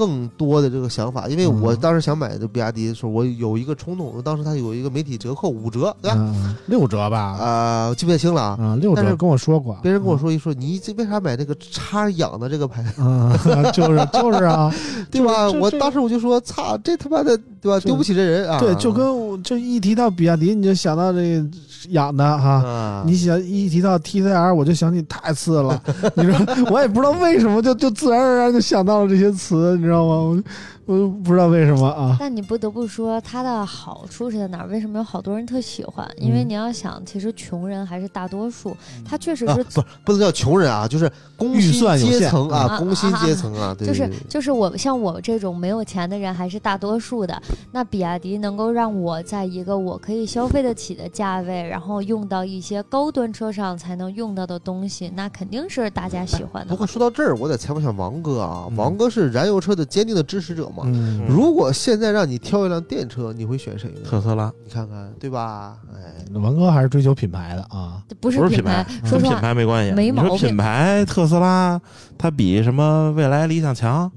[0.00, 6.16] 更多的这个想法，因为我嗯当时想买这比亚迪的时候，我有一个冲动，当时它有一个媒体折扣五折，对吧？
[6.18, 7.18] 嗯，六折吧？
[7.38, 8.56] 啊、记不太清了啊。
[8.58, 9.78] 嗯，六但是折跟我说过。
[9.82, 13.30] 别人跟我说一说，你这为啥买这个叉氧的这个牌子，嗯，
[13.72, 14.72] 就是就是啊，
[15.12, 15.50] 对吧？
[15.50, 17.78] 我当时我就说，操，这他妈的，对吧？
[17.80, 18.58] 丢不起这人啊！
[18.58, 21.46] 对，就跟我就一提到比亚迪，你就想到这个
[21.90, 22.50] 养的哈。
[22.64, 25.80] 啊，你想一提到 TCR，我就想起太次了。
[26.16, 26.34] 你说
[26.70, 30.42] 我也不知道为什么，就就自然而然就想到了这些词，你知道吗？
[30.90, 32.16] 我我不知道为什么啊。
[32.18, 34.66] 但你不得不说它的好处是在哪儿？
[34.66, 36.08] 为什么有好多人特喜欢？
[36.16, 47.40] 因为嗯你要想，其实穷人还是大多数，他确实啊，是不不能叫穷人啊，就是工薪算有限阶层啊，嗯工薪阶层啊，对，就是就是我像我这种没有钱的人还是大多数的。
[47.70, 56.86] 那比亚迪能够让我在一个我可以消费得起的价位，然后用到一些高端车上才能用到的东西，那肯定是大家喜欢的不过。
[56.86, 60.79] 说到这儿，我得采访一下王哥啊，嗯王哥是燃油车的坚定的支持者嘛。
[60.86, 64.00] 嗯如果现在让你挑一辆电车，你会选谁呢？
[64.08, 65.76] 特斯拉你看看，对吧？
[65.94, 68.02] 哎，文哥还是追求品牌的啊。
[68.20, 69.90] 不是不是品牌跟品牌没关系。
[69.90, 71.80] 你说没毛病品牌特斯拉，
[72.18, 74.10] 它比什么未来、理想强？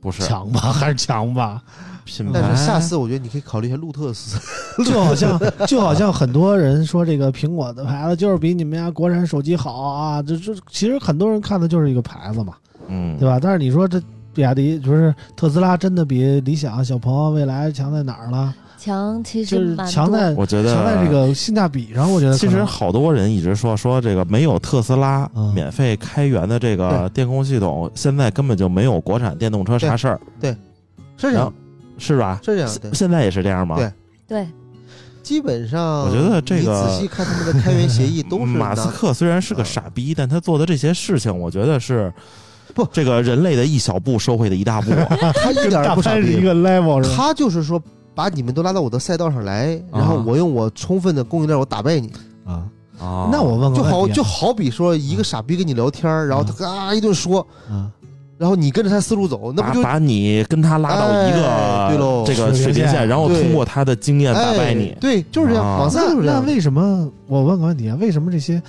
[0.00, 1.62] 不是强吧，还是强吧？
[2.04, 2.32] 品牌。
[2.34, 4.38] 但是下次我觉得你可以考虑一下路特斯。
[4.84, 12.54] 就好像就好像很多人说这个苹果的牌子就是比你们家国产手机好啊，这这其实很多人看的就是一个牌子嘛，
[12.88, 13.38] 嗯，对吧？
[13.40, 14.00] 但是你说这
[14.34, 18.54] 比亚迪就是特斯拉真的比理想、小鹏、蔚来强在哪儿了？
[18.78, 30.52] 强其就是实蛮多强在我觉得强在这个性价比上，我觉得其实好多人一直说说这个没有特斯拉嗯免费开源的这个电控系统，现在根本就没有国产电动车啥事儿，对
[31.18, 31.52] 是这样，
[31.98, 32.40] 是吧？
[32.42, 33.76] 是这样，对现，在也是这样吗？
[33.76, 33.92] 对
[34.26, 34.48] 对，
[35.22, 42.10] 基本上我觉得这个你仔细看他们的开源协议都是马斯克虽然是个啊傻逼，但他做的这些事情，我觉得是
[42.84, 44.90] 不 这个人类的一小步，社会的一大步。
[45.34, 47.14] 他一点儿不傻逼，潘是一个 level 是？
[47.14, 47.82] 他就是说
[48.14, 52.12] 把你们都拉到我的赛道上来，然后啊我用我充分的供应链，我打败你。
[52.44, 52.64] 啊，
[52.98, 57.88] 啊那我问个就好就好比说一个傻逼跟你聊天儿，然后他嘎一顿说，啊，
[58.36, 64.96] 然后你跟着他思路走，那不就把把你跟他拉到一哎对喽个这个水平线然后通过他的经验打败哎你。
[65.00, 66.40] 对，就是这样，那那。
[66.46, 67.96] 为什么我问个问题啊？
[68.00, 68.60] 为什么这些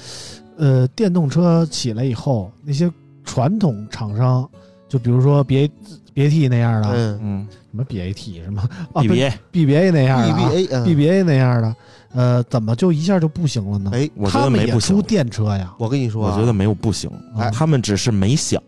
[0.57, 2.91] 呃电动车起来以后，那些
[3.23, 4.47] 传统厂商，
[4.87, 5.71] 就比如说 B A
[6.13, 7.19] B A T 那样的，嗯。
[7.21, 8.61] 嗯什么 B A T 什么
[8.93, 10.83] 啊，BBA，B B A 那样的啊，BBA，嗯。
[10.83, 11.75] B B A 那样的，
[12.13, 13.91] 呃，怎么就一下就不行了呢？
[13.93, 17.49] 哎，我觉他们得没不也出，电车呀，我跟你说啊，我觉得没有不行，哎。
[17.49, 18.61] 他们只是没想，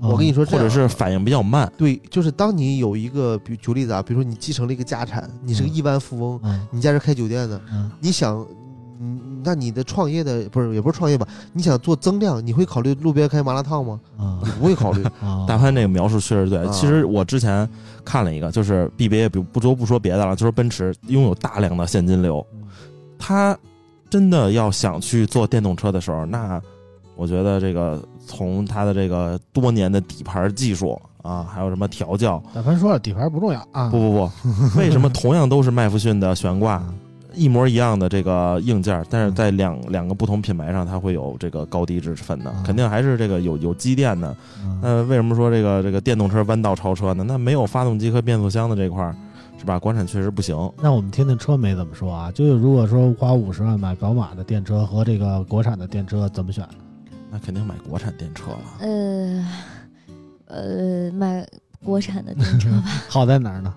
[0.00, 1.70] 我跟你说或者是反应比较慢。
[1.76, 6.66] 对，就是当你有一个，比举个例子啊，比如说你继承了一个家产，你是个亿万富翁，嗯。
[6.70, 7.90] 你家是开酒店的，嗯。
[8.00, 8.42] 你想，
[9.00, 11.26] 嗯，那你的创业的不是也不是创业吧？
[11.52, 14.00] 你想做增量，你会考虑路边开麻辣烫吗？
[14.18, 15.02] 嗯你不会考虑。
[15.20, 16.58] 啊大潘这个描述确实对。
[16.58, 17.68] 啊其实我之前
[18.04, 22.62] 看了一个，就是 BBA，不不说不说别的了，就说奔驰拥有大量的现金流，嗯
[23.18, 23.56] 他
[24.10, 26.60] 真的要想去做电动车的时候，那
[27.16, 33.88] 我觉得这个从他的这个多年的底盘技术啊，还有什么调教，大潘说了，底盘不重要啊。
[33.88, 34.30] 不不不，
[34.78, 36.82] 为什么同样都是麦弗逊的悬挂，
[37.36, 42.52] 一模一样的这个硬件，但是在两两个不同品牌上，它会有这个高低之分呢？
[42.56, 44.34] 嗯肯定还是这个有有积淀的。
[44.64, 47.22] 嗯那为什么说这个这个电动车弯道超车呢？
[47.22, 49.14] 那没有发动机和变速箱的这块儿，
[49.58, 49.78] 是吧？
[49.78, 50.56] 国产确实不行。
[50.80, 52.32] 那我们听听车媒怎么说啊？
[52.32, 56.66] 就是如果说花五十万买宝马的电车和这个国产的电车，怎么选？
[57.30, 58.58] 那肯定买国产电车了。
[58.80, 59.46] 呃
[60.46, 61.46] 呃，买
[61.84, 62.84] 国产的电车吧。
[63.08, 63.74] 好在哪儿呢？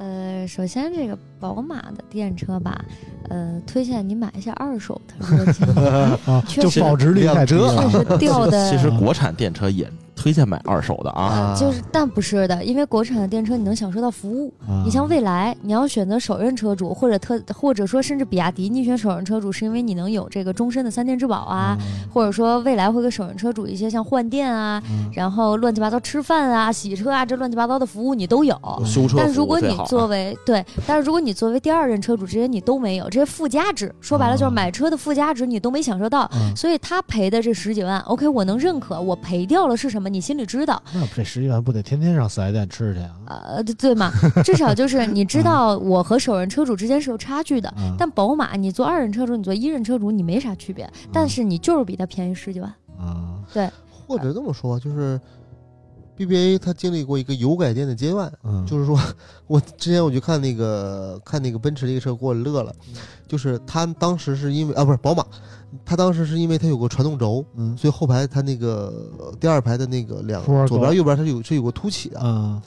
[0.00, 2.82] 呃，首先这个宝马的电车吧，
[3.28, 6.18] 呃，推荐你买一下二手的，
[6.48, 7.98] 就保值率太低两了确。
[7.98, 9.86] 实掉 的其实国产电车也
[10.20, 11.22] 推荐买二手的啊。
[11.22, 14.52] 啊就是，但不是的，因为国产的电车你能享受到服务。
[14.68, 21.76] 啊你像蔚来，你要选择首任车主，或者特或者说甚至比亚迪，你选首任车主是因为你能有这个终身的三电质保啊，
[22.12, 28.54] 或者说未来会给首任车主一些像换电啊，嗯然后乱七八糟吃饭啊、洗车啊这乱七八糟的服务你都有。
[28.84, 43.42] 修车但如果你作为对，但是如果你作为第二任车主，这些你都没有，这些附加值，说白了就是啊买车的附加值你都没享受到，嗯所以他赔的这十几万，OK，我能认可，我赔掉了是什么，你心里知道，那这十几万不得天天上四 S 店吃去啊？
[43.44, 44.12] 呃，对对嘛，
[44.44, 47.72] 至少就是你知道我和首任车主之间是有差距的。
[47.78, 52.72] 嗯但宝马，你做二任车主，你做一任车主，你没啥区别，但是你就是比他便宜十几万。
[52.98, 53.68] 啊，对
[54.06, 55.20] 或者这么说，就是
[56.16, 58.98] BBA 它经历过一个油改电的阶段，嗯，就是说
[59.46, 62.74] 我之前我就看那个看那个奔驰那个车，给我乐了，
[63.26, 65.24] 就是他当时是因为啊不是宝马，
[65.84, 72.60] 他当时是因为它有个传动轴，嗯所以后排它那个呃第二排的那个两左边右边它是有是有个凸起的，嗯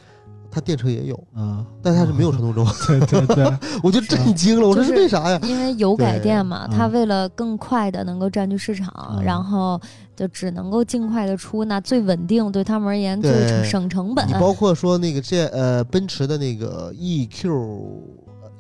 [0.56, 3.44] 它电车也有，嗯，但是它是没有传动轴，对对对，
[3.82, 5.40] 我就震惊了，我说是是为啥呀？
[5.44, 9.82] 因为油改电嘛，对嗯它为了更快的能够占据市场，嗯然后
[10.16, 14.34] 就只能够尽快的出那最稳定，对他们而言最对省省成本你。
[14.34, 17.50] 包括说那个这呃奔驰的那个 EQ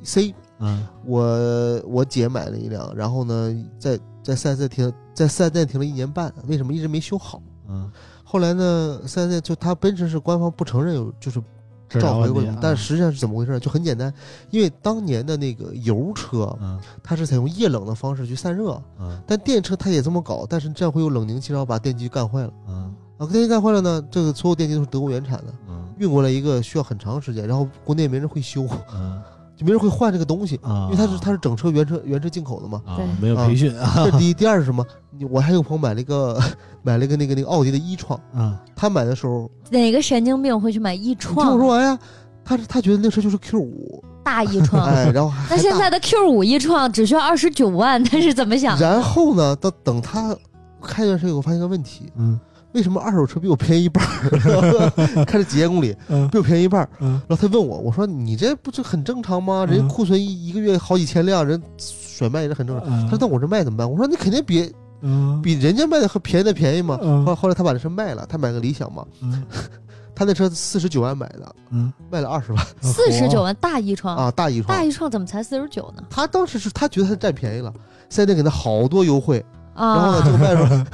[0.02, 0.34] C，
[0.64, 7.42] 嗯我我姐买了一辆，然后呢在在四 S 店停在四 S 店停了一年半，为什么一直没修好？
[7.68, 7.92] 嗯，
[8.24, 11.42] 后来呢，四 S 店就它奔驰是官方不承认有就是
[11.90, 13.60] 召回过问题啊，但实际上是怎么回事？
[13.60, 14.12] 就很简单，
[14.50, 22.54] 因为当年的那个油车，嗯它是采用液冷的方式去散热，嗯但电车它也这么搞，但是这样会有冷凝器，然后把电机干坏了。
[22.68, 29.22] 嗯啊，电机干坏了呢，这个所有电机都是德国原产的，嗯运过来一个需要很长时间，然后国内没人会修，嗯
[29.64, 32.82] 就没人会换这个东西，啊，因为它是它是整车原车原车进口的嘛。
[32.86, 34.86] 啊对没有培训啊这是第一，第二是什么？
[35.18, 36.40] 你我还有朋友买了一个
[36.82, 42.00] 买了一个那个那个奥迪的一创，啊他买的时候，哪个神经病会去买一创听我创说完呀，
[42.44, 44.84] 他是他觉得那车就是 Q 五，大一创？
[44.86, 48.86] 哎，然后还那现在的 Q 五一创只需要二十九万，他是怎么想的？
[48.86, 50.36] 然后呢，到等他
[50.82, 52.40] 开一段时间，我发现一个问题，嗯
[52.74, 54.90] 为什么二手车比我便宜一半儿？
[55.26, 59.66] 开了几千公里，嗯比我便宜一半然后他问我，我说你这不是很正常吗？
[59.66, 62.88] 人嗯家库存一一个月好几千辆，人甩卖也是很正常。
[62.88, 63.90] 嗯他说那我这卖怎么办？
[63.90, 64.72] 我说你肯定比
[65.02, 66.98] 嗯比人家卖的还便宜的便宜嘛。
[67.02, 69.44] 嗯后后来他把这车卖了，他买个理想嘛，嗯
[70.16, 74.84] 他那车四十九万买的，嗯，卖了二十万四十九万大一创，啊，大一创大。
[74.84, 76.04] 一创怎么才四十九呢？
[76.10, 77.74] 他当时是他觉得他占便宜了，
[78.10, 79.44] 四 S 店给他好多优惠，
[79.76, 80.86] 然后啊呢，，这个卖的时候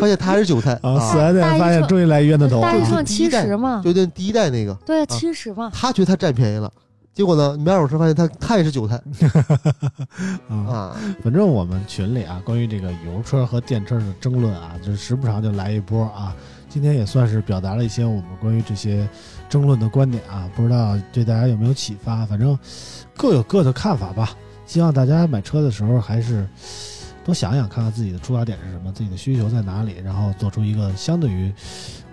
[0.00, 5.70] 发现他还是韭菜啊，啊四，S 店发现终于来冤的头大一了创七十嘛，就那第一代那个，对啊，啊七十嘛。
[5.74, 6.70] 他觉得他占便宜了，
[7.12, 8.94] 结果呢，你买二手车发现他他也是韭菜
[10.48, 10.54] 啊。
[10.56, 16.34] 啊，反正我们群里啊，关于这个油车和电车的争论啊，就是时不常就来一波啊。
[16.68, 19.08] 今天也算是表达了一些我们关于这些
[19.48, 22.26] 争论的观点啊，不知道对大家有没有启发？
[22.26, 22.56] 反正
[23.16, 24.30] 各有各的看法吧。
[24.66, 26.46] 希望大家买车的时候还是
[27.28, 31.52] 多想想，看看自己的出发点是什么，自己的需求在哪里，然后做出一个相对于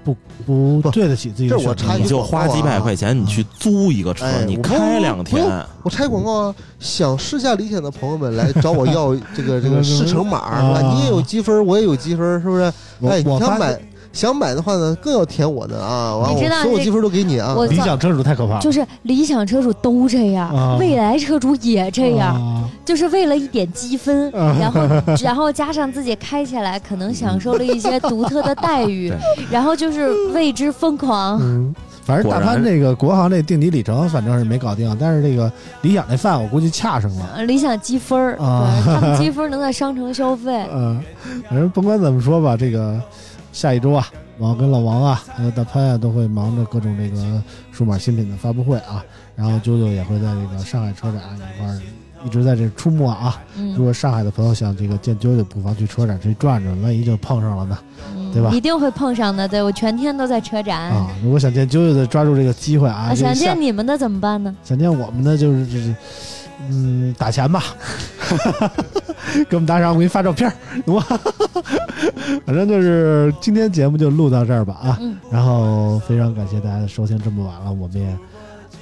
[0.03, 0.13] 不
[0.45, 6.55] 不不对得起自己的这我选择你就插一句广告花几百啊块钱，你去租一个车，你开两不用天，我拆广告啊！
[6.81, 10.79] 想试驾理想的朋友们来找我要这个这个试乘码， 是吧？
[10.85, 12.73] 啊你也有积分，我也有积分，是不是？
[12.99, 13.79] 我哎，你想买
[14.15, 16.15] 想买的话呢，更要填我的啊！
[16.15, 17.53] 完，我你知道所有积分都给你啊！
[17.69, 24.81] 理想车主太可怕了，就是理想车主都这样，啊未来车主也这样，啊就是为了一点积分，啊然后
[25.21, 29.11] 然后加上自己开起来可能享受了一些独特的待遇，
[29.51, 31.37] 然后就是为之疯狂。
[31.41, 35.51] 嗯，反正大潘这个国行这定级里程反正是没搞定，但是这个
[35.81, 37.29] 理想那饭我估计恰上了。
[37.35, 40.65] 呃理想积分儿，啊对，他们积分能在商城消费。
[40.71, 41.03] 嗯，
[41.49, 43.01] 反正甭管怎么说吧，这个
[43.55, 44.05] 下一周啊，
[44.37, 47.41] 我跟老王啊，还有大潘啊，都会忙着各种这个
[47.71, 49.01] 数码新品的发布会啊。
[49.33, 51.81] 然后啾啾也会在这个上海车展一块儿
[52.25, 53.41] 一直在这出没啊。
[53.55, 57.77] 如嗯果上海的朋友想这个见啾啾，不妨去车展去转转，万一就碰上了呢
[58.13, 59.47] 嗯对吧一定会碰上的。
[59.47, 60.89] 对我全天都在车展。
[60.89, 61.09] 啊！
[61.23, 63.07] 如果想见啾啾的，抓住这个机会啊！
[63.11, 64.53] 啊，想见你们的怎么办呢？
[64.65, 65.95] 想见我们的就是就是，
[66.69, 67.63] 嗯，打钱吧，
[69.49, 70.55] 给我们打赏，我给你发照片儿，
[70.85, 71.05] 懂吗？
[72.45, 74.97] 反正就是今天节目就录到这儿吧啊！
[75.01, 78.17] 嗯，然后非常感谢大家的收听，这么晚了，我们也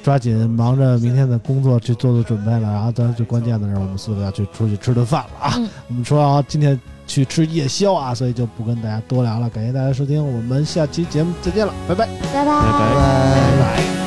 [0.04, 2.60] 抓紧忙着明天的工作去做做准备了。
[2.72, 5.54] 然后当然最关键的是，我们四个要去出去吃顿饭了啊！
[5.58, 9.50] 嗯我们说啊，今天去吃夜宵啊，所以就不跟大家多聊了。
[9.50, 12.46] 感谢大家收听，我们下期节目再见了，拜拜，拜拜。
[12.46, 12.72] 拜拜。
[12.76, 14.03] 拜拜。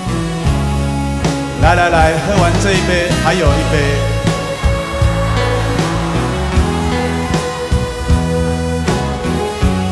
[1.67, 3.75] 来来来，喝完这一杯，还有一杯。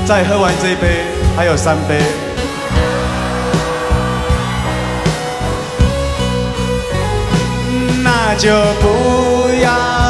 [0.06, 1.04] 再喝完这一杯，
[1.36, 2.00] 还有三杯。
[8.04, 10.03] 那就不要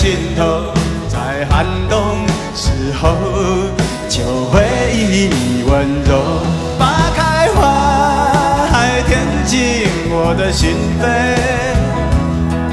[0.00, 0.72] 心头，
[1.10, 3.14] 在寒冬时候
[4.08, 4.64] 就会
[4.94, 6.40] 以你温柔，
[6.78, 11.04] 花开花海填进我的心扉。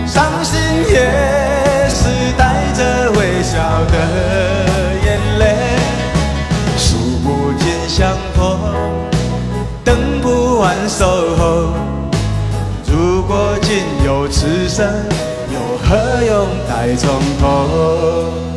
[0.07, 3.57] 伤心也是带着微笑
[3.91, 3.93] 的
[5.03, 5.43] 眼泪，
[6.77, 6.95] 数
[7.25, 8.57] 不尽相逢，
[9.83, 11.05] 等不完守
[11.35, 11.73] 候。
[12.89, 14.87] 如果仅有此生，
[15.83, 18.56] 何用待从头？